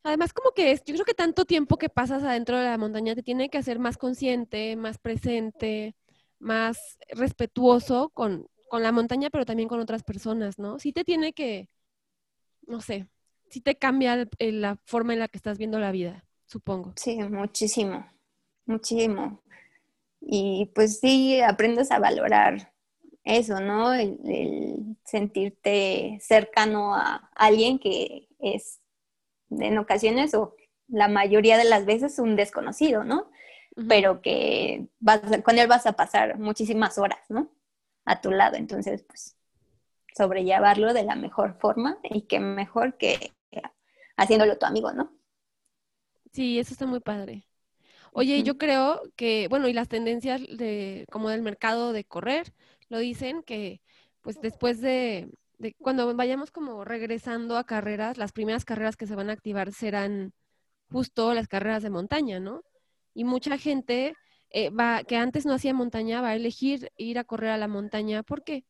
Además, 0.04 0.34
como 0.34 0.52
que 0.52 0.72
es, 0.72 0.84
yo 0.86 0.94
creo 0.94 1.06
que 1.06 1.16
tanto 1.16 1.46
tiempo 1.46 1.78
que 1.78 1.90
pasas 1.90 2.22
adentro 2.22 2.60
de 2.60 2.66
la 2.66 2.78
montaña 2.78 3.16
te 3.16 3.24
tiene 3.24 3.50
que 3.50 3.58
hacer 3.58 3.80
más 3.80 3.98
consciente, 3.98 4.76
más 4.76 5.00
presente, 5.00 5.96
más 6.38 7.00
respetuoso 7.10 8.10
con, 8.10 8.48
la 8.72 8.92
montaña, 8.92 9.30
pero 9.32 9.46
también 9.46 9.70
con 9.70 9.80
otras 9.80 10.04
personas, 10.04 10.60
¿no? 10.60 10.80
Sí 10.80 10.92
te 10.94 11.04
tiene 11.06 11.34
que, 11.34 11.70
no 12.68 12.82
sé, 12.82 13.08
sí 13.50 13.62
te 13.62 13.76
cambia 13.76 14.28
la 14.40 14.78
forma 14.86 15.14
en 15.14 15.20
la 15.20 15.28
que 15.28 15.38
estás 15.38 15.58
viendo 15.58 15.80
la 15.80 15.92
vida, 15.92 16.26
supongo. 16.46 16.94
Sí, 16.96 17.18
muchísimo, 17.18 18.06
muchísimo. 18.66 19.42
Y 20.22 20.72
pues 20.74 21.00
sí, 21.00 21.42
aprendes 21.42 21.92
a 21.92 22.00
valorar 22.00 22.74
eso, 23.24 23.60
¿no? 23.60 23.94
El, 23.94 24.98
sentirte 25.06 26.18
cercano 26.20 26.96
a 26.96 27.30
alguien 27.36 27.78
que 27.78 28.28
es 28.40 28.82
en 29.52 29.78
ocasiones 29.78 30.34
o 30.34 30.56
la 30.88 31.08
mayoría 31.08 31.58
de 31.58 31.64
las 31.64 31.86
veces 31.86 32.18
un 32.18 32.36
desconocido, 32.36 33.04
¿no? 33.04 33.30
pero 33.88 34.22
que 34.22 34.88
vas, 35.00 35.22
con 35.44 35.60
él 35.60 35.68
vas 35.68 35.86
a 35.86 35.94
pasar 35.94 36.40
muchísimas 36.40 36.98
horas, 36.98 37.20
¿no? 37.30 37.52
A 38.06 38.22
tu 38.22 38.32
lado. 38.32 38.56
Entonces, 38.56 39.04
pues, 39.04 39.38
sobrellevarlo 40.16 40.94
de 40.94 41.04
la 41.04 41.16
mejor 41.16 41.58
forma 41.60 41.98
y 42.04 42.22
que 42.24 42.40
mejor 42.40 42.98
que 42.98 43.34
haciéndolo 44.18 44.58
tu 44.58 44.66
amigo, 44.66 44.92
¿no? 44.92 45.12
Sí, 46.32 46.60
eso 46.60 46.74
está 46.74 46.86
muy 46.86 47.00
padre. 47.00 47.48
Oye, 48.12 48.44
yo 48.44 48.58
creo 48.58 49.02
que, 49.16 49.48
bueno, 49.50 49.68
y 49.68 49.74
las 49.74 49.90
tendencias 49.90 50.42
de, 50.42 51.06
como 51.12 51.30
del 51.30 51.42
mercado 51.42 51.92
de 51.92 52.06
correr, 52.06 52.54
lo 52.88 53.00
dicen 53.00 53.44
que, 53.44 53.82
pues 54.22 54.40
después 54.42 54.80
de, 54.82 55.30
de, 55.58 55.74
cuando 55.76 56.14
vayamos 56.16 56.52
como 56.52 56.86
regresando 56.86 57.58
a 57.58 57.66
carreras, 57.66 58.18
las 58.18 58.32
primeras 58.32 58.64
carreras 58.66 58.96
que 58.96 59.08
se 59.08 59.16
van 59.16 59.30
a 59.30 59.34
activar 59.34 59.74
serán 59.74 60.34
justo 60.90 61.34
las 61.34 61.48
carreras 61.48 61.84
de 61.84 61.90
montaña, 61.90 62.40
¿no? 62.40 62.64
y 63.16 63.24
mucha 63.24 63.58
gente 63.58 64.14
eh, 64.52 64.70
va, 64.70 65.04
que 65.04 65.18
antes 65.18 65.46
no 65.48 65.54
hacía 65.54 65.74
montaña 65.74 66.22
va 66.22 66.30
a 66.30 66.36
elegir 66.36 66.92
ir 66.98 67.18
a 67.18 67.24
correr 67.24 67.50
a 67.52 67.58
la 67.58 67.68
montaña 67.68 68.22
porque 68.22 68.66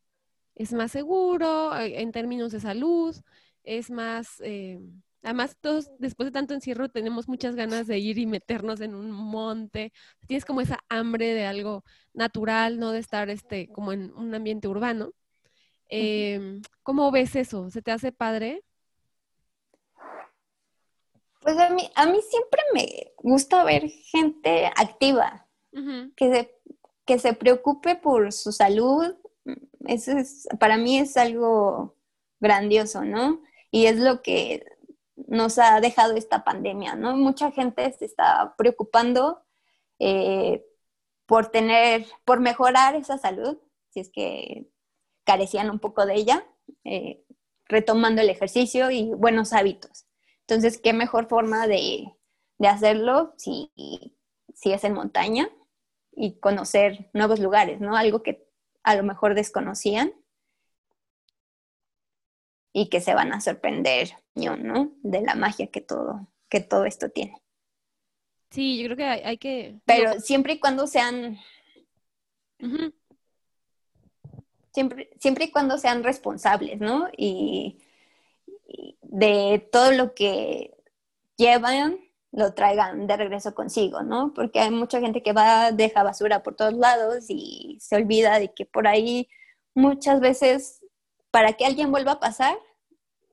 es 0.53 0.71
más 0.71 0.91
seguro 0.91 1.75
eh, 1.77 2.01
en 2.01 2.13
términos 2.13 2.53
de 2.53 2.62
salud, 2.62 3.15
es 3.63 3.91
más, 3.91 4.39
eh, 4.41 4.79
además 5.26 5.58
todos 5.60 5.90
después 5.98 6.28
de 6.28 6.32
tanto 6.32 6.54
encierro 6.54 6.88
tenemos 6.88 7.28
muchas 7.28 7.56
ganas 7.56 7.88
de 7.88 7.98
ir 7.98 8.19
y 8.19 8.28
meternos 8.28 8.80
en 8.80 8.94
un 8.94 9.10
monte, 9.12 9.92
tienes 10.28 10.46
como 10.46 10.62
esa 10.62 10.80
hambre 10.88 11.34
de 11.34 11.46
algo 11.46 11.84
natural, 12.13 12.80
no 12.80 12.92
de 12.92 13.00
estar 13.00 13.30
este, 13.30 13.67
como 13.69 13.92
en 13.92 14.13
un 14.13 14.34
ambiente 14.36 14.67
urbano. 14.67 15.12
Em, 15.90 16.62
¿Cómo 16.84 17.12
ves 17.12 17.36
eso? 17.36 17.69
¿Se 17.71 17.82
te 17.82 17.92
hace 17.92 18.12
padre? 18.12 18.63
Pues 21.42 21.58
a 21.58 21.71
mí, 21.71 21.90
a 21.96 22.06
mí 22.06 22.19
siempre 22.30 22.62
me 22.73 23.13
gusta 23.17 23.63
ver 23.63 23.90
gente 23.90 24.67
activa, 24.67 25.48
que, 26.15 26.34
se, 26.34 26.56
que 27.04 27.19
se 27.19 27.34
preocupe 27.34 27.96
por 27.96 28.32
su 28.32 28.52
salud. 28.52 29.15
Eso 29.88 30.12
es, 30.17 30.48
para 30.60 30.78
mí 30.78 31.00
es 31.00 31.17
algo 31.17 31.96
grandioso, 32.40 33.04
¿no? 33.04 33.42
Y 33.71 33.88
es 33.88 33.98
lo 33.98 34.21
que 34.21 34.65
nos 35.15 35.57
ha 35.59 35.79
dejado 35.79 36.15
esta 36.15 36.43
pandemia, 36.43 36.95
¿no? 36.95 37.15
Mucha 37.15 37.51
gente 37.51 37.91
se 37.93 38.05
está 38.05 38.55
preocupando 38.57 39.43
eh, 39.99 40.65
por 41.25 41.47
tener, 41.47 42.05
por 42.25 42.39
mejorar 42.39 42.95
esa 42.95 43.17
salud, 43.17 43.57
si 43.89 44.01
es 44.01 44.09
que 44.09 44.67
carecían 45.23 45.69
un 45.69 45.79
poco 45.79 46.05
de 46.05 46.15
ella, 46.15 46.45
eh, 46.83 47.23
retomando 47.65 48.21
el 48.21 48.29
ejercicio 48.29 48.91
y 48.91 49.13
buenos 49.13 49.53
hábitos. 49.53 50.05
Entonces, 50.41 50.77
¿qué 50.77 50.93
mejor 50.93 51.27
forma 51.27 51.67
de, 51.67 52.11
hacerlo 52.59 53.33
si, 53.37 53.71
si, 54.53 54.71
es 54.71 54.83
en 54.83 54.93
montaña? 54.93 55.49
y 56.15 56.39
conocer 56.39 57.09
nuevos 57.13 57.39
lugares, 57.39 57.81
¿no? 57.81 57.95
Algo 57.95 58.23
que 58.23 58.47
a 58.83 58.95
lo 58.95 59.03
mejor 59.03 59.35
desconocían 59.35 60.13
y 62.71 62.89
que 62.89 63.01
se 63.01 63.13
van 63.13 63.33
a 63.33 63.41
sorprender, 63.41 64.11
¿no? 64.36 64.94
De 65.02 65.21
la 65.21 65.36
magia 65.36 65.67
que 65.67 65.81
todo, 65.81 66.27
que 66.50 66.60
todo 66.60 66.86
esto 66.86 67.10
tiene. 67.10 67.42
Sí, 68.52 68.77
yo 68.77 68.86
creo 68.86 68.98
que 68.98 69.06
hay, 69.06 69.38
que... 69.38 69.79
Pero 69.86 70.19
siempre 70.19 70.54
y 70.54 70.60
cuando 70.60 70.88
sean... 70.88 71.38
siempre, 74.71 75.10
siempre 75.19 75.46
y 75.46 75.52
cuando 75.52 75.77
sean 75.77 76.04
responsables, 76.04 76.79
¿no? 76.79 77.10
Y, 77.17 77.79
y 78.67 78.98
de 79.02 79.67
todo 79.71 79.92
lo 79.92 80.13
que 80.13 80.75
llevan 81.38 82.00
lo 82.31 82.54
traigan 82.54 83.08
de 83.08 83.15
regreso 83.15 83.56
consigo, 83.56 84.04
¿no? 84.04 84.33
Porque 84.33 84.60
hay 84.60 84.69
mucha 84.69 85.00
gente 85.00 85.23
que 85.23 85.31
va, 85.31 85.71
deja 85.71 86.04
basura 86.04 86.44
por 86.44 86.56
todos 86.56 86.73
lados 86.73 87.25
y 87.29 87.77
se 87.79 87.96
olvida 87.96 88.40
de 88.40 88.54
que 88.54 88.65
por 88.65 88.88
ahí 88.88 89.29
muchas 89.73 90.19
veces 90.19 90.81
para 91.31 91.54
que 91.54 91.65
alguien 91.65 91.92
vuelva 91.92 92.13
a 92.13 92.19
pasar 92.19 92.58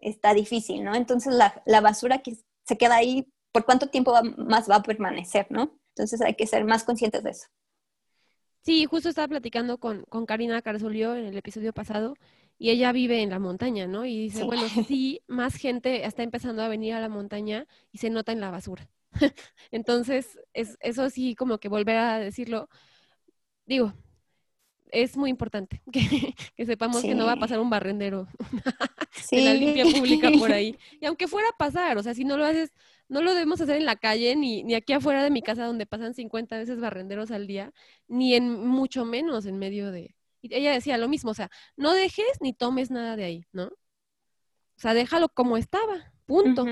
está 0.02 0.34
difícil, 0.34 0.84
¿no? 0.84 0.94
Entonces 0.94 1.34
la, 1.34 1.80
basura 1.80 2.18
que 2.18 2.36
se 2.64 2.76
queda 2.76 2.96
ahí, 2.96 3.32
¿por 3.52 3.64
cuánto 3.64 3.86
tiempo 3.86 4.14
más 4.36 4.68
va 4.68 4.76
a 4.76 4.82
permanecer, 4.82 5.46
¿no? 5.50 5.78
Entonces 5.94 6.20
hay 6.20 6.34
que 6.34 6.46
ser 6.46 6.64
más 6.64 6.84
conscientes 6.84 7.22
de 7.22 7.30
eso. 7.30 7.46
Sí, 8.60 8.84
justo 8.84 9.08
estaba 9.08 9.28
platicando 9.28 9.78
con, 9.78 10.04
con 10.04 10.26
Karina 10.26 10.62
Carzolio 10.62 11.16
en 11.16 11.24
el 11.24 11.36
episodio 11.36 11.72
pasado 11.72 12.14
y 12.58 12.70
ella 12.70 12.92
vive 12.92 13.22
en 13.22 13.30
la 13.30 13.38
montaña, 13.38 13.86
¿no? 13.86 14.04
Y 14.04 14.18
dice, 14.18 14.44
bueno, 14.44 14.62
sí, 14.88 15.20
más 15.26 15.56
gente 15.56 16.06
está 16.06 16.22
empezando 16.22 16.62
a 16.62 16.68
venir 16.68 16.94
a 16.94 17.00
la 17.00 17.08
montaña 17.08 17.66
y 17.90 17.98
se 17.98 18.10
nota 18.10 18.32
en 18.32 18.40
la 18.40 18.50
basura. 18.50 18.88
Entonces, 19.70 20.38
es, 20.52 20.76
eso 20.80 21.10
sí, 21.10 21.34
como 21.34 21.58
que 21.58 21.68
volver 21.68 21.96
a 21.96 22.18
decirlo, 22.18 22.68
digo, 23.66 23.94
es 24.92 25.16
muy 25.16 25.30
importante 25.30 25.82
que, 26.56 26.66
sepamos 26.66 27.02
que 27.02 27.14
no 27.14 27.26
va 27.26 27.32
a 27.32 27.38
pasar 27.38 27.58
un 27.58 27.70
barrendero 27.70 28.28
sí. 29.12 29.36
de 29.36 29.42
la 29.42 29.54
limpia 29.54 29.84
pública 29.84 30.30
por 30.38 30.52
ahí. 30.52 30.78
Y 31.00 31.06
aunque 31.06 31.26
fuera 31.26 31.48
a 31.48 31.56
pasar, 31.56 31.98
o 31.98 32.02
sea, 32.02 32.14
si 32.14 32.24
no 32.24 32.36
lo 32.36 32.44
haces, 32.44 32.70
no 33.08 33.22
lo 33.22 33.34
debemos 33.34 33.60
hacer 33.60 33.76
en 33.76 33.86
la 33.86 33.96
calle, 33.96 34.36
ni, 34.36 34.62
ni 34.62 34.74
aquí 34.74 34.92
afuera 34.92 35.24
de 35.24 35.30
mi 35.30 35.42
casa 35.42 35.64
donde 35.64 35.86
pasan 35.86 36.14
50 36.14 36.56
veces 36.58 36.80
barrenderos 36.80 37.30
al 37.30 37.46
día, 37.46 37.72
ni 38.06 38.34
en 38.34 38.66
mucho 38.66 39.04
menos 39.04 39.46
en 39.46 39.58
medio 39.58 39.90
de, 39.90 40.14
y 40.42 40.54
ella 40.54 40.72
decía 40.72 40.98
lo 40.98 41.08
mismo, 41.08 41.30
o 41.30 41.34
sea, 41.34 41.50
no 41.76 41.94
dejes 41.94 42.40
ni 42.40 42.52
tomes 42.52 42.90
nada 42.90 43.16
de 43.16 43.24
ahí, 43.24 43.46
¿no? 43.52 43.64
O 43.64 44.80
sea, 44.82 44.92
déjalo 44.92 45.28
como 45.28 45.56
estaba, 45.56 46.12
punto. 46.26 46.66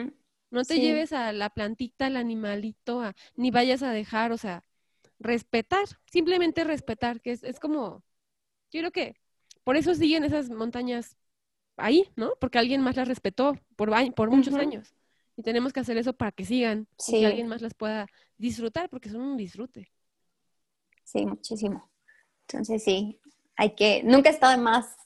No 0.51 0.65
te 0.65 0.81
lleves 0.81 1.13
a 1.13 1.33
la 1.33 1.51
plantita, 1.51 2.07
al 2.07 2.17
animalito, 2.17 3.03
ni 3.37 3.53
vayas 3.53 3.85
a 3.85 3.93
dejar, 3.93 4.33
o 4.33 4.37
sea, 4.37 4.65
respetar, 5.21 5.85
simplemente 6.07 6.65
respetar, 6.65 7.21
que 7.21 7.31
es, 7.31 7.45
es 7.45 7.61
como, 7.61 8.03
yo 8.71 8.81
creo 8.81 8.91
que 8.91 9.17
por 9.65 9.77
eso 9.77 9.95
siguen 9.95 10.25
esas 10.25 10.51
montañas 10.51 11.17
ahí, 11.77 12.09
¿no? 12.17 12.35
Porque 12.41 12.59
alguien 12.59 12.83
más 12.83 12.97
las 12.97 13.09
respetó 13.09 13.57
por, 13.77 13.91
por 14.15 14.31
muchos 14.31 14.55
años. 14.55 14.95
Y 15.37 15.43
tenemos 15.43 15.73
que 15.73 15.81
hacer 15.81 15.97
eso 15.97 16.13
para 16.13 16.33
que 16.33 16.45
sigan 16.45 16.87
y 17.09 17.13
que 17.13 17.27
alguien 17.27 17.47
más 17.47 17.63
las 17.63 17.75
pueda 17.75 18.07
disfrutar, 18.37 18.89
porque 18.91 19.09
son 19.09 19.23
un 19.23 19.37
disfrute. 19.37 19.91
Sí, 21.05 21.25
muchísimo. 21.25 21.91
Entonces 22.47 22.85
sí, 22.85 23.21
hay 23.57 23.75
que, 23.75 24.03
nunca 24.03 24.31
está 24.31 24.51
de 24.51 24.59
más 24.59 24.97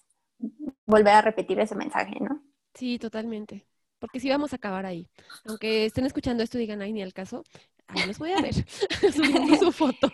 volver 0.87 1.15
a 1.15 1.23
repetir 1.23 1.59
ese 1.61 1.75
mensaje, 1.75 2.19
¿no? 2.21 2.43
Sí, 2.75 2.99
totalmente. 2.99 3.67
Porque 3.99 4.21
sí 4.21 4.29
vamos 4.29 4.53
a 4.53 4.57
acabar 4.57 4.87
ahí. 4.87 5.09
Aunque 5.47 5.87
estén 5.87 6.05
escuchando 6.05 6.43
esto 6.43 6.59
y 6.59 6.62
digan, 6.62 6.83
ay, 6.83 6.93
ni 6.93 7.03
al 7.03 7.15
caso, 7.15 7.45
ahí 7.89 8.07
los 8.07 8.18
voy 8.18 8.32
a 8.32 8.41
ver 8.41 8.55
subiendo 9.12 9.57
su 9.57 9.72
foto. 9.72 10.11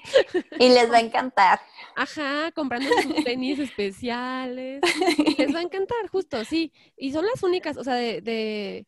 Y 0.59 0.69
les 0.69 0.91
va 0.91 0.97
a 0.99 1.01
encantar. 1.01 1.61
Ajá, 1.97 2.53
comprando 2.53 2.91
sus 3.03 3.25
tenis 3.25 3.59
especiales. 3.59 4.81
Les 5.39 5.55
va 5.55 5.61
a 5.61 5.63
encantar, 5.63 6.09
justo, 6.09 6.45
sí. 6.45 6.73
Y 6.97 7.13
son 7.13 7.27
las 7.27 7.43
únicas, 7.43 7.77
o 7.77 7.85
sea, 7.85 7.95
de 7.95 8.87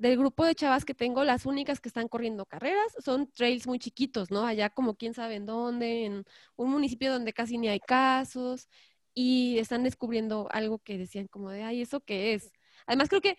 del 0.00 0.16
grupo 0.16 0.46
de 0.46 0.54
chavas 0.54 0.86
que 0.86 0.94
tengo, 0.94 1.24
las 1.24 1.44
únicas 1.44 1.78
que 1.78 1.88
están 1.90 2.08
corriendo 2.08 2.46
carreras 2.46 2.96
son 3.04 3.30
trails 3.30 3.66
muy 3.66 3.78
chiquitos, 3.78 4.30
¿no? 4.30 4.46
Allá 4.46 4.70
como 4.70 4.96
quién 4.96 5.12
sabe 5.12 5.34
en 5.34 5.44
dónde, 5.44 6.06
en 6.06 6.24
un 6.56 6.70
municipio 6.70 7.12
donde 7.12 7.34
casi 7.34 7.58
ni 7.58 7.68
hay 7.68 7.80
casos 7.80 8.66
y 9.12 9.58
están 9.58 9.84
descubriendo 9.84 10.48
algo 10.52 10.78
que 10.78 10.96
decían 10.96 11.28
como 11.28 11.50
de, 11.50 11.64
ay, 11.64 11.82
¿eso 11.82 12.00
qué 12.00 12.32
es? 12.32 12.50
Además 12.86 13.10
creo 13.10 13.20
que, 13.20 13.36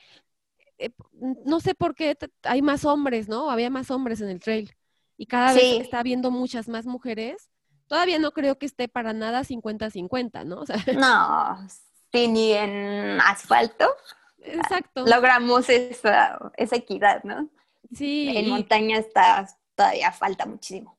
eh, 0.77 0.91
no 1.45 1.59
sé 1.61 1.73
por 1.73 1.95
qué 1.95 2.15
hay 2.43 2.61
más 2.61 2.85
hombres, 2.85 3.27
¿no? 3.27 3.49
Había 3.49 3.71
más 3.71 3.89
hombres 3.89 4.21
en 4.21 4.29
el 4.29 4.39
trail 4.39 4.71
y 5.21 5.27
cada 5.27 5.53
vez 5.53 5.81
está 5.81 5.99
habiendo 5.99 6.31
muchas 6.31 6.67
más 6.67 6.87
mujeres. 6.87 7.51
Todavía 7.85 8.17
no 8.17 8.31
creo 8.31 8.57
que 8.57 8.65
esté 8.65 8.87
para 8.87 9.13
nada 9.13 9.43
50-50, 9.43 10.45
¿no? 10.45 10.63
no, 10.99 11.67
sí, 12.11 12.27
ni 12.27 12.53
en 12.53 13.21
asfalto. 13.21 13.85
Exacto. 14.39 15.05
Logramos 15.05 15.69
esa, 15.69 16.39
esa 16.57 16.75
equidad, 16.75 17.23
¿no? 17.23 17.51
Sí. 17.93 18.35
En 18.35 18.49
montaña 18.49 18.97
está, 18.97 19.47
todavía 19.75 20.11
falta 20.11 20.47
muchísimo. 20.47 20.97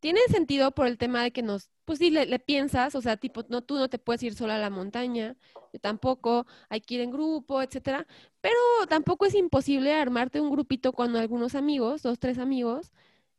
Tiene 0.00 0.18
sentido 0.22 0.72
por 0.72 0.88
el 0.88 0.98
tema 0.98 1.22
de 1.22 1.30
que 1.30 1.42
nos, 1.42 1.70
pues 1.84 2.00
sí, 2.00 2.10
le, 2.10 2.38
piensas, 2.40 2.96
o 2.96 3.00
sea, 3.00 3.16
tipo, 3.16 3.44
no, 3.48 3.62
tú 3.62 3.76
no 3.76 3.88
te 3.88 4.00
puedes 4.00 4.24
ir 4.24 4.34
sola 4.34 4.56
a 4.56 4.58
la 4.58 4.70
montaña, 4.70 5.36
yo 5.72 5.78
tampoco, 5.78 6.48
hay 6.68 6.80
que 6.80 6.94
ir 6.94 7.02
en 7.02 7.12
grupo, 7.12 7.62
etcétera, 7.62 8.08
pero 8.40 8.56
tampoco 8.88 9.24
es 9.24 9.36
imposible 9.36 9.94
armarte 9.94 10.40
un 10.40 10.50
grupito 10.50 10.92
con 10.92 11.14
algunos 11.14 11.54
amigos, 11.54 12.02
dos, 12.02 12.18
tres 12.18 12.38
amigos, 12.38 12.90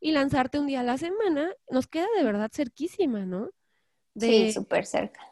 y 0.04 0.12
lanzarte 0.12 0.58
un 0.58 0.66
día 0.66 0.80
a 0.80 0.82
la 0.82 0.98
semana, 0.98 1.50
nos 1.70 1.86
queda 1.86 2.06
de 2.14 2.24
verdad 2.24 2.50
cerquísima, 2.52 3.24
¿no? 3.24 3.48
sí, 4.14 4.52
súper 4.52 4.84
cerca. 4.84 5.22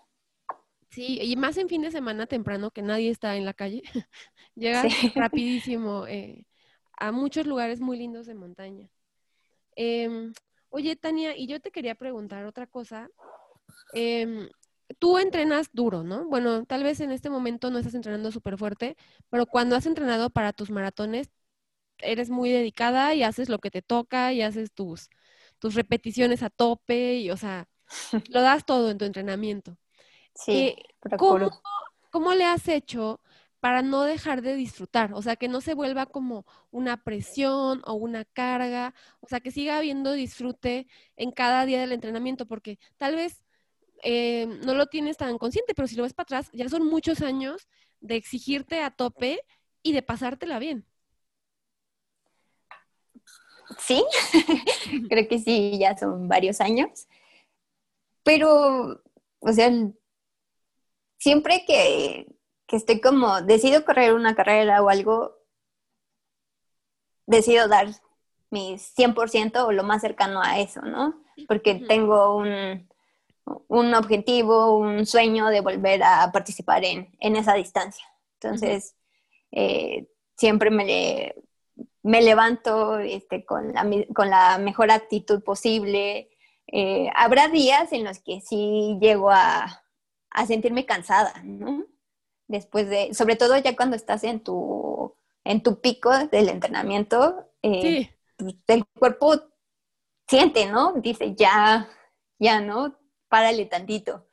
Sí, 0.88 1.18
y 1.20 1.36
más 1.36 1.58
en 1.58 1.68
fin 1.68 1.82
de 1.82 1.90
semana 1.90 2.26
temprano 2.26 2.70
que 2.70 2.80
nadie 2.80 3.10
está 3.10 3.36
en 3.36 3.44
la 3.44 3.52
calle, 3.52 3.82
llegas 4.54 4.86
rapidísimo 5.14 6.06
eh, 6.06 6.46
a 6.98 7.12
muchos 7.12 7.46
lugares 7.46 7.82
muy 7.82 7.98
lindos 7.98 8.24
de 8.24 8.34
montaña. 8.34 8.88
Em, 9.76 10.32
oye, 10.70 10.96
Tania, 10.96 11.36
y 11.36 11.46
yo 11.46 11.60
te 11.60 11.70
quería 11.70 11.94
preguntar 11.94 12.46
otra 12.46 12.66
cosa. 12.66 13.10
Em, 13.92 14.48
tú 14.98 15.18
entrenas 15.18 15.68
duro, 15.74 16.02
¿no? 16.02 16.24
Bueno, 16.28 16.64
tal 16.64 16.82
vez 16.82 17.00
en 17.00 17.12
este 17.12 17.28
momento 17.28 17.70
no 17.70 17.76
estás 17.76 17.94
entrenando 17.94 18.32
súper 18.32 18.56
fuerte, 18.56 18.96
pero 19.28 19.44
cuando 19.44 19.76
has 19.76 19.84
entrenado 19.84 20.30
para 20.30 20.54
tus 20.54 20.70
maratones, 20.70 21.30
eres 22.03 22.30
muy 22.30 22.50
dedicada 22.50 23.14
y 23.14 23.22
haces 23.22 23.48
lo 23.48 23.59
que 23.59 23.70
te 23.70 23.82
toca 23.82 24.32
y 24.32 24.42
haces 24.42 24.72
tus, 24.72 25.09
tus 25.59 25.74
repeticiones 25.74 26.42
a 26.42 26.50
tope 26.50 27.14
y, 27.16 27.30
o 27.30 27.36
sea, 27.36 27.68
lo 28.28 28.42
das 28.42 28.66
todo 28.66 28.90
en 28.90 28.98
tu 28.98 29.05
entrenamiento. 29.05 29.78
Sí, 30.34 30.53
eh, 30.53 30.76
¿cómo, 32.11 32.34
le 32.34 32.44
has 32.44 32.68
hecho 32.68 33.20
para 33.61 33.82
no 33.82 34.03
dejar 34.03 34.42
de 34.42 34.55
disfrutar? 34.55 35.12
O 35.14 35.22
sea, 35.22 35.36
que 35.36 35.48
no 35.48 35.61
se 35.61 35.74
vuelva 35.74 36.07
como 36.07 36.46
una 36.70 37.03
presión 37.05 37.82
o 37.86 37.94
una 37.94 38.24
carga, 38.24 38.94
o 39.20 39.28
sea, 39.28 39.40
que 39.40 39.50
siga 39.50 39.78
habiendo 39.78 40.12
disfrute 40.12 40.86
en 41.16 41.32
cada 41.32 41.66
día 41.66 41.80
del 41.80 41.92
entrenamiento, 41.92 42.46
porque 42.46 42.78
tal 42.96 43.16
vez 43.16 43.42
eh, 44.03 44.46
no 44.64 44.74
lo 44.74 44.86
tienes 44.86 45.16
tan 45.16 45.38
consciente, 45.38 45.74
pero 45.74 45.86
si 45.86 45.96
lo 45.96 46.03
ves 46.03 46.14
para 46.14 46.24
atrás, 46.24 46.50
ya 46.53 46.68
son 46.68 46.86
muchos 46.86 47.20
años 47.20 47.68
de 48.00 48.16
exigirte 48.16 48.80
a 48.80 48.90
tope 48.90 49.40
y 49.82 49.92
de 49.92 50.03
pasártela 50.03 50.59
bien. 50.59 50.86
Sí, 53.78 54.04
creo 55.08 55.28
que 55.28 55.38
sí, 55.38 55.78
ya 55.78 55.96
son 55.96 56.28
varios 56.28 56.60
años. 56.60 57.06
Pero, 58.22 59.02
o 59.40 59.52
sea, 59.52 59.70
siempre 61.18 61.64
que, 61.66 62.26
estoy 62.68 63.00
como, 63.00 63.42
decido 63.42 63.84
correr 63.84 64.14
una 64.14 64.34
carrera 64.34 64.82
o 64.82 64.88
algo, 64.88 65.36
decido 67.26 67.68
dar 67.68 67.88
mi 68.50 68.76
100% 68.78 69.66
o 69.66 69.72
lo 69.72 69.82
más 69.82 70.00
cercano 70.02 70.40
a 70.42 70.58
eso, 70.60 70.80
¿no? 70.82 71.22
Porque 71.48 71.74
tengo 71.74 72.36
un, 72.36 73.94
objetivo, 73.94 74.78
un 74.78 75.06
sueño 75.06 75.48
de 75.48 75.60
volver 75.60 76.02
a 76.02 76.30
participar 76.32 76.84
en, 76.84 77.08
esa 77.20 77.54
distancia. 77.54 78.04
Entonces, 78.40 78.96
eh, 79.50 80.08
siempre 80.36 80.70
me, 80.70 81.34
me 82.03 82.20
levanto 82.22 82.98
este, 82.98 83.44
con, 83.44 83.72
la, 83.72 83.88
con, 84.14 84.30
la, 84.30 84.59
mejor 84.59 84.90
actitud 84.90 85.42
posible. 85.42 86.30
Eh, 86.66 87.09
habrá 87.14 87.48
días 87.48 87.92
en 87.92 88.05
los 88.05 88.20
que 88.20 88.40
sí 88.40 88.98
llego 89.00 89.30
a, 89.30 89.84
a 90.30 90.46
sentirme 90.46 90.86
cansada, 90.86 91.34
¿no? 91.44 91.84
Después 92.48 92.88
de, 92.88 93.14
sobre 93.14 93.36
todo 93.36 93.57
ya 93.57 93.76
cuando 93.76 93.96
estás 93.96 94.24
en 94.24 94.40
tu, 94.40 95.14
en 95.44 95.62
tu 95.62 95.80
pico 95.80 96.11
del 96.28 96.48
entrenamiento, 96.48 97.48
eh, 97.62 98.11
pues, 98.36 98.57
el 98.66 98.84
cuerpo 98.86 99.40
siente, 100.28 100.66
¿no? 100.66 100.94
Dice, 100.94 101.34
ya, 101.34 101.88
ya, 102.38 102.61
¿no? 102.61 102.98
Párale 103.28 103.66
tantito. 103.66 104.26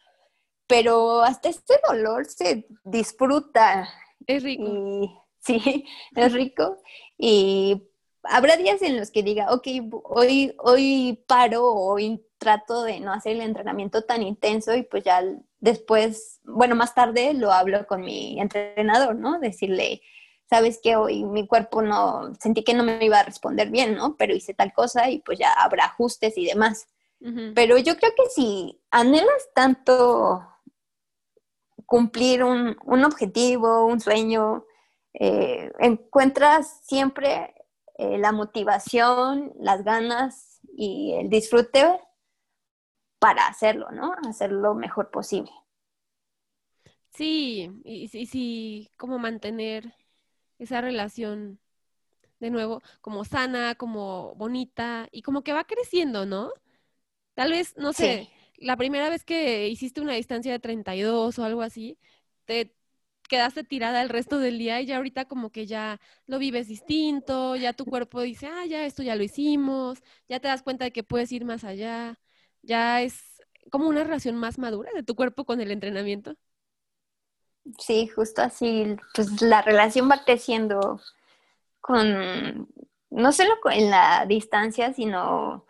Pero 0.67 1.22
hasta 1.22 1.49
este 1.49 1.76
dolor 1.88 2.26
se 2.26 2.67
disfruta. 2.84 3.89
Es 4.28 4.43
rico. 4.43 5.24
sí, 5.39 5.86
es 6.15 6.34
rico. 6.34 6.78
Y 7.20 7.84
habrá 8.24 8.57
días 8.57 8.82
en 8.82 8.97
los 8.97 9.11
que 9.11 9.22
diga, 9.22 9.53
ok, 9.53 9.67
hoy, 10.05 10.55
hoy 10.57 11.24
paro, 11.28 11.65
hoy 11.72 12.26
trato 12.39 12.84
de 12.84 13.01
no 13.01 13.13
hacer 13.13 13.34
el 13.34 13.41
entrenamiento 13.41 14.03
tan 14.03 14.24
intenso 14.24 14.74
y 14.74 14.84
pues 14.84 15.03
ya 15.03 15.22
después, 15.59 16.39
bueno, 16.45 16.76
más 16.76 16.95
tarde 16.95 17.34
lo 17.34 17.51
hablo 17.51 17.86
con 17.86 18.01
mi 18.01 18.39
entrenador, 18.39 19.15
¿no? 19.15 19.39
Decirle, 19.39 20.01
sabes 20.49 20.80
que 20.82 20.95
hoy 20.95 21.26
mi 21.26 21.45
cuerpo 21.45 21.82
no, 21.82 22.34
sentí 22.39 22.63
que 22.63 22.74
no 22.74 22.84
me 22.84 23.03
iba 23.05 23.20
a 23.20 23.24
responder 23.24 23.70
bien, 23.70 23.95
¿no? 23.95 24.15
Pero 24.17 24.34
hice 24.34 24.53
tal 24.53 24.74
cosa 24.74 25.09
y 25.09 25.20
pues 25.20 25.38
ya 25.38 25.51
habrá 25.53 25.86
ajustes 25.86 26.38
y 26.38 26.45
demás. 26.45 26.88
Pero 27.53 27.78
yo 27.78 27.97
creo 27.97 28.11
que 28.15 28.30
si 28.34 28.80
anhelas 28.91 29.49
tanto 29.53 30.41
cumplir 31.86 32.45
un, 32.45 32.78
objetivo, 33.03 33.86
un 33.88 33.99
sueño, 33.99 34.63
eh, 35.14 35.72
encuentras 35.80 36.82
siempre 36.84 37.55
eh, 37.97 38.18
la 38.18 38.32
motivación, 38.32 39.53
las 39.60 39.84
ganas 39.84 40.60
y 40.76 41.14
el 41.14 41.30
disfrute 41.30 41.99
para 43.20 43.47
hacerlo, 43.47 43.91
¿no? 43.91 44.14
Hacerlo 44.28 44.60
lo 44.62 44.76
mejor 44.76 45.12
posible. 45.12 45.51
Sí, 47.10 47.70
y, 47.84 48.07
sí, 48.07 48.89
como 48.97 49.20
mantener 49.20 49.93
esa 50.57 50.80
relación 50.82 51.60
de 52.39 52.49
nuevo 52.51 52.82
como 53.01 53.26
sana, 53.26 53.76
como 53.76 54.36
bonita 54.36 55.10
y 55.12 55.22
como 55.22 55.43
que 55.43 55.51
va 55.51 55.66
creciendo, 55.66 56.26
¿no? 56.26 56.51
Tal 57.34 57.51
vez, 57.51 57.76
no 57.78 57.91
sé, 57.93 58.30
la 58.57 58.78
primera 58.78 59.10
vez 59.10 59.26
que 59.26 59.68
hiciste 59.68 60.01
una 60.01 60.14
distancia 60.14 60.51
de 60.51 60.60
32 60.60 61.39
o 61.39 61.43
algo 61.43 61.62
así, 61.62 61.97
te 62.45 62.74
quedaste 63.30 63.63
tirada 63.63 64.01
el 64.01 64.09
resto 64.09 64.39
del 64.39 64.57
día 64.57 64.82
y 64.82 64.88
ya 64.88 64.97
ahorita 64.97 65.25
como 65.25 65.51
que 65.51 65.65
ya 65.65 66.01
lo 66.25 66.39
vives 66.39 66.67
distinto, 66.67 67.55
ya 67.55 67.71
tu 67.71 67.86
cuerpo 67.86 68.21
dice, 68.21 68.47
ah, 68.47 68.65
ya 68.65 68.86
esto 68.86 69.03
ya 69.03 69.15
lo 69.15 69.23
hicimos, 69.23 69.99
ya 70.27 70.41
te 70.41 70.49
das 70.49 70.63
cuenta 70.63 70.84
de 70.84 70.91
que 70.91 71.03
puedes 71.03 71.32
ir 71.32 71.45
más 71.45 71.63
allá, 71.63 72.19
ya 72.61 73.01
es 73.01 73.41
como 73.71 73.88
una 73.88 74.03
relación 74.03 74.36
más 74.36 74.57
madura 74.57 74.91
de 74.93 75.03
tu 75.03 75.15
cuerpo 75.15 75.45
con 75.45 75.61
el 75.61 75.71
entrenamiento. 75.71 76.36
Sí, 77.77 78.07
justo 78.07 78.41
así, 78.41 78.97
pues 79.13 79.41
la 79.41 79.61
relación 79.61 80.09
va 80.09 80.23
creciendo 80.25 80.99
con, 81.80 82.67
no 83.11 83.32
solo 83.32 83.53
en 83.71 83.91
la 83.91 84.25
distancia, 84.27 84.91
sino 84.93 85.65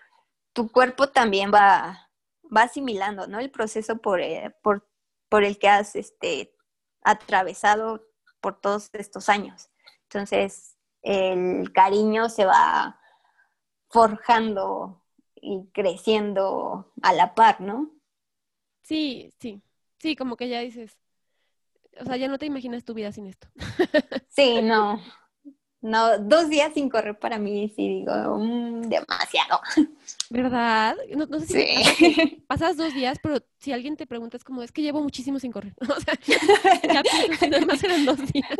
tu 0.53 0.71
cuerpo 0.71 1.09
también 1.09 1.51
va, 1.53 2.09
va 2.55 2.63
asimilando, 2.63 3.27
¿no? 3.27 3.39
El 3.39 3.51
proceso 3.51 3.97
por, 3.97 4.21
eh, 4.21 4.55
por, 4.61 4.87
por 5.27 5.43
el 5.43 5.59
que 5.59 5.67
has 5.67 5.95
este, 5.95 6.53
atravesado 7.01 8.05
por 8.41 8.59
todos 8.59 8.89
estos 8.93 9.29
años. 9.29 9.69
Entonces, 10.03 10.77
el 11.01 11.71
cariño 11.73 12.29
se 12.29 12.45
va 12.45 12.99
forjando 13.89 15.03
y 15.35 15.67
creciendo 15.73 16.91
a 17.01 17.13
la 17.13 17.35
par, 17.35 17.61
¿no? 17.61 17.91
Sí, 18.83 19.33
sí, 19.39 19.61
sí, 19.99 20.15
como 20.15 20.35
que 20.35 20.49
ya 20.49 20.59
dices, 20.59 20.97
o 21.99 22.05
sea, 22.05 22.17
ya 22.17 22.27
no 22.27 22.37
te 22.37 22.45
imaginas 22.45 22.83
tu 22.83 22.93
vida 22.93 23.11
sin 23.11 23.27
esto. 23.27 23.47
Sí, 24.29 24.61
no, 24.61 25.01
no, 25.81 26.17
dos 26.19 26.49
días 26.49 26.73
sin 26.73 26.89
correr 26.89 27.17
para 27.17 27.39
mí, 27.39 27.71
sí 27.73 27.87
digo, 27.87 28.37
mm, 28.37 28.81
demasiado. 28.81 29.61
¿Verdad? 30.29 30.97
No, 31.15 31.39
sé 31.39 31.47
si 31.47 32.43
pasas, 32.47 32.75
dos 32.75 32.93
días, 32.93 33.17
pero 33.23 33.37
si 33.59 33.71
alguien 33.71 33.95
te 33.95 34.05
pregunta, 34.05 34.35
es 34.35 34.43
como, 34.43 34.61
es 34.61 34.73
que 34.73 34.81
llevo 34.81 35.01
muchísimo 35.01 35.39
sin 35.39 35.51
correr. 35.51 35.73
O 35.89 35.99
sea, 36.01 36.15
ya 36.93 37.01
piensas 37.01 37.49
nada 37.49 37.65
más 37.65 37.83
eran 37.83 38.05
dos 38.05 38.19
días. 38.31 38.57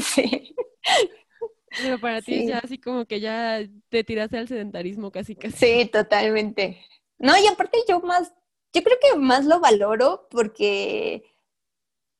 Sí. 0.00 0.54
Pero 1.80 1.98
para 1.98 2.20
ti 2.20 2.34
es 2.34 2.48
ya 2.48 2.58
así 2.58 2.78
como 2.78 3.06
que 3.06 3.20
ya 3.20 3.60
te 3.88 4.04
tiraste 4.04 4.38
al 4.38 4.48
sedentarismo 4.48 5.10
casi 5.10 5.36
casi. 5.36 5.56
Sí, 5.56 5.86
totalmente. 5.86 6.84
No, 7.18 7.38
y 7.38 7.46
aparte 7.46 7.78
yo 7.88 8.00
más, 8.00 8.32
yo 8.72 8.82
creo 8.82 8.98
que 9.00 9.16
más 9.18 9.46
lo 9.46 9.60
valoro 9.60 10.26
porque, 10.30 11.22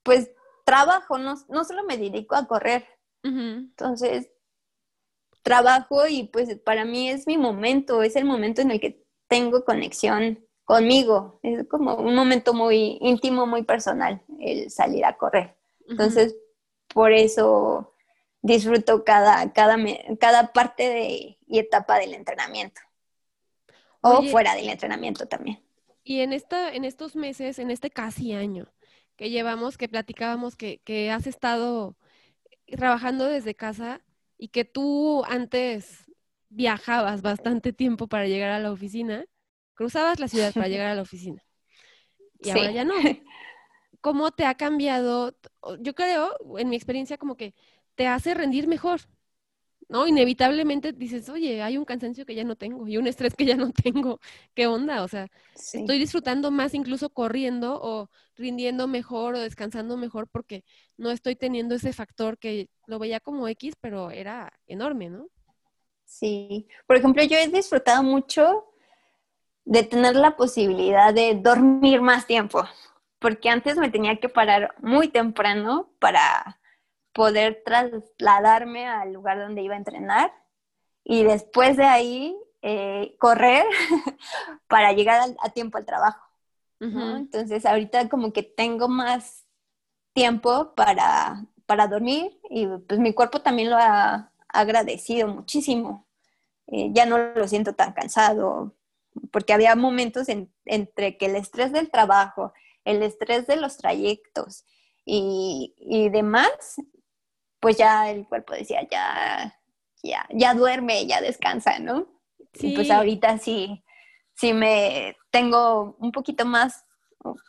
pues, 0.05 0.31
trabajo, 0.65 1.19
no, 1.19 1.35
no 1.49 1.65
solo 1.65 1.83
me 1.85 1.99
dedico 1.99 2.37
a 2.37 2.47
correr, 2.47 2.87
entonces, 3.23 4.31
trabajo 5.43 6.07
y 6.09 6.25
pues 6.25 6.57
para 6.59 6.85
mí 6.85 7.09
es 7.09 7.27
mi 7.27 7.39
momento, 7.39 8.03
es 8.03 8.17
el 8.17 8.25
momento 8.25 8.61
en 8.63 8.71
el 8.71 8.81
que 8.81 9.05
tengo 9.29 9.65
conexión 9.65 10.47
conmigo. 10.65 11.41
Es 11.43 11.67
como 11.69 11.97
un 11.97 12.15
momento 12.15 12.55
muy 12.55 12.99
íntimo, 13.01 13.47
muy 13.47 13.63
personal, 13.63 14.23
el 14.41 14.71
salir 14.71 15.05
a 15.05 15.17
correr. 15.17 15.57
Entonces, 15.89 16.37
por 16.89 17.13
eso 17.13 17.95
disfruto 18.41 19.05
cada, 19.05 19.53
cada, 19.53 19.77
cada 20.19 20.53
parte 20.53 20.89
de, 20.89 21.39
y 21.47 21.59
etapa 21.59 21.99
del 21.99 22.15
entrenamiento. 22.15 22.81
O 24.01 24.23
fuera 24.25 24.57
del 24.57 24.69
entrenamiento 24.69 25.27
también. 25.27 25.61
Y 26.03 26.21
en, 26.21 26.33
esta, 26.33 26.75
en 26.75 26.85
estos 26.85 27.15
meses, 27.15 27.61
en 27.61 27.71
este 27.71 27.91
casi 27.91 28.33
año 28.33 28.67
que 29.17 29.31
llevamos, 29.31 29.79
que 29.79 29.89
platicábamos 29.89 30.57
que, 30.57 30.81
que 30.85 31.11
has 31.11 31.29
estado 31.29 31.97
trabajando 32.77 33.27
desde 33.27 33.55
casa 33.55 34.01
y 34.39 34.49
que 34.49 34.65
tú 34.65 35.25
antes 35.25 36.11
viajabas 36.49 37.23
bastante 37.23 37.73
tiempo 37.73 38.09
para 38.09 38.27
llegar 38.27 38.51
a 38.51 38.59
la 38.59 38.73
oficina, 38.73 39.25
cruzabas 39.75 40.19
la 40.21 40.29
ciudad 40.29 40.53
para 40.53 40.69
llegar 40.69 40.89
a 40.89 40.95
la 40.95 41.03
oficina. 41.03 41.43
Y 42.41 42.51
ahora 42.51 42.73
ya 42.73 42.85
no. 42.85 42.95
¿Cómo 44.01 44.33
te 44.33 44.45
ha 44.45 44.57
cambiado? 44.57 45.37
Yo 45.81 45.95
creo, 45.95 46.37
en 46.59 46.69
mi 46.69 46.77
experiencia, 46.77 47.19
como 47.19 47.37
que 47.37 47.55
te 47.95 48.07
hace 48.07 48.35
rendir 48.35 48.67
mejor. 48.67 49.01
¿No? 49.93 50.07
Inevitablemente 50.07 50.93
dices, 50.93 51.29
oye, 51.29 51.63
hay 51.63 51.77
un 51.77 51.85
cansancio 51.85 52.25
que 52.25 52.35
ya 52.35 52.45
no 52.45 52.57
tengo 52.57 52.89
y 52.89 52.97
un 52.97 53.07
estrés 53.07 53.35
que 53.35 53.45
ya 53.45 53.57
no 53.57 53.71
tengo. 53.85 54.21
¿Qué 54.55 54.67
onda? 54.67 55.03
O 55.03 55.09
sea, 55.09 55.29
estoy 55.55 55.99
disfrutando 55.99 56.51
más 56.51 56.73
incluso 56.73 57.11
corriendo 57.11 57.79
o 57.81 58.09
rindiendo 58.35 58.89
mejor 58.89 59.35
o 59.35 59.41
descansando 59.41 59.99
mejor 59.99 60.29
porque 60.29 60.65
no 60.97 61.11
estoy 61.11 61.37
teniendo 61.37 61.75
ese 61.75 61.93
factor 61.93 62.39
que 62.39 62.71
lo 62.87 62.99
veía 62.99 63.21
como 63.21 63.47
X, 63.49 63.75
pero 63.79 64.11
era 64.11 64.51
enorme, 64.67 65.11
¿no? 65.11 65.27
Sí. 66.07 66.67
Por 66.87 66.97
ejemplo, 66.97 67.23
yo 67.25 67.37
he 67.37 67.49
disfrutado 67.49 68.03
mucho 68.03 68.65
de 69.67 69.83
tener 69.83 70.17
la 70.17 70.37
posibilidad 70.37 71.13
de 71.13 71.35
dormir 71.35 72.01
más 72.01 72.27
tiempo, 72.27 72.65
porque 73.19 73.51
antes 73.51 73.77
me 73.77 73.91
tenía 73.91 74.17
que 74.17 74.31
parar 74.31 74.75
muy 74.81 75.09
temprano 75.09 75.91
para 75.99 76.59
poder 77.13 77.63
trasladarme 77.65 78.87
al 78.87 79.13
lugar 79.13 79.39
donde 79.39 79.63
iba 79.63 79.75
a 79.75 79.79
entrenar 79.79 80.33
y 81.05 81.25
después 81.25 81.77
de 81.77 81.85
ahí 81.85 82.37
eh, 82.63 83.17
correr 83.19 83.65
para 84.69 84.93
llegar 84.93 85.35
a, 85.41 85.51
tiempo 85.51 85.79
al 85.79 85.87
trabajo. 85.87 86.27
Entonces 86.81 87.65
ahorita 87.65 88.09
como 88.09 88.33
que 88.33 88.43
tengo 88.43 88.89
más 88.89 89.45
tiempo 90.13 90.75
para, 90.75 91.47
para 91.65 91.87
dormir 91.87 92.41
y 92.51 92.67
pues 92.67 92.99
mi 92.99 93.13
cuerpo 93.15 93.41
también 93.41 93.71
lo 93.71 93.77
ha 93.77 94.33
agradecido 94.49 95.29
muchísimo. 95.29 96.09
Eh, 96.67 96.91
ya 96.93 97.07
no 97.07 97.19
lo 97.19 97.47
siento 97.47 97.75
tan 97.75 97.93
cansado, 97.93 98.75
porque 99.31 99.53
había 99.53 99.77
momentos 99.77 100.27
entre 100.65 101.17
que 101.17 101.27
el 101.27 101.37
estrés 101.37 101.73
del 101.73 101.91
trabajo, 101.91 102.53
el 102.85 103.03
estrés 103.03 103.47
de 103.47 103.57
los 103.57 103.77
trayectos 103.77 104.65
y, 105.05 105.75
y 105.79 106.09
demás, 106.09 106.77
pues 107.63 107.77
ya 107.77 108.11
el 108.11 108.27
cuerpo 108.27 108.55
decía, 108.55 108.87
ya, 108.91 109.57
ya, 110.03 110.27
ya 110.33 110.53
duerme, 110.53 111.07
ya 111.07 111.21
descansa, 111.21 111.79
¿no? 111.79 112.09
Sí. 112.55 112.73
Y 112.73 112.75
pues 112.75 112.91
ahorita 112.91 113.39
sí, 113.39 113.85
sí 114.35 114.53
me 114.53 115.17
tengo 115.31 115.95
un 116.01 116.11
poquito 116.11 116.45
más, 116.45 116.85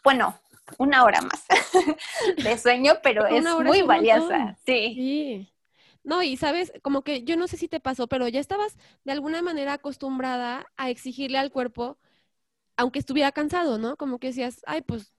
bueno, 0.03 0.39
una 0.78 1.03
hora 1.03 1.20
más 1.22 1.43
de 2.43 2.57
sueño, 2.59 2.99
pero 3.01 3.26
es 3.26 3.43
muy 3.43 3.82
valiosa, 3.82 4.55
sí. 4.68 4.93
sí. 4.93 5.53
No, 6.03 6.22
y 6.22 6.38
sabes, 6.38 6.72
como 6.84 7.01
que 7.01 7.24
yo 7.24 7.36
no 7.36 7.47
sé 7.47 7.57
si 7.57 7.68
te 7.68 7.80
pasó, 7.80 8.05
pero 8.07 8.28
ya 8.28 8.39
estabas 8.39 8.78
de 9.05 9.14
alguna 9.14 9.41
manera 9.41 9.74
acostumbrada 9.74 10.68
a 10.78 10.91
exigirle 10.91 11.39
al 11.39 11.51
cuerpo, 11.51 11.97
aunque 12.78 12.99
estuviera 12.99 13.32
cansado, 13.32 13.80
¿no? 13.80 13.97
Como 13.97 14.20
que 14.20 14.28
decías, 14.28 14.61
ay, 14.68 14.84
pues 14.84 15.11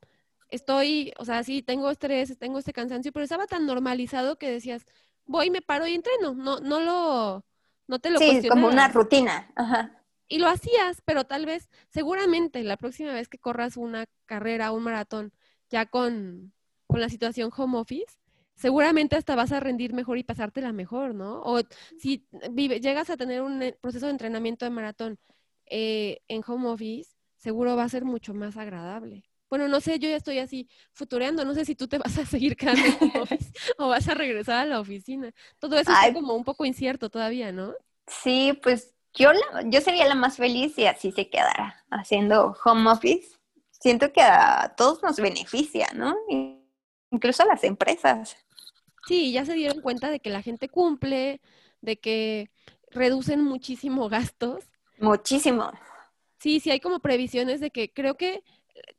estoy, 0.54 1.12
o 1.18 1.24
sea, 1.24 1.42
sí, 1.42 1.62
tengo 1.62 1.90
estrés, 1.90 2.38
tengo 2.38 2.58
este 2.58 2.72
cansancio, 2.72 3.12
pero 3.12 3.24
estaba 3.24 3.46
tan 3.46 3.66
normalizado 3.66 4.36
que 4.36 4.50
decías, 4.50 4.86
voy, 5.26 5.50
me 5.50 5.62
paro 5.62 5.86
y 5.86 5.94
entreno, 5.94 6.34
no, 6.34 6.60
no 6.60 6.80
lo, 6.80 7.44
no 7.86 7.98
te 7.98 8.10
lo 8.10 8.18
Sí, 8.18 8.48
como 8.48 8.68
una 8.68 8.88
rutina, 8.88 9.50
ajá. 9.56 10.00
Y 10.28 10.38
lo 10.38 10.48
hacías, 10.48 11.02
pero 11.04 11.24
tal 11.24 11.46
vez, 11.46 11.68
seguramente 11.90 12.62
la 12.62 12.76
próxima 12.76 13.12
vez 13.12 13.28
que 13.28 13.38
corras 13.38 13.76
una 13.76 14.06
carrera, 14.26 14.72
un 14.72 14.82
maratón, 14.82 15.32
ya 15.68 15.86
con, 15.86 16.52
con 16.86 17.00
la 17.00 17.08
situación 17.08 17.50
home 17.54 17.78
office, 17.78 18.18
seguramente 18.54 19.16
hasta 19.16 19.34
vas 19.34 19.52
a 19.52 19.60
rendir 19.60 19.92
mejor 19.92 20.18
y 20.18 20.24
pasártela 20.24 20.72
mejor, 20.72 21.14
¿no? 21.14 21.42
O 21.42 21.60
si 21.98 22.26
vive, 22.50 22.80
llegas 22.80 23.10
a 23.10 23.16
tener 23.16 23.42
un 23.42 23.62
eh, 23.62 23.76
proceso 23.80 24.06
de 24.06 24.12
entrenamiento 24.12 24.64
de 24.64 24.70
maratón 24.70 25.18
eh, 25.66 26.20
en 26.28 26.42
home 26.46 26.68
office, 26.68 27.10
seguro 27.36 27.76
va 27.76 27.84
a 27.84 27.88
ser 27.88 28.04
mucho 28.04 28.34
más 28.34 28.56
agradable. 28.56 29.24
Bueno, 29.54 29.68
no 29.68 29.80
sé, 29.80 30.00
yo 30.00 30.08
ya 30.08 30.16
estoy 30.16 30.40
así 30.40 30.68
futureando, 30.92 31.44
no 31.44 31.54
sé 31.54 31.64
si 31.64 31.76
tú 31.76 31.86
te 31.86 31.98
vas 32.04 32.18
a 32.18 32.26
seguir 32.26 32.56
quedando 32.56 32.82
en 32.86 33.20
office 33.22 33.52
o 33.78 33.86
vas 33.86 34.08
a 34.08 34.14
regresar 34.14 34.56
a 34.56 34.64
la 34.64 34.80
oficina. 34.80 35.32
Todo 35.60 35.78
eso 35.78 35.92
es 35.92 36.12
como 36.12 36.34
un 36.34 36.42
poco 36.42 36.64
incierto 36.64 37.08
todavía, 37.08 37.52
¿no? 37.52 37.72
Sí, 38.08 38.58
pues 38.60 38.96
yo, 39.14 39.30
yo 39.66 39.80
sería 39.80 40.08
la 40.08 40.16
más 40.16 40.38
feliz 40.38 40.74
si 40.74 40.86
así 40.86 41.12
se 41.12 41.30
quedara, 41.30 41.84
haciendo 41.88 42.56
home 42.64 42.90
office. 42.90 43.36
Siento 43.70 44.12
que 44.12 44.22
a 44.22 44.74
todos 44.76 45.00
nos 45.04 45.20
beneficia, 45.20 45.86
¿no? 45.94 46.16
Incluso 47.12 47.44
a 47.44 47.46
las 47.46 47.62
empresas. 47.62 48.36
Sí, 49.06 49.30
ya 49.30 49.44
se 49.44 49.54
dieron 49.54 49.82
cuenta 49.82 50.10
de 50.10 50.18
que 50.18 50.30
la 50.30 50.42
gente 50.42 50.68
cumple, 50.68 51.40
de 51.80 51.96
que 51.96 52.50
reducen 52.90 53.40
muchísimo 53.40 54.08
gastos. 54.08 54.64
Muchísimo. 54.98 55.70
Sí, 56.40 56.58
sí 56.58 56.72
hay 56.72 56.80
como 56.80 56.98
previsiones 56.98 57.60
de 57.60 57.70
que 57.70 57.92
creo 57.92 58.16
que 58.16 58.42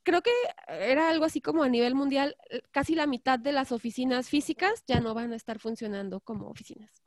creo 0.04 0.22
que 0.22 0.32
era 0.68 1.10
algo 1.10 1.26
así 1.26 1.42
como 1.42 1.64
a 1.64 1.70
nivel 1.70 1.96
mundial, 1.96 2.36
casi 2.72 2.96
la 2.96 3.08
mitad 3.08 3.40
de 3.40 3.52
las 3.52 3.72
oficinas 3.72 4.30
físicas 4.30 4.84
ya 4.88 5.00
no 5.00 5.14
van 5.14 5.34
a 5.34 5.36
estar 5.36 5.60
funcionando 5.60 6.20
como 6.20 6.50
oficinas 6.50 7.02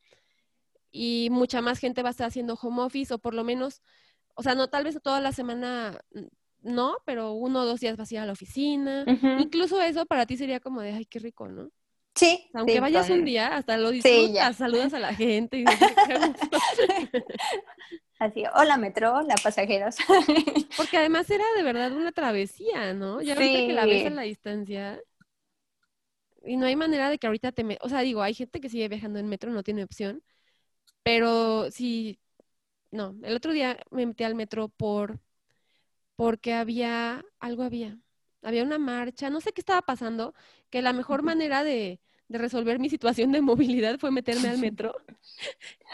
y 0.91 1.29
mucha 1.31 1.61
más 1.63 1.79
gente 1.79 2.03
va 2.03 2.09
a 2.09 2.11
estar 2.11 2.27
haciendo 2.27 2.55
home 2.55 2.83
office 2.83 3.13
o 3.15 3.19
por 3.19 3.35
lo 3.35 3.45
menos, 3.45 3.83
o 4.35 4.43
sea, 4.43 4.55
no 4.55 4.69
tal 4.69 4.85
vez 4.85 4.99
toda 5.03 5.21
la 5.21 5.33
semana, 5.33 5.99
no, 6.61 6.97
pero 7.05 7.33
uno 7.33 7.63
o 7.63 7.65
dos 7.67 7.81
días 7.81 7.97
vas 7.97 8.11
a 8.11 8.15
ir 8.15 8.21
a 8.21 8.27
la 8.27 8.33
oficina. 8.33 9.05
Incluso 9.39 9.81
eso 9.81 10.07
para 10.07 10.27
ti 10.27 10.37
sería 10.37 10.61
como 10.61 10.81
de, 10.81 10.93
ay, 10.93 11.05
qué 11.07 11.19
rico, 11.19 11.49
¿no? 11.49 11.71
Sí. 12.19 12.51
Aunque 12.53 12.81
vayas 12.81 13.09
un 13.11 13.25
día, 13.25 13.55
hasta 13.57 13.77
lo 13.77 13.91
disfrutas, 13.91 14.57
saludas 14.57 14.93
a 14.93 14.99
la 14.99 15.15
gente. 15.15 15.59
Y 15.59 15.65
Así, 18.19 18.43
hola 18.53 18.77
metro, 18.77 19.15
hola 19.15 19.37
pasajeros. 19.41 19.95
Porque 20.77 20.97
además 20.97 21.31
era 21.31 21.45
de 21.57 21.63
verdad 21.63 21.93
una 21.93 22.11
travesía, 22.11 22.93
¿no? 22.93 23.23
Ya 23.23 23.37
que 23.37 23.73
la 23.73 23.87
ves 23.87 24.07
a 24.07 24.11
la 24.11 24.23
distancia. 24.23 25.01
Y 26.43 26.57
no 26.57 26.67
hay 26.67 26.75
manera 26.75 27.11
de 27.11 27.19
que 27.19 27.29
ahorita 27.29 27.53
te... 27.53 27.63
Me... 27.63 27.79
O 27.81 27.89
sea, 27.89 28.01
digo, 28.01 28.23
hay 28.23 28.35
gente 28.35 28.61
que 28.61 28.69
sigue 28.69 28.89
viajando 28.89 29.21
en 29.21 29.29
metro, 29.29 29.53
no 29.53 29.63
tiene 29.63 29.85
opción. 29.85 30.25
Pero 31.05 31.71
sí, 31.71 32.19
no, 32.91 33.15
el 33.23 33.37
otro 33.37 33.53
día 33.53 33.79
me 33.91 34.07
metí 34.07 34.25
al 34.25 34.35
metro 34.35 34.69
por 34.69 35.21
porque 36.17 36.55
había, 36.55 37.25
algo 37.39 37.63
había, 37.63 37.97
había 38.49 38.65
una 38.65 38.79
marcha, 38.79 39.31
no 39.31 39.41
sé 39.41 39.53
qué 39.53 39.61
estaba 39.61 39.83
pasando, 39.83 40.35
que 40.71 40.83
la 40.83 40.93
mejor 40.93 41.23
manera 41.23 41.65
de, 41.65 42.01
de 42.29 42.39
resolver 42.39 42.79
mi 42.79 42.89
situación 42.89 43.31
de 43.33 43.43
movilidad 43.43 43.99
fue 43.99 44.11
meterme 44.11 44.49
al 44.49 44.59
metro. 44.59 44.95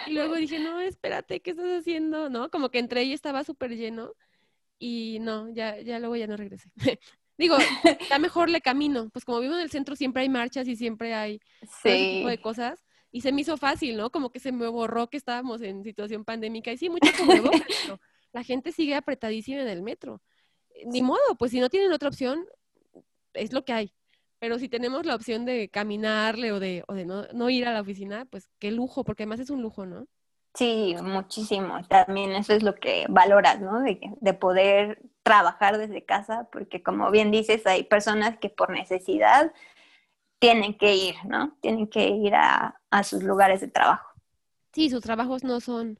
y 0.07 0.13
luego 0.13 0.37
dije, 0.37 0.59
no, 0.59 0.81
espérate, 0.81 1.41
¿qué 1.41 1.51
estás 1.51 1.81
haciendo? 1.81 2.31
¿No? 2.31 2.51
Como 2.51 2.71
que 2.71 2.79
entré 2.79 3.05
y 3.05 3.13
estaba 3.13 3.45
súper 3.45 3.77
lleno 3.77 4.15
y 4.79 5.19
no, 5.21 5.49
ya, 5.51 5.81
ya 5.81 5.99
luego 5.99 6.17
ya 6.17 6.27
no 6.27 6.37
regresé. 6.37 6.71
Digo, 7.37 7.57
ya 8.09 8.19
mejor 8.21 8.49
le 8.49 8.61
camino, 8.61 9.11
pues 9.11 9.25
como 9.25 9.41
vivo 9.41 9.55
en 9.55 9.61
el 9.61 9.71
centro 9.71 9.97
siempre 9.97 10.23
hay 10.23 10.29
marchas 10.29 10.69
y 10.69 10.77
siempre 10.77 11.15
hay 11.15 11.41
ese 11.61 12.19
tipo 12.19 12.29
de 12.29 12.41
cosas 12.41 12.85
y 13.11 13.23
se 13.23 13.33
me 13.33 13.41
hizo 13.41 13.57
fácil, 13.57 13.97
¿no? 13.97 14.11
Como 14.11 14.31
que 14.31 14.39
se 14.39 14.53
me 14.53 14.69
borró 14.69 15.11
que 15.11 15.17
estábamos 15.17 15.61
en 15.63 15.83
situación 15.83 16.25
pandémica 16.25 16.71
y 16.71 16.77
sí, 16.77 16.89
mucho 16.89 17.11
pero 17.27 17.51
la 18.33 18.45
gente 18.45 18.71
sigue 18.71 18.95
apretadísima 18.95 19.63
en 19.63 19.69
el 19.69 19.83
metro. 19.83 20.23
Ni 20.87 21.03
modo, 21.03 21.37
pues 21.39 21.51
si 21.51 21.61
no 21.61 21.71
tienen 21.71 21.93
otra 21.93 22.09
opción, 22.09 22.47
es 23.33 23.53
lo 23.53 23.65
que 23.65 23.73
hay. 23.73 23.95
Pero 24.39 24.59
si 24.59 24.69
tenemos 24.69 25.07
la 25.07 25.15
opción 25.15 25.45
de 25.45 25.69
caminarle 25.69 26.53
o 26.53 26.61
de, 26.61 26.85
o 26.89 26.95
de 26.95 27.07
no, 27.07 27.25
no 27.33 27.51
ir 27.51 27.67
a 27.67 27.73
la 27.73 27.81
oficina, 27.81 28.27
pues 28.27 28.49
qué 28.59 28.71
lujo, 28.71 29.05
porque 29.05 29.23
además 29.23 29.41
es 29.41 29.51
un 29.51 29.63
lujo, 29.63 29.87
¿no? 29.87 30.07
Sí, 30.55 30.95
muchísimo. 31.03 31.85
También 31.89 32.33
eso 32.33 32.53
es 32.53 32.63
lo 32.63 32.75
que 32.75 33.07
valoras, 33.09 33.61
¿no? 33.61 33.81
De, 33.81 33.99
de, 34.21 34.35
poder 34.35 35.01
trabajar 35.23 35.79
desde 35.79 36.05
casa, 36.05 36.49
porque 36.53 36.83
como 36.83 37.11
bien 37.11 37.31
dices, 37.31 37.67
hay 37.67 37.85
personas 37.85 38.39
que 38.39 38.51
por 38.51 38.71
necesidad 38.71 39.53
tienen 40.39 40.77
que 40.77 40.95
ir, 40.95 41.15
¿no? 41.25 41.57
Tienen 41.63 41.89
que 41.89 42.09
ir 42.09 42.35
a, 42.35 42.79
sus 43.03 43.23
lugares 43.23 43.63
de 43.63 43.69
trabajo. 43.69 44.07
Sí, 44.75 44.91
sus 44.91 45.01
trabajos 45.01 45.43
no 45.43 45.59
son, 45.61 45.99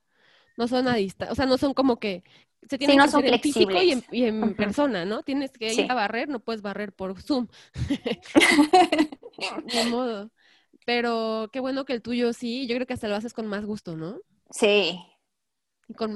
no 0.59 0.69
son 0.69 0.87
a 0.87 0.95
distancia, 0.97 1.33
o 1.33 1.35
sea, 1.35 1.47
no 1.47 1.57
son 1.57 1.73
como 1.73 1.99
que 1.99 2.23
se 2.69 2.79
tienen 2.79 2.99
que 2.99 3.05
hacer 3.05 3.27
en 3.27 3.41
físico 3.41 3.73
y 4.11 4.25
en, 4.25 4.55
persona, 4.55 5.05
¿no? 5.05 5.23
Tienes 5.23 5.53
que 5.53 5.73
ir 5.73 5.91
a 5.91 5.95
barrer, 5.95 6.29
no 6.29 6.41
puedes 6.41 6.63
barrer 6.63 6.93
por 6.93 7.21
Zoom. 7.21 7.49
de 9.75 9.85
modo. 9.91 10.31
Pero 10.87 11.49
qué 11.53 11.61
bueno 11.61 11.85
que 11.85 11.95
el 11.95 12.03
tuyo 12.03 12.33
sí, 12.33 12.67
yo 12.67 12.75
creo 12.75 12.87
que 12.87 12.95
hasta 12.95 13.09
lo 13.09 13.17
haces 13.17 13.33
con 13.33 13.47
más 13.47 13.65
gusto, 13.65 13.97
¿no? 13.97 14.19
Sí, 14.51 15.01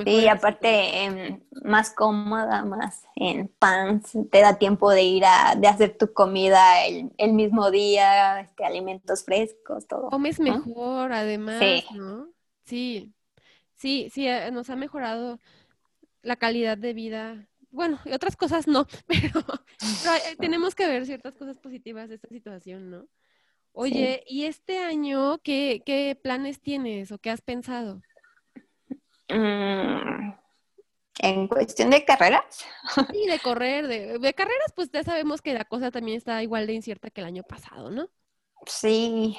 y 0.06 0.26
aparte 0.28 1.04
em, 1.04 1.40
más 1.62 1.90
cómoda, 1.90 2.64
más 2.64 3.04
en 3.14 3.48
pants, 3.48 4.16
te 4.30 4.40
da 4.40 4.58
tiempo 4.58 4.90
de 4.90 5.02
ir 5.02 5.24
a 5.26 5.56
de 5.56 5.68
hacer 5.68 5.96
tu 5.98 6.12
comida 6.12 6.86
el, 6.86 7.32
mismo 7.34 7.70
día, 7.70 8.40
este, 8.40 8.64
alimentos 8.64 9.24
frescos, 9.24 9.86
todo. 9.86 10.08
Comes 10.08 10.40
mejor, 10.40 11.12
además, 11.12 11.62
¿no? 11.94 12.28
Sí, 12.64 13.12
sí, 13.74 14.08
sí, 14.10 14.26
eh, 14.26 14.50
nos 14.50 14.70
ha 14.70 14.76
mejorado 14.76 15.38
la 16.22 16.36
calidad 16.36 16.78
de 16.78 16.92
vida. 16.92 17.48
Bueno, 17.70 17.98
y 18.04 18.12
otras 18.12 18.36
cosas 18.36 18.66
no, 18.66 18.86
pero, 19.06 19.40
eh, 19.80 20.36
tenemos 20.38 20.74
que 20.74 20.86
ver 20.86 21.06
ciertas 21.06 21.34
cosas 21.34 21.58
positivas 21.58 22.08
de 22.08 22.16
esta 22.16 22.28
situación, 22.28 22.90
¿no? 22.90 23.06
Oye, 23.72 24.24
¿y 24.26 24.44
este 24.44 24.78
año 24.78 25.38
qué, 25.38 25.82
qué 25.86 26.18
planes 26.20 26.60
tienes 26.60 27.12
o 27.12 27.18
qué 27.18 27.30
has 27.30 27.42
pensado? 27.42 28.00
Mm, 29.28 30.32
en 31.20 31.48
cuestión 31.48 31.90
de 31.90 32.04
carreras. 32.04 32.64
Sí, 33.12 33.26
de 33.26 33.38
correr, 33.38 33.86
de, 33.86 34.34
carreras, 34.34 34.72
pues 34.74 34.90
ya 34.90 35.04
sabemos 35.04 35.42
que 35.42 35.54
la 35.54 35.64
cosa 35.64 35.90
también 35.90 36.16
está 36.16 36.42
igual 36.42 36.66
de 36.66 36.72
incierta 36.74 37.10
que 37.10 37.20
el 37.20 37.26
año 37.26 37.42
pasado, 37.42 37.90
¿no? 37.90 38.08
Sí, 38.66 39.38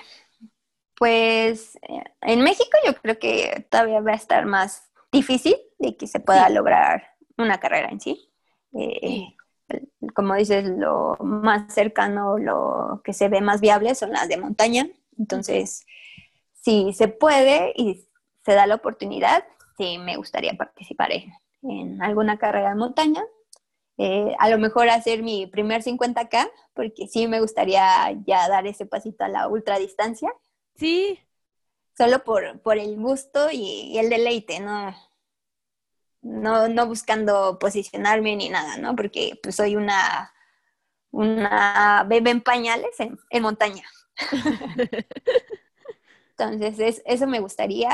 pues 0.96 1.76
eh, 1.78 2.04
en 2.22 2.42
México 2.42 2.78
yo 2.86 2.94
creo 2.96 3.20
que 3.20 3.68
todavía 3.70 4.02
va 4.02 4.12
a 4.12 4.16
estar 4.16 4.46
más 4.46 4.90
difícil 5.12 5.58
de 5.80 5.98
que 5.98 6.08
se 6.08 6.20
pueda 6.20 6.50
lograr 6.50 7.16
una 7.38 7.60
carrera 7.60 7.90
en 7.90 8.00
sí. 8.00 8.30
Eh, 8.74 9.36
como 10.14 10.36
dices, 10.36 10.66
lo 10.66 11.18
más 11.22 11.74
cercano, 11.74 12.38
lo 12.38 13.02
que 13.04 13.14
se 13.14 13.30
ve 13.30 13.42
más 13.42 13.62
viable 13.62 13.96
son 13.96 14.12
las 14.12 14.28
de 14.28 14.38
montaña. 14.38 14.88
Entonces, 15.18 15.86
si 16.54 16.94
se 16.94 17.08
puede 17.08 17.74
y 17.76 18.06
se 18.46 18.54
da 18.54 18.68
la 18.68 18.76
oportunidad, 18.76 19.44
sí 19.78 19.98
me 19.98 20.18
gustaría 20.18 20.54
participar 20.54 21.12
en, 21.62 22.02
alguna 22.02 22.38
carrera 22.38 22.70
de 22.70 22.76
montaña. 22.76 23.24
Eh, 23.98 24.34
a 24.40 24.50
lo 24.50 24.58
mejor 24.58 24.90
hacer 24.90 25.24
mi 25.24 25.46
primer 25.46 25.84
50K, 25.84 26.50
porque 26.74 27.08
sí 27.08 27.28
me 27.28 27.42
gustaría 27.42 27.84
ya 28.26 28.48
dar 28.48 28.66
ese 28.66 28.86
pasito 28.86 29.26
a 29.26 29.30
la 29.30 29.48
ultradistancia. 29.48 30.34
Sí. 30.76 31.20
Solo 31.98 32.24
por, 32.24 32.62
por 32.62 32.78
el 32.78 32.96
gusto 32.98 33.50
y, 33.52 33.98
el 33.98 34.10
deleite, 34.10 34.62
¿no? 34.62 34.96
No, 36.22 36.68
no 36.68 36.86
buscando 36.86 37.60
posicionarme 37.60 38.36
ni 38.36 38.50
nada, 38.50 38.78
¿no? 38.78 38.96
Porque 38.96 39.40
pues 39.42 39.56
soy 39.56 39.76
una, 39.76 40.34
una 41.12 42.06
bebé 42.08 42.32
en 42.32 42.42
pañales 42.42 43.00
en, 43.00 43.18
en 43.30 43.42
montaña. 43.42 43.84
Entonces, 46.40 47.02
eso 47.06 47.28
me 47.28 47.42
gustaría 47.42 47.90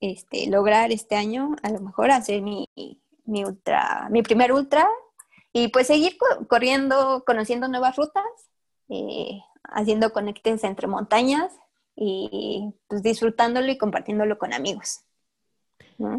este, 0.00 0.48
lograr 0.48 0.92
este 0.92 1.16
año, 1.16 1.56
a 1.62 1.70
lo 1.70 1.80
mejor 1.80 2.12
hacer 2.12 2.42
mi, 2.42 2.68
ultra, 3.26 4.08
mi 4.10 4.22
primer 4.22 4.52
ultra 4.52 4.88
y 5.52 5.68
pues 5.68 5.88
seguir 5.88 6.16
corriendo, 6.48 7.24
conociendo 7.26 7.66
nuevas 7.66 7.96
rutas, 7.96 8.22
eh, 8.88 9.40
haciendo 9.64 10.12
conectes 10.12 10.62
entre 10.62 10.86
montañas 10.86 11.52
y 11.96 12.72
pues 12.86 13.02
disfrutándolo 13.02 13.68
y 13.72 13.78
compartiéndolo 13.78 14.38
con 14.38 14.52
amigos. 14.52 15.00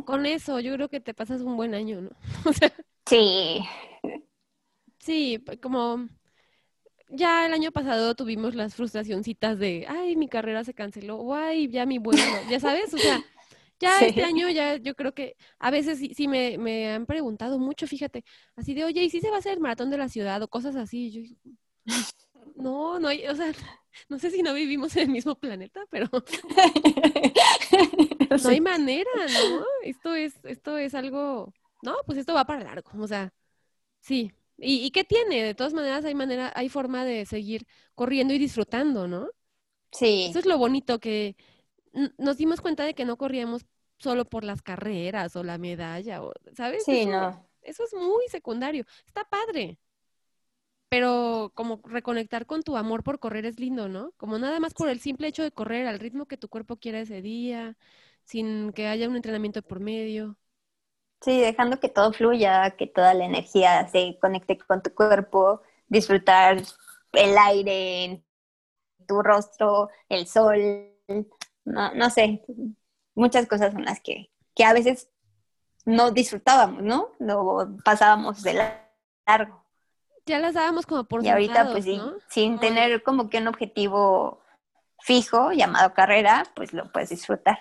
Con 0.05 0.25
eso, 0.25 0.59
yo 0.59 0.73
creo 0.73 0.89
que 0.89 0.99
te 0.99 1.13
pasas 1.13 1.41
un 1.41 1.55
buen 1.55 1.73
año, 1.73 2.01
¿no? 2.01 2.09
sí. 3.05 3.61
Sí, 4.99 5.43
como 5.61 6.07
ya 7.09 7.45
el 7.45 7.53
año 7.53 7.71
pasado 7.71 8.15
tuvimos 8.15 8.55
las 8.55 8.75
frustracioncitas 8.75 9.57
de, 9.57 9.85
ay, 9.87 10.15
mi 10.15 10.27
carrera 10.27 10.63
se 10.63 10.73
canceló, 10.73 11.17
o 11.17 11.33
ay, 11.33 11.69
ya 11.69 11.85
mi 11.85 11.97
vuelo, 11.97 12.21
ya 12.49 12.59
sabes, 12.59 12.93
o 12.93 12.97
sea, 12.97 13.23
ya 13.79 13.99
este 14.01 14.23
año 14.23 14.49
ya 14.49 14.75
yo 14.75 14.95
creo 14.95 15.13
que 15.13 15.35
a 15.57 15.71
veces 15.71 15.99
sí, 15.99 16.27
me, 16.27 16.57
me, 16.57 16.91
han 16.91 17.05
preguntado 17.05 17.57
mucho, 17.57 17.87
fíjate, 17.87 18.23
así 18.55 18.73
de, 18.73 18.83
oye, 18.83 19.03
¿y 19.03 19.09
si 19.09 19.21
se 19.21 19.29
va 19.29 19.37
a 19.37 19.39
hacer 19.39 19.53
el 19.53 19.59
maratón 19.59 19.89
de 19.89 19.97
la 19.97 20.09
ciudad 20.09 20.41
o 20.43 20.47
cosas 20.47 20.75
así? 20.75 21.11
yo 21.11 21.21
no, 22.55 22.99
no 22.99 23.07
hay, 23.07 23.25
o 23.27 23.35
sea, 23.35 23.51
no 24.07 24.19
sé 24.19 24.31
si 24.31 24.41
no 24.41 24.53
vivimos 24.53 24.95
en 24.95 25.03
el 25.03 25.09
mismo 25.09 25.35
planeta, 25.35 25.81
pero 25.89 26.07
no 28.43 28.49
hay 28.49 28.61
manera, 28.61 29.09
¿no? 29.15 29.65
Esto 29.83 30.15
es, 30.15 30.33
esto 30.43 30.77
es 30.77 30.95
algo, 30.95 31.53
no, 31.81 31.97
pues 32.05 32.17
esto 32.17 32.33
va 32.33 32.45
para 32.45 32.63
largo, 32.63 32.91
o 32.97 33.07
sea, 33.07 33.33
sí, 33.99 34.31
¿Y, 34.61 34.91
qué 34.91 35.03
tiene? 35.03 35.43
De 35.43 35.55
todas 35.55 35.73
maneras, 35.73 36.05
hay 36.05 36.15
manera, 36.15 36.51
hay 36.55 36.69
forma 36.69 37.05
de 37.05 37.25
seguir 37.25 37.65
corriendo 37.95 38.33
y 38.33 38.39
disfrutando, 38.39 39.07
¿no? 39.07 39.29
Sí. 39.91 40.27
Eso 40.29 40.39
es 40.39 40.45
lo 40.45 40.57
bonito, 40.57 40.99
que 40.99 41.35
nos 42.17 42.37
dimos 42.37 42.61
cuenta 42.61 42.83
de 42.83 42.93
que 42.93 43.05
no 43.05 43.17
corríamos 43.17 43.65
solo 43.97 44.25
por 44.25 44.43
las 44.43 44.61
carreras 44.61 45.35
o 45.35 45.43
la 45.43 45.57
medalla, 45.57 46.23
o, 46.23 46.33
¿sabes? 46.55 46.83
Sí, 46.83 47.01
eso, 47.01 47.11
no. 47.11 47.49
Eso 47.61 47.83
es 47.83 47.93
muy 47.93 48.27
secundario. 48.29 48.85
Está 49.05 49.23
padre. 49.25 49.77
Pero 50.89 51.51
como 51.55 51.81
reconectar 51.85 52.45
con 52.45 52.63
tu 52.63 52.75
amor 52.75 53.03
por 53.03 53.19
correr 53.19 53.45
es 53.45 53.59
lindo, 53.59 53.87
¿no? 53.89 54.11
Como 54.17 54.39
nada 54.39 54.59
más 54.59 54.73
por 54.73 54.89
el 54.89 54.99
simple 54.99 55.27
hecho 55.27 55.43
de 55.43 55.51
correr 55.51 55.87
al 55.87 55.99
ritmo 55.99 56.25
que 56.25 56.37
tu 56.37 56.49
cuerpo 56.49 56.77
quiera 56.77 56.99
ese 56.99 57.21
día, 57.21 57.77
sin 58.23 58.73
que 58.73 58.87
haya 58.87 59.07
un 59.07 59.15
entrenamiento 59.15 59.61
por 59.61 59.79
medio. 59.79 60.37
Sí, 61.21 61.39
dejando 61.39 61.79
que 61.79 61.89
todo 61.89 62.13
fluya, 62.13 62.71
que 62.71 62.87
toda 62.87 63.13
la 63.13 63.25
energía 63.25 63.87
se 63.89 64.17
conecte 64.21 64.57
con 64.57 64.81
tu 64.81 64.93
cuerpo, 64.93 65.61
disfrutar 65.87 66.61
el 67.13 67.37
aire 67.37 68.03
en 68.05 68.25
tu 69.07 69.21
rostro, 69.21 69.89
el 70.07 70.27
sol, 70.27 70.93
no, 71.65 71.93
no 71.93 72.09
sé, 72.09 72.43
muchas 73.15 73.47
cosas 73.47 73.73
son 73.73 73.83
las 73.83 73.99
que, 73.99 74.31
que 74.55 74.63
a 74.63 74.73
veces 74.73 75.09
no 75.85 76.11
disfrutábamos, 76.11 76.83
¿no? 76.83 77.11
Lo 77.19 77.75
pasábamos 77.83 78.43
de 78.43 78.53
largo. 79.27 79.68
Ya 80.29 80.37
las 80.37 80.53
dábamos 80.53 80.85
como 80.85 81.05
por 81.05 81.25
Y 81.25 81.29
ahorita, 81.29 81.71
pues 81.71 81.85
sí, 81.85 81.99
sin 82.29 82.59
tener 82.59 83.01
como 83.01 83.29
que 83.29 83.39
un 83.39 83.47
objetivo 83.47 84.39
fijo 85.01 85.51
llamado 85.51 85.93
carrera, 85.95 86.43
pues 86.55 86.71
lo 86.71 86.91
puedes 86.91 87.09
disfrutar. 87.09 87.57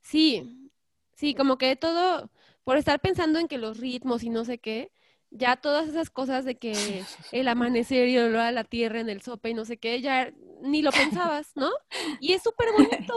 Sí, 0.00 0.70
sí, 1.14 1.34
como 1.34 1.58
que 1.58 1.76
todo, 1.76 2.30
por 2.64 2.78
estar 2.78 2.98
pensando 3.00 3.38
en 3.38 3.46
que 3.46 3.58
los 3.58 3.78
ritmos 3.78 4.22
y 4.22 4.30
no 4.30 4.46
sé 4.46 4.58
qué, 4.58 4.90
ya 5.30 5.56
todas 5.56 5.88
esas 5.88 6.08
cosas 6.08 6.44
de 6.46 6.56
que 6.56 7.02
el 7.30 7.48
amanecer 7.48 8.08
y 8.08 8.16
el 8.16 8.28
olor 8.28 8.40
a 8.40 8.52
la 8.52 8.64
tierra 8.64 9.00
en 9.00 9.10
el 9.10 9.20
sope 9.20 9.50
y 9.50 9.54
no 9.54 9.64
sé 9.66 9.76
qué, 9.76 10.00
ya 10.00 10.32
ni 10.62 10.80
lo 10.80 10.92
pensabas, 10.92 11.52
¿no? 11.56 11.70
Y 12.20 12.32
es 12.32 12.42
súper 12.42 12.72
bonito. 12.72 13.14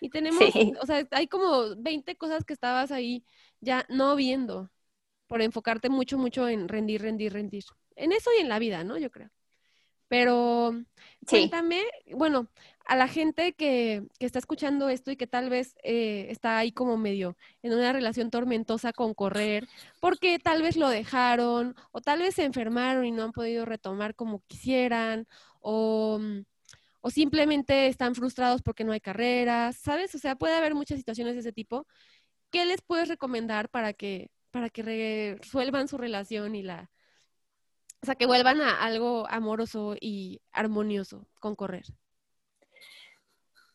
Y 0.00 0.10
tenemos, 0.10 0.54
o 0.80 0.86
sea, 0.86 1.06
hay 1.10 1.26
como 1.26 1.74
20 1.76 2.16
cosas 2.16 2.44
que 2.44 2.52
estabas 2.52 2.92
ahí 2.92 3.24
ya 3.60 3.84
no 3.88 4.14
viendo 4.16 4.70
por 5.26 5.42
enfocarte 5.42 5.88
mucho, 5.88 6.18
mucho 6.18 6.48
en 6.48 6.68
rendir, 6.68 7.02
rendir, 7.02 7.32
rendir. 7.32 7.64
En 7.96 8.12
eso 8.12 8.30
y 8.36 8.40
en 8.40 8.48
la 8.48 8.58
vida, 8.58 8.84
¿no? 8.84 8.98
Yo 8.98 9.10
creo. 9.10 9.30
Pero 10.12 10.74
cuéntame, 11.26 11.82
bueno, 12.10 12.48
a 12.84 12.96
la 12.96 13.08
gente 13.08 13.54
que, 13.54 14.02
que, 14.18 14.26
está 14.26 14.38
escuchando 14.38 14.90
esto 14.90 15.10
y 15.10 15.16
que 15.16 15.26
tal 15.26 15.48
vez 15.48 15.74
eh, 15.82 16.26
está 16.28 16.58
ahí 16.58 16.70
como 16.70 16.98
medio 16.98 17.38
en 17.62 17.72
una 17.72 17.94
relación 17.94 18.30
tormentosa 18.30 18.92
con 18.92 19.14
correr, 19.14 19.66
porque 20.00 20.38
tal 20.38 20.60
vez 20.60 20.76
lo 20.76 20.90
dejaron, 20.90 21.74
o 21.92 22.02
tal 22.02 22.18
vez 22.18 22.34
se 22.34 22.44
enfermaron 22.44 23.06
y 23.06 23.10
no 23.10 23.22
han 23.24 23.32
podido 23.32 23.64
retomar 23.64 24.14
como 24.14 24.42
quisieran, 24.48 25.26
o, 25.60 26.20
o 27.00 27.10
simplemente 27.10 27.86
están 27.86 28.14
frustrados 28.14 28.60
porque 28.60 28.84
no 28.84 28.92
hay 28.92 29.00
carreras, 29.00 29.76
¿sabes? 29.76 30.14
O 30.14 30.18
sea, 30.18 30.36
puede 30.36 30.56
haber 30.56 30.74
muchas 30.74 30.98
situaciones 30.98 31.34
de 31.34 31.40
ese 31.40 31.52
tipo. 31.52 31.86
¿Qué 32.50 32.66
les 32.66 32.82
puedes 32.82 33.08
recomendar 33.08 33.70
para 33.70 33.94
que, 33.94 34.30
para 34.50 34.68
que 34.68 34.82
resuelvan 35.40 35.88
su 35.88 35.96
relación 35.96 36.54
y 36.54 36.62
la, 36.62 36.90
o 38.02 38.06
sea, 38.06 38.16
que 38.16 38.26
vuelvan 38.26 38.60
a 38.60 38.82
algo 38.82 39.26
amoroso 39.28 39.94
y 40.00 40.40
armonioso 40.50 41.26
con 41.38 41.54
correr. 41.54 41.84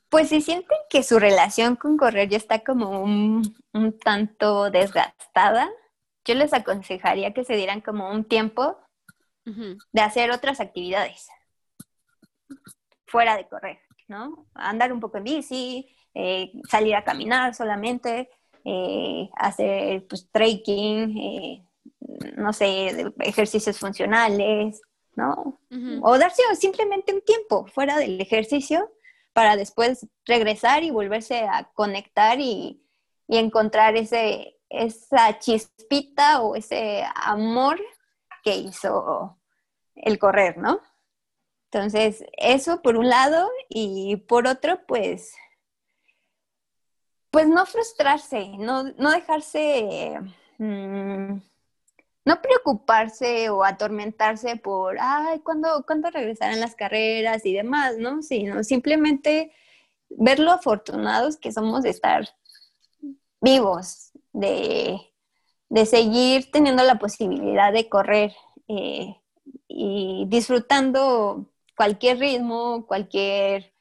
Pues 0.10 0.30
si 0.30 0.42
sienten 0.42 0.78
que 0.90 1.04
su 1.04 1.18
relación 1.20 1.76
con 1.76 1.98
correr 1.98 2.30
ya 2.30 2.38
está 2.38 2.60
como 2.60 3.02
un, 3.02 3.56
tanto 4.04 4.70
desgastada, 4.70 5.70
yo 6.26 6.36
les 6.36 6.54
aconsejaría 6.54 7.34
que 7.34 7.46
se 7.46 7.56
dieran 7.56 7.82
como 7.82 8.10
un 8.10 8.26
tiempo 8.26 8.78
de 9.46 10.02
hacer 10.02 10.32
otras 10.32 10.60
actividades 10.60 11.30
fuera 13.06 13.38
de 13.38 13.48
correr, 13.48 13.80
¿no? 14.10 14.46
Andar 14.54 14.92
un 14.92 15.00
poco 15.00 15.18
en 15.18 15.24
bici, 15.24 15.90
eh, 16.14 16.52
salir 16.70 16.96
a 16.96 17.06
caminar 17.06 17.56
solamente, 17.56 18.30
eh, 18.66 19.30
hacer 19.36 20.06
pues 20.08 20.30
trekking, 20.30 21.18
eh, 21.18 21.67
no 22.36 22.54
sé, 22.54 23.12
ejercicios 23.20 23.80
funcionales, 23.80 24.82
¿no? 25.16 25.60
O 26.02 26.18
darse 26.18 26.44
simplemente 26.56 27.14
un 27.14 27.22
tiempo 27.22 27.66
fuera 27.68 27.98
del 27.98 28.20
ejercicio 28.22 28.92
para 29.34 29.56
después 29.56 30.08
regresar 30.26 30.84
y 30.84 30.92
volverse 30.92 31.42
a 31.42 31.70
conectar 31.74 32.40
y, 32.40 32.84
encontrar 33.30 33.98
ese, 33.98 34.58
esa 34.70 35.38
chispita 35.38 36.42
o 36.42 36.56
ese 36.56 37.04
amor 37.14 37.78
que 38.42 38.56
hizo 38.56 39.38
el 39.96 40.18
correr, 40.18 40.58
¿no? 40.58 40.80
Entonces, 41.70 42.24
eso 42.38 42.82
por 42.82 42.96
un 42.96 43.10
lado 43.10 43.50
y 43.68 44.16
por 44.16 44.48
otro, 44.48 44.80
pues, 44.88 45.36
pues 47.32 47.48
no 47.48 47.66
frustrarse, 47.66 48.50
no, 48.58 48.84
dejarse... 49.12 50.20
Mm, 50.58 51.42
no 52.28 52.42
preocuparse 52.42 53.50
o 53.50 53.64
atormentarse 53.64 54.58
por, 54.58 54.98
ay, 55.00 55.40
¿cuándo, 55.40 55.86
¿cuándo 55.88 56.10
regresarán 56.10 56.60
las 56.60 56.76
carreras 56.76 57.46
y 57.46 57.54
demás, 57.54 57.96
no? 57.98 58.22
Sino 58.22 58.66
simplemente 58.66 59.54
ver 60.10 60.40
lo 60.40 60.52
afortunados 60.52 61.38
que 61.38 61.54
somos 61.54 61.84
de 61.84 61.92
estar 61.92 62.28
vivos, 63.40 64.12
de, 64.34 65.00
seguir 65.86 66.52
teniendo 66.52 66.84
la 66.84 67.00
posibilidad 67.00 67.72
de 67.72 67.88
correr 67.88 68.34
eh, 68.68 69.16
y 69.70 70.26
disfrutando 70.28 71.50
cualquier 71.78 72.20
ritmo, 72.20 72.88
cualquier 72.88 73.74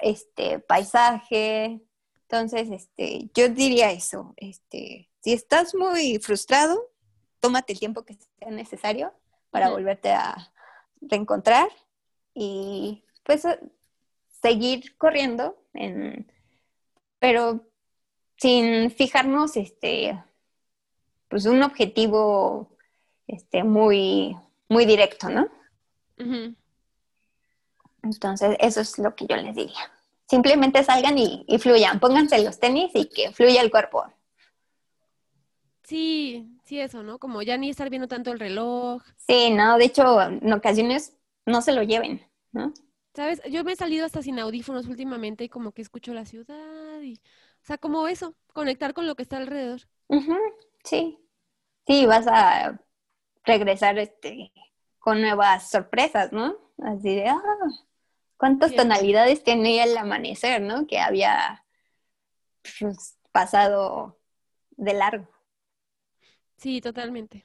este, 0.00 0.60
paisaje. 0.60 1.82
Entonces, 2.22 2.70
este, 2.70 3.30
yo 3.34 3.50
diría 3.50 3.92
eso, 3.92 4.32
este, 4.38 5.10
si 5.20 5.34
estás 5.34 5.74
muy 5.74 6.18
frustrado, 6.20 6.95
tómate 7.46 7.74
el 7.74 7.78
tiempo 7.78 8.04
que 8.04 8.14
sea 8.14 8.50
necesario 8.50 9.12
para 9.50 9.70
volverte 9.70 10.10
a 10.10 10.52
reencontrar 11.00 11.68
y 12.34 13.04
pues 13.22 13.44
eh, 13.44 13.60
seguir 14.42 14.96
corriendo, 14.98 15.56
pero 17.20 17.60
sin 18.36 18.90
fijarnos 18.90 19.56
este 19.56 20.20
pues 21.28 21.46
un 21.46 21.62
objetivo 21.62 22.76
este 23.28 23.62
muy 23.62 24.36
muy 24.68 24.84
directo, 24.84 25.28
¿no? 25.28 25.46
Entonces, 28.02 28.56
eso 28.58 28.80
es 28.80 28.98
lo 28.98 29.14
que 29.14 29.26
yo 29.28 29.36
les 29.36 29.54
diría. 29.54 29.92
Simplemente 30.28 30.82
salgan 30.82 31.16
y, 31.16 31.44
y, 31.46 31.58
fluyan, 31.58 32.00
pónganse 32.00 32.42
los 32.42 32.58
tenis 32.58 32.90
y 32.94 33.06
que 33.06 33.30
fluya 33.30 33.62
el 33.62 33.70
cuerpo. 33.70 34.04
Sí, 35.86 36.58
sí, 36.64 36.80
eso, 36.80 37.04
¿no? 37.04 37.20
Como 37.20 37.42
ya 37.42 37.56
ni 37.56 37.70
estar 37.70 37.90
viendo 37.90 38.08
tanto 38.08 38.32
el 38.32 38.40
reloj. 38.40 39.04
Sí, 39.18 39.50
no, 39.50 39.78
de 39.78 39.84
hecho, 39.84 40.20
en 40.20 40.52
ocasiones 40.52 41.16
no 41.44 41.62
se 41.62 41.72
lo 41.72 41.84
lleven, 41.84 42.26
¿no? 42.50 42.74
Sabes, 43.14 43.40
yo 43.48 43.62
me 43.62 43.70
he 43.70 43.76
salido 43.76 44.04
hasta 44.04 44.20
sin 44.20 44.40
audífonos 44.40 44.88
últimamente 44.88 45.44
y 45.44 45.48
como 45.48 45.70
que 45.70 45.82
escucho 45.82 46.12
la 46.12 46.26
ciudad 46.26 47.00
y, 47.02 47.14
o 47.14 47.64
sea, 47.64 47.78
como 47.78 48.08
eso, 48.08 48.34
conectar 48.52 48.94
con 48.94 49.06
lo 49.06 49.14
que 49.14 49.22
está 49.22 49.36
alrededor. 49.36 49.82
sí, 50.82 51.20
sí, 51.86 52.04
vas 52.04 52.26
a 52.26 52.80
regresar 53.44 53.96
este 54.00 54.52
con 54.98 55.20
nuevas 55.20 55.70
sorpresas, 55.70 56.32
¿no? 56.32 56.56
Así 56.82 57.14
de, 57.14 57.28
ah, 57.28 57.40
cuántas 58.36 58.74
tonalidades 58.74 59.44
tenía 59.44 59.84
el 59.84 59.96
amanecer, 59.96 60.60
¿no? 60.62 60.88
Que 60.88 60.98
había 60.98 61.64
pues, 62.80 63.16
pasado 63.30 64.18
de 64.72 64.92
largo. 64.92 65.35
Sí, 66.56 66.80
totalmente. 66.80 67.44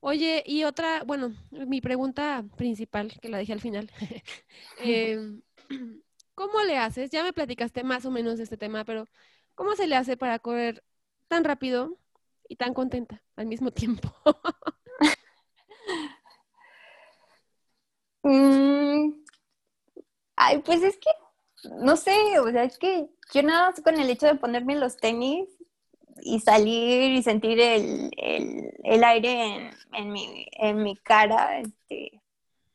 Oye, 0.00 0.42
y 0.46 0.64
otra, 0.64 1.04
bueno, 1.04 1.34
mi 1.50 1.80
pregunta 1.80 2.44
principal, 2.56 3.12
que 3.20 3.28
la 3.28 3.38
dejé 3.38 3.52
al 3.54 3.60
final. 3.60 3.90
Em, 4.80 5.42
¿Cómo 6.34 6.62
le 6.62 6.78
haces? 6.78 7.10
Ya 7.10 7.24
me 7.24 7.32
platicaste 7.32 7.82
más 7.84 8.04
o 8.06 8.10
menos 8.12 8.38
de 8.38 8.44
este 8.44 8.56
tema, 8.56 8.84
pero 8.84 9.06
¿cómo 9.56 9.74
se 9.76 9.88
le 9.88 9.96
hace 9.96 10.16
para 10.16 10.38
correr 10.38 10.84
tan 11.28 11.44
rápido 11.44 11.98
y 12.48 12.56
tan 12.56 12.74
contenta 12.74 13.22
al 13.36 13.46
mismo 13.46 13.70
tiempo? 13.72 14.14
Mm, 18.24 19.12
ay, 20.36 20.58
pues 20.64 20.82
es 20.82 20.96
que, 20.98 21.10
no 21.82 21.96
sé, 21.96 22.38
o 22.40 22.50
sea, 22.50 22.64
es 22.64 22.78
que 22.78 23.08
yo 23.32 23.42
nada 23.42 23.70
más 23.70 23.80
con 23.80 23.98
el 23.98 24.10
hecho 24.10 24.26
de 24.26 24.34
ponerme 24.36 24.76
los 24.76 24.96
tenis 24.96 25.48
y 26.22 26.40
salir 26.40 27.12
y 27.12 27.22
sentir 27.22 27.60
el, 27.60 29.04
aire 29.04 29.70
en, 29.92 30.12
mi, 30.12 30.46
en 30.52 30.82
mi 30.82 30.96
cara, 30.96 31.60
este, 31.60 32.20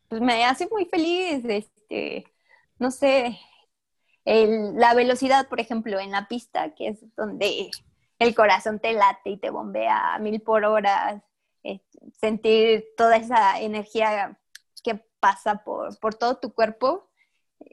pues 0.08 0.22
me 0.22 0.46
hace 0.46 0.68
muy 0.68 0.86
feliz, 0.86 1.44
este, 1.46 2.26
no 2.80 2.92
sé, 2.92 3.40
la 4.26 4.94
velocidad, 4.94 5.48
por 5.50 5.60
ejemplo, 5.60 6.00
en 6.00 6.12
la 6.12 6.28
pista, 6.28 6.74
que 6.76 6.90
es 6.90 7.16
donde 7.16 7.72
el 8.20 8.36
corazón 8.36 8.80
te 8.80 8.94
late 8.94 9.32
y 9.32 9.38
te 9.38 9.50
bombea 9.50 10.16
a 10.16 10.20
mil 10.20 10.42
por 10.42 10.66
hora, 10.66 11.24
sentir 12.20 12.86
toda 12.98 13.18
esa 13.18 13.60
energía 13.60 14.38
que 14.84 14.96
pasa 15.20 15.64
por, 15.64 15.98
por 16.00 16.16
todo 16.16 16.38
tu 16.38 16.54
cuerpo, 16.54 17.10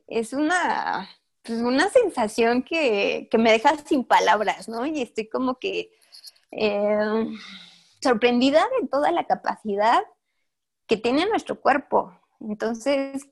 es 0.07 0.33
una, 0.33 1.09
pues, 1.43 1.61
una 1.61 1.89
sensación 1.89 2.63
que, 2.63 3.29
me 3.39 3.53
deja 3.53 3.77
sin 3.79 4.05
palabras, 4.05 4.69
¿no? 4.69 4.87
Y 4.87 5.03
estoy 5.03 5.29
como 5.29 5.59
que 5.59 5.93
eh, 6.51 7.27
sorprendida 8.03 8.67
de 8.81 8.89
toda 8.89 9.13
la 9.13 9.27
capacidad 9.27 10.03
que 10.87 10.97
tiene 10.97 11.27
nuestro 11.27 11.61
cuerpo. 11.61 12.13
Entonces, 12.41 13.29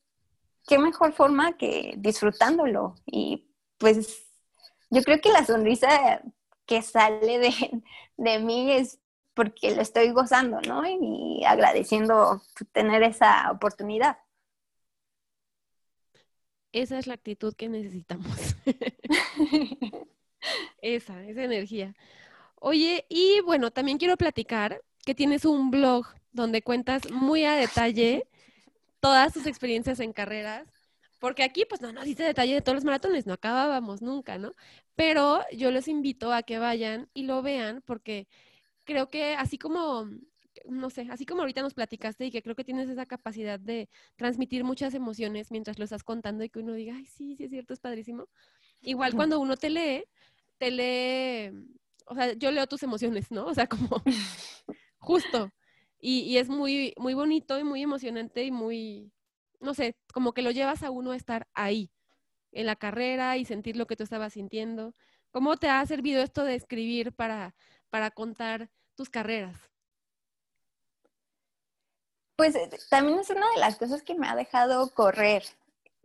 qué 0.67 0.79
mejor 0.79 1.13
forma 1.13 1.57
que 1.57 1.95
disfrutándolo. 1.99 2.95
Y 3.07 3.51
pues 3.79 4.27
yo 4.91 5.03
creo 5.03 5.21
que 5.21 5.33
la 5.33 5.45
sonrisa 5.45 6.23
que 6.67 6.83
sale 6.83 7.39
de, 7.39 7.83
de 8.17 8.39
mí 8.39 8.73
es 8.73 9.01
porque 9.35 9.75
lo 9.75 9.83
estoy 9.83 10.11
gozando, 10.11 10.61
¿no? 10.63 10.83
Y 10.85 11.45
agradeciendo 11.45 12.43
tener 12.73 13.03
esa 13.05 13.51
oportunidad. 13.53 14.19
Esa 16.73 16.99
es 16.99 17.07
la 17.07 17.15
actitud 17.15 17.55
que 17.55 17.69
necesitamos. 17.69 18.57
esa, 20.83 21.25
esa 21.25 21.45
energía. 21.45 21.95
Oye, 22.57 23.07
y 23.09 23.41
bueno, 23.41 23.71
también 23.71 23.99
quiero 23.99 24.17
platicar 24.17 24.83
que 25.05 25.15
tienes 25.15 25.45
un 25.45 25.71
blog 25.71 26.07
donde 26.33 26.63
cuentas 26.63 27.11
muy 27.11 27.45
a 27.45 27.55
detalle 27.55 28.27
todas 29.01 29.33
tus 29.33 29.47
experiencias 29.47 30.01
en 30.01 30.13
carreras, 30.13 30.67
porque 31.19 31.43
aquí 31.43 31.65
pues 31.69 31.81
no 31.81 31.93
nos 31.93 32.05
dice 32.05 32.23
detalle 32.25 32.55
de 32.55 32.63
todos 32.63 32.77
los 32.77 32.85
maratones, 32.85 33.27
no 33.27 33.35
acabábamos 33.35 34.03
nunca, 34.03 34.39
¿no? 34.39 34.53
Pero 34.97 35.41
yo 35.53 35.71
los 35.71 35.89
invito 35.89 36.33
a 36.33 36.43
que 36.43 36.59
vayan 36.59 37.09
y 37.15 37.23
lo 37.25 37.43
vean 37.43 37.83
porque 37.87 38.29
creo 38.85 39.09
que 39.09 39.35
así 39.35 39.59
como 39.59 40.09
no 40.69 40.91
sé, 40.91 41.07
así 41.11 41.25
como 41.27 41.41
ahorita 41.41 41.63
nos 41.63 41.75
platicaste 41.75 42.27
y 42.27 42.31
que 42.31 42.43
creo 42.43 42.55
que 42.55 42.65
tienes 42.65 42.89
esa 42.89 43.07
capacidad 43.07 43.59
de 43.59 43.89
transmitir 44.17 44.65
muchas 44.65 44.95
emociones 44.95 45.51
mientras 45.51 45.79
lo 45.79 45.85
estás 45.85 46.05
contando 46.05 46.45
y 46.45 46.51
que 46.51 46.61
uno 46.61 46.75
diga, 46.75 46.95
ay, 46.97 47.07
sí, 47.07 47.37
sí 47.37 47.45
es 47.45 47.51
cierto, 47.51 47.75
es 47.75 47.81
padrísimo. 47.81 48.29
Igual 48.83 49.15
cuando 49.15 49.41
uno 49.41 49.57
te 49.57 49.71
lee, 49.71 50.05
te 50.59 50.71
lee, 50.71 51.53
o 52.07 52.15
sea, 52.15 52.33
yo 52.35 52.51
leo 52.51 52.67
tus 52.67 52.83
emociones, 52.83 53.31
¿no? 53.31 53.47
O 53.47 53.55
sea, 53.55 53.67
como 53.67 54.03
justo. 54.99 55.51
Y, 56.01 56.21
y 56.21 56.39
es 56.39 56.49
muy, 56.49 56.95
muy 56.97 57.15
bonito 57.15 57.59
y 57.59 57.65
muy 57.65 57.83
emocionante 57.83 58.45
y 58.45 58.51
muy, 58.51 59.13
no 59.61 59.75
sé, 59.75 59.97
como 60.13 60.33
que 60.33 60.43
lo 60.43 60.51
llevas 60.51 60.83
a 60.83 60.91
uno 60.91 61.11
a 61.13 61.17
estar 61.17 61.49
ahí, 61.55 61.91
en 62.53 62.67
la 62.67 62.77
carrera 62.77 63.37
y 63.37 63.45
sentir 63.45 63.77
lo 63.77 63.87
que 63.87 63.97
tú 63.97 64.05
estabas 64.05 64.35
sintiendo. 64.35 64.95
¿Cómo 65.31 65.57
te 65.57 65.69
ha 65.69 65.85
servido 65.87 66.23
esto 66.23 66.45
de 66.45 66.55
escribir 66.55 67.13
para, 67.13 67.55
para 67.91 68.11
contar 68.11 68.71
tus 68.95 69.11
carreras? 69.11 69.71
Pues 72.39 72.55
eh, 72.55 72.71
también 72.89 73.19
es 73.19 73.31
una 73.31 73.51
de 73.51 73.59
las 73.59 73.77
cosas 73.77 74.03
que 74.03 74.15
me 74.15 74.29
ha 74.29 74.37
dejado 74.37 74.95
correr, 74.95 75.43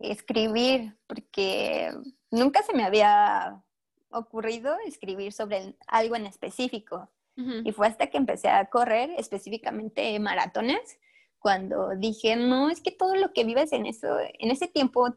escribir, 0.00 0.96
porque 1.06 1.92
nunca 2.32 2.60
se 2.64 2.74
me 2.74 2.82
había 2.82 3.62
ocurrido 4.10 4.76
escribir 4.84 5.32
sobre 5.32 5.76
algo 5.86 6.16
en 6.16 6.26
específico. 6.26 7.08
Y 7.36 7.72
fue 7.72 7.88
hasta 7.88 8.08
que 8.08 8.16
empecé 8.16 8.48
a 8.48 8.66
correr, 8.66 9.10
específicamente 9.16 10.18
maratones, 10.20 10.98
cuando 11.40 11.90
dije, 11.96 12.36
no, 12.36 12.70
es 12.70 12.80
que 12.80 12.92
todo 12.92 13.16
lo 13.16 13.32
que 13.32 13.44
vives 13.44 13.72
en 13.72 13.86
eso, 13.86 14.18
en 14.20 14.50
ese 14.52 14.68
tiempo, 14.68 15.14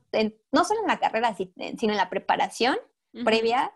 no 0.52 0.66
solo 0.66 0.82
en 0.82 0.88
la 0.88 1.00
carrera, 1.00 1.36
sino 1.36 1.94
en 1.94 1.98
la 1.98 2.10
preparación 2.10 2.78
previa, 3.24 3.72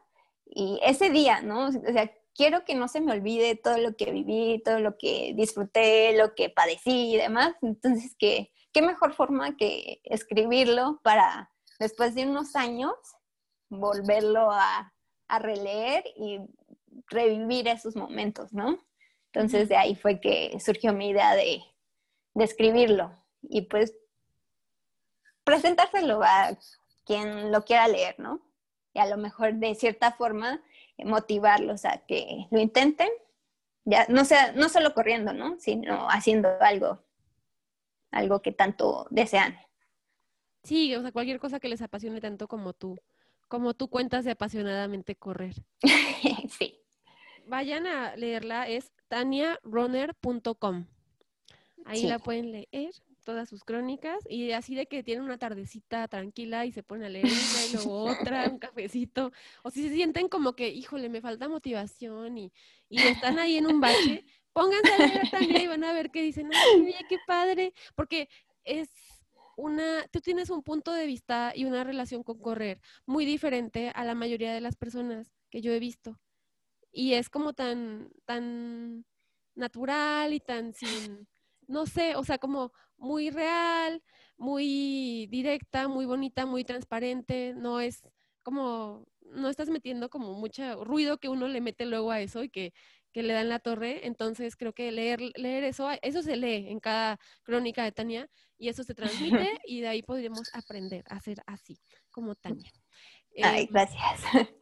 y 0.46 0.80
ese 0.84 1.10
día, 1.12 1.42
¿no? 1.42 1.68
O 1.68 1.72
sea, 1.72 2.12
quiero 2.36 2.66
que 2.66 2.76
no 2.76 2.88
se 2.88 3.02
me 3.02 3.12
olvide 3.12 3.56
todo 3.56 3.78
lo 3.78 3.96
que 3.96 4.12
viví, 4.12 4.62
todo 4.64 4.80
lo 4.80 4.98
que 4.98 5.34
disfruté, 5.36 6.18
lo 6.18 6.34
que 6.36 6.50
padecí 6.50 7.14
y 7.14 7.18
demás. 7.18 7.56
Entonces, 7.62 8.16
¿qué, 8.18 8.52
qué 8.72 8.82
mejor 8.82 9.14
forma 9.14 9.56
que 9.58 10.02
escribirlo 10.04 11.00
para 11.04 11.52
después 11.80 12.16
de 12.16 12.26
unos 12.26 12.56
años 12.56 12.94
volverlo 13.70 14.52
a, 14.52 14.94
a 15.28 15.40
releer 15.40 16.04
y 16.16 16.40
revivir 17.08 17.68
esos 17.68 17.96
momentos, 17.96 18.54
¿no? 18.54 18.78
Entonces 19.34 19.70
de 19.70 19.78
ahí 19.78 19.96
fue 19.96 20.20
que 20.20 20.60
surgió 20.60 20.94
mi 20.94 21.10
idea 21.10 21.36
de, 21.36 21.62
de 22.34 22.44
escribirlo 22.44 23.18
y 23.42 23.62
pues 23.62 23.96
presentárselo 25.44 26.22
a 26.22 26.58
quien 27.06 27.52
lo 27.52 27.64
quiera 27.64 27.88
leer, 27.88 28.20
¿no? 28.20 28.42
Y 28.94 29.00
a 29.00 29.06
lo 29.06 29.18
mejor 29.18 29.54
de 29.56 29.74
cierta 29.76 30.12
forma 30.12 30.62
motivarlos 31.06 31.86
a 31.86 31.98
que 32.06 32.48
lo 32.52 32.60
intenten, 32.60 33.10
ya 33.86 34.06
no 34.10 34.26
sea, 34.26 34.52
no 34.54 34.70
solo 34.70 34.94
corriendo, 34.94 35.34
¿no? 35.34 35.60
Sino 35.60 36.08
haciendo 36.10 36.50
algo, 36.62 37.04
algo 38.12 38.42
que 38.42 38.52
tanto 38.52 39.08
desean. 39.10 39.58
Sí, 40.64 40.94
o 40.96 41.02
sea, 41.02 41.12
cualquier 41.12 41.40
cosa 41.40 41.60
que 41.60 41.70
les 41.70 41.82
apasione 41.82 42.22
tanto 42.22 42.48
como 42.48 42.74
tú, 42.74 43.00
como 43.48 43.74
tú 43.74 43.90
cuentas 43.90 44.26
de 44.26 44.32
apasionadamente 44.32 45.16
correr. 45.16 45.56
sí. 46.50 46.80
Vayan 47.48 47.88
a 47.88 48.16
leerla, 48.16 48.68
es 48.68 48.92
taniarunner.com. 49.08 50.86
Ahí 51.86 52.04
la 52.04 52.20
pueden 52.20 52.52
leer 52.52 52.94
todas 53.22 53.50
sus 53.50 53.64
crónicas 53.64 54.24
y 54.30 54.52
así 54.52 54.76
de 54.76 54.86
que 54.86 55.04
tienen 55.04 55.24
una 55.24 55.38
tardecita 55.38 56.08
tranquila 56.08 56.66
y 56.66 56.72
se 56.72 56.84
ponen 56.84 57.06
a 57.06 57.10
leer 57.10 57.28
y 57.28 57.74
luego 57.74 58.04
otra, 58.04 58.50
un 58.50 58.60
cafecito, 58.60 59.32
o 59.64 59.72
si 59.72 59.88
se 59.88 59.94
sienten 59.94 60.28
como 60.28 60.56
que, 60.56 60.70
híjole, 60.70 61.10
me 61.10 61.22
falta 61.22 61.48
motivación 61.48 62.38
y, 62.38 62.52
y 62.90 63.02
están 63.02 63.40
ahí 63.40 63.58
en 63.58 63.68
un 63.68 63.80
bache, 63.80 64.26
pónganse 64.54 64.94
a 64.94 64.98
leer 64.98 65.30
también 65.30 65.62
y 65.62 65.68
van 65.68 65.84
a 65.84 65.94
ver 65.94 66.12
qué 66.12 66.22
dicen, 66.22 66.50
ay, 66.54 66.94
qué 67.08 67.18
padre, 67.26 67.74
porque 67.96 68.30
es 68.64 68.90
una, 69.58 70.08
tú 70.12 70.22
tienes 70.22 70.50
un 70.50 70.64
punto 70.64 70.92
de 70.92 71.06
vista 71.06 71.54
y 71.56 71.66
una 71.66 71.84
relación 71.84 72.24
con 72.24 72.40
correr 72.40 72.82
muy 73.06 73.26
diferente 73.26 73.92
a 73.94 74.04
la 74.04 74.16
mayoría 74.16 74.54
de 74.54 74.62
las 74.62 74.76
personas 74.76 75.32
que 75.50 75.62
yo 75.62 75.72
he 75.72 75.80
visto. 75.80 76.20
Y 76.92 77.14
es 77.14 77.30
como 77.30 77.54
tan, 77.54 78.10
tan 78.26 79.06
natural 79.56 80.34
y 80.34 80.40
tan 80.40 80.74
sin, 80.74 81.28
no 81.68 81.86
sé, 81.86 82.16
o 82.16 82.24
sea, 82.24 82.38
como 82.38 82.74
muy 83.02 83.32
real, 83.32 84.04
muy 84.38 85.28
directa, 85.30 85.88
muy 85.88 86.06
bonita, 86.06 86.46
muy 86.46 86.64
transparente, 86.64 87.54
no 87.58 87.82
es 87.82 88.02
como, 88.44 89.06
no 89.22 89.50
estás 89.50 89.70
metiendo 89.70 90.10
como 90.10 90.34
mucho 90.34 90.84
ruido 90.86 91.18
que 91.18 91.28
uno 91.30 91.48
le 91.48 91.62
mete 91.62 91.86
luego 91.86 92.12
a 92.12 92.22
eso 92.22 92.44
y 92.44 92.50
que, 92.50 92.74
que 93.12 93.24
le 93.24 93.34
dan 93.34 93.50
la 93.50 93.60
torre, 93.60 94.06
entonces 94.06 94.56
creo 94.56 94.74
que 94.74 94.92
leer, 94.92 95.20
leer 95.36 95.64
eso, 95.64 95.90
eso 96.02 96.22
se 96.22 96.38
lee 96.38 96.68
en 96.70 96.80
cada 96.80 97.20
crónica 97.44 97.84
de 97.84 97.92
Tania 97.92 98.30
y 98.58 98.70
eso 98.70 98.84
se 98.84 98.94
transmite 98.94 99.50
y 99.66 99.82
de 99.82 99.88
ahí 99.88 100.04
podríamos 100.04 100.50
aprender 100.54 101.04
a 101.10 101.20
ser 101.20 101.42
así, 101.48 101.80
como 102.12 102.36
Tania. 102.36 102.72
Ay, 103.42 103.64
em, 103.64 103.68
gracias. 103.72 104.22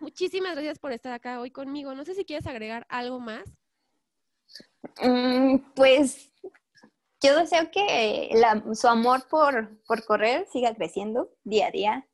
Muchísimas 0.00 0.54
gracias 0.54 0.80
por 0.80 0.90
estar 0.90 1.12
acá 1.12 1.40
hoy 1.40 1.52
conmigo. 1.52 1.94
No 1.94 2.04
sé 2.04 2.14
si 2.14 2.24
quieres 2.24 2.48
agregar 2.48 2.84
algo 2.88 3.20
más. 3.20 3.44
Mm, 5.00 5.58
pues 5.76 6.31
yo 7.22 7.36
deseo 7.36 7.70
que 7.70 8.30
su 8.74 8.88
amor 8.88 9.28
por, 9.28 9.80
correr 10.06 10.46
siga 10.52 10.74
creciendo 10.74 11.30
día 11.44 11.68
a 11.68 11.70
día, 11.70 12.08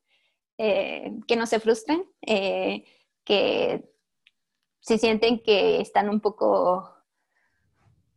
eh, 0.57 1.11
que 1.27 1.35
no 1.35 1.45
se 1.45 1.59
frustren, 1.59 2.05
eh, 2.21 2.85
que 3.23 3.89
si 4.81 4.97
sienten 4.97 5.39
que 5.39 5.81
están 5.81 6.09
un 6.09 6.21
poco 6.21 6.95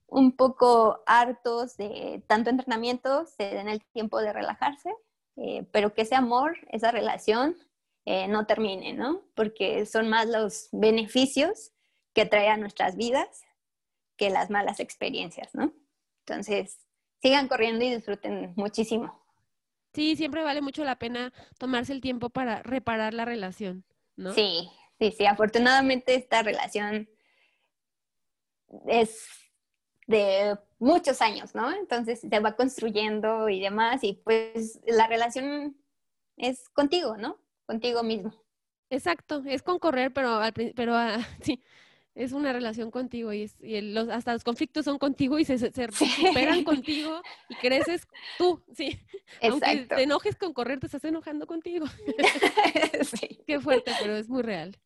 un 0.07 0.37
poco 0.37 1.03
hartos 1.07 1.79
de 1.79 2.23
tanto 2.27 2.51
entrenamiento, 2.51 3.25
se 3.25 3.45
den 3.45 3.69
el 3.69 3.83
tiempo 3.93 4.21
de 4.21 4.35
relajarse, 4.35 4.93
eh, 5.37 5.67
pero 5.73 5.95
que 5.95 6.03
ese 6.03 6.15
amor, 6.15 6.59
esa 6.69 6.91
relación 6.91 7.57
no 8.29 8.47
termine, 8.47 8.95
¿no? 8.95 9.23
Porque 9.37 9.87
son 9.87 10.09
más 10.09 10.27
los 10.27 10.69
beneficios 10.73 11.71
que 12.13 12.27
trae 12.27 12.49
a 12.49 12.57
nuestras 12.57 12.97
vidas 12.97 13.43
que 14.17 14.29
las 14.29 14.51
malas 14.51 14.81
experiencias, 14.81 15.55
¿no? 15.55 15.73
Entonces, 16.27 16.79
sigan 17.21 17.49
corriendo 17.49 17.85
y 17.85 17.95
disfruten 17.95 18.53
muchísimo. 18.57 19.23
Sí, 19.95 20.17
siempre 20.17 20.43
vale 20.43 20.63
mucho 20.63 20.85
la 20.85 20.97
pena 20.97 21.33
tomarse 21.59 21.93
el 21.93 22.01
tiempo 22.01 22.31
para 22.31 22.63
reparar 22.63 23.13
la 23.13 23.25
relación, 23.25 23.85
¿no? 24.17 24.33
Sí, 24.33 24.71
sí, 24.99 25.13
sí. 25.13 25.27
Afortunadamente 25.27 26.15
esta 26.15 26.43
relación 26.43 27.09
es 28.87 29.27
de 30.07 30.57
muchos 30.79 31.21
años, 31.21 31.55
¿no? 31.55 31.73
Entonces 31.73 32.21
se 32.21 32.41
va 32.41 32.57
construyendo 32.57 33.49
y 33.49 33.61
demás 33.61 34.03
y 34.03 34.15
pues 34.25 34.81
la 34.87 35.07
relación 35.07 35.77
es 36.37 36.69
contigo, 36.71 37.17
¿no? 37.17 37.39
Contigo 37.67 38.03
mismo. 38.03 38.35
Exacto, 38.89 39.43
es 39.47 39.63
con 39.63 39.79
correr, 39.79 40.13
pero, 40.13 40.41
pero 40.75 40.95
ah, 40.95 41.19
sí, 41.41 41.63
es 42.15 42.33
una 42.33 42.53
relación 42.53 42.91
contigo 42.91 43.33
y, 43.33 43.51
los, 43.61 44.09
hasta 44.09 44.33
los 44.33 44.45
conflictos 44.45 44.85
son 44.85 44.99
contigo 44.99 45.39
y 45.39 45.45
se, 45.45 45.59
se, 45.59 45.71
superan 45.71 46.65
contigo 46.65 47.23
y 47.49 47.55
creces 47.57 48.07
tú, 48.37 48.63
sí. 48.75 49.01
Exacto. 49.41 49.67
Aunque 49.67 49.87
te 49.87 50.03
enojes 50.03 50.37
con 50.37 50.53
correr, 50.53 50.79
te 50.79 50.87
estás 50.87 51.05
enojando 51.05 51.47
contigo. 51.47 51.87
sí. 53.03 53.41
Qué 53.47 53.61
fuerte, 53.61 53.93
pero 54.01 54.17
es 54.17 54.29
muy 54.29 54.43
real. 54.43 54.79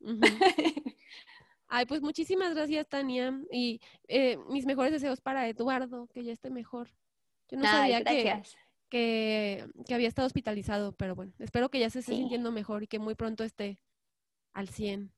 Ay, 1.68 1.86
pues 1.86 2.00
muchísimas 2.00 2.54
gracias, 2.54 2.86
Tania. 2.88 3.36
Y 3.50 3.80
eh, 4.06 4.38
mis 4.48 4.66
mejores 4.66 4.92
deseos 4.92 5.20
para 5.20 5.48
Eduardo, 5.48 6.06
que 6.14 6.22
ya 6.22 6.32
esté 6.32 6.50
mejor. 6.50 6.90
Yo 7.48 7.58
no 7.58 7.64
sabía 7.64 8.04
que, 8.04 8.42
que, 8.88 9.66
que, 9.86 9.94
había 9.94 10.08
estado 10.08 10.26
hospitalizado, 10.26 10.92
pero 10.92 11.14
bueno, 11.14 11.32
espero 11.38 11.68
que 11.70 11.80
ya 11.80 11.90
se 11.90 12.00
esté 12.00 12.12
sintiendo 12.12 12.50
mejor 12.50 12.84
y 12.84 12.86
que 12.86 12.98
muy 12.98 13.14
pronto 13.14 13.44
esté 13.44 13.78
al 14.52 14.68
100. 14.68 15.12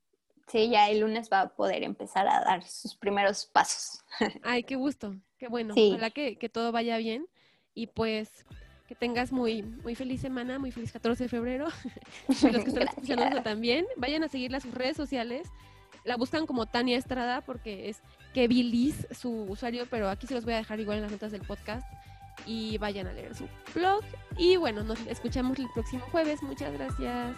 Sí, 0.48 0.70
ya 0.70 0.88
el 0.88 1.00
lunes 1.00 1.28
va 1.30 1.42
a 1.42 1.48
poder 1.48 1.82
empezar 1.82 2.26
a 2.26 2.40
dar 2.40 2.62
sus 2.64 2.94
primeros 2.94 3.46
pasos. 3.46 4.02
Ay, 4.42 4.62
qué 4.62 4.76
gusto, 4.76 5.14
qué 5.38 5.48
bueno. 5.48 5.74
Ojalá 5.76 6.10
que, 6.10 6.36
todo 6.52 6.72
vaya 6.72 6.96
bien 6.96 7.26
y 7.74 7.88
pues 7.88 8.44
que 8.86 8.94
tengas 8.94 9.30
muy, 9.32 9.62
muy 9.62 9.94
feliz 9.94 10.22
semana, 10.22 10.58
muy 10.58 10.70
feliz 10.70 10.90
14 10.92 11.24
de 11.24 11.28
febrero. 11.28 11.66
los 12.28 12.40
que 12.40 12.70
están 12.70 12.88
escuchando 12.88 13.42
también, 13.42 13.86
vayan 13.96 14.24
a 14.24 14.28
seguirla 14.28 14.58
a 14.58 14.60
sus 14.60 14.72
redes 14.72 14.96
sociales. 14.96 15.48
La 16.04 16.16
buscan 16.16 16.46
como 16.46 16.64
Tania 16.64 16.96
Estrada 16.96 17.42
porque 17.42 17.90
es 17.90 18.00
Kevilis 18.32 19.06
su 19.10 19.42
usuario, 19.42 19.86
pero 19.90 20.08
aquí 20.08 20.26
se 20.26 20.34
los 20.34 20.44
voy 20.44 20.54
a 20.54 20.58
dejar 20.58 20.80
igual 20.80 20.98
en 20.98 21.02
las 21.02 21.12
notas 21.12 21.32
del 21.32 21.42
podcast 21.42 21.86
y 22.46 22.78
vayan 22.78 23.06
a 23.06 23.12
leer 23.12 23.34
su 23.34 23.46
blog. 23.74 24.02
Y 24.38 24.56
bueno, 24.56 24.82
nos 24.82 25.00
escuchamos 25.06 25.58
el 25.58 25.68
próximo 25.74 26.02
jueves. 26.10 26.42
Muchas 26.42 26.72
gracias. 26.72 27.36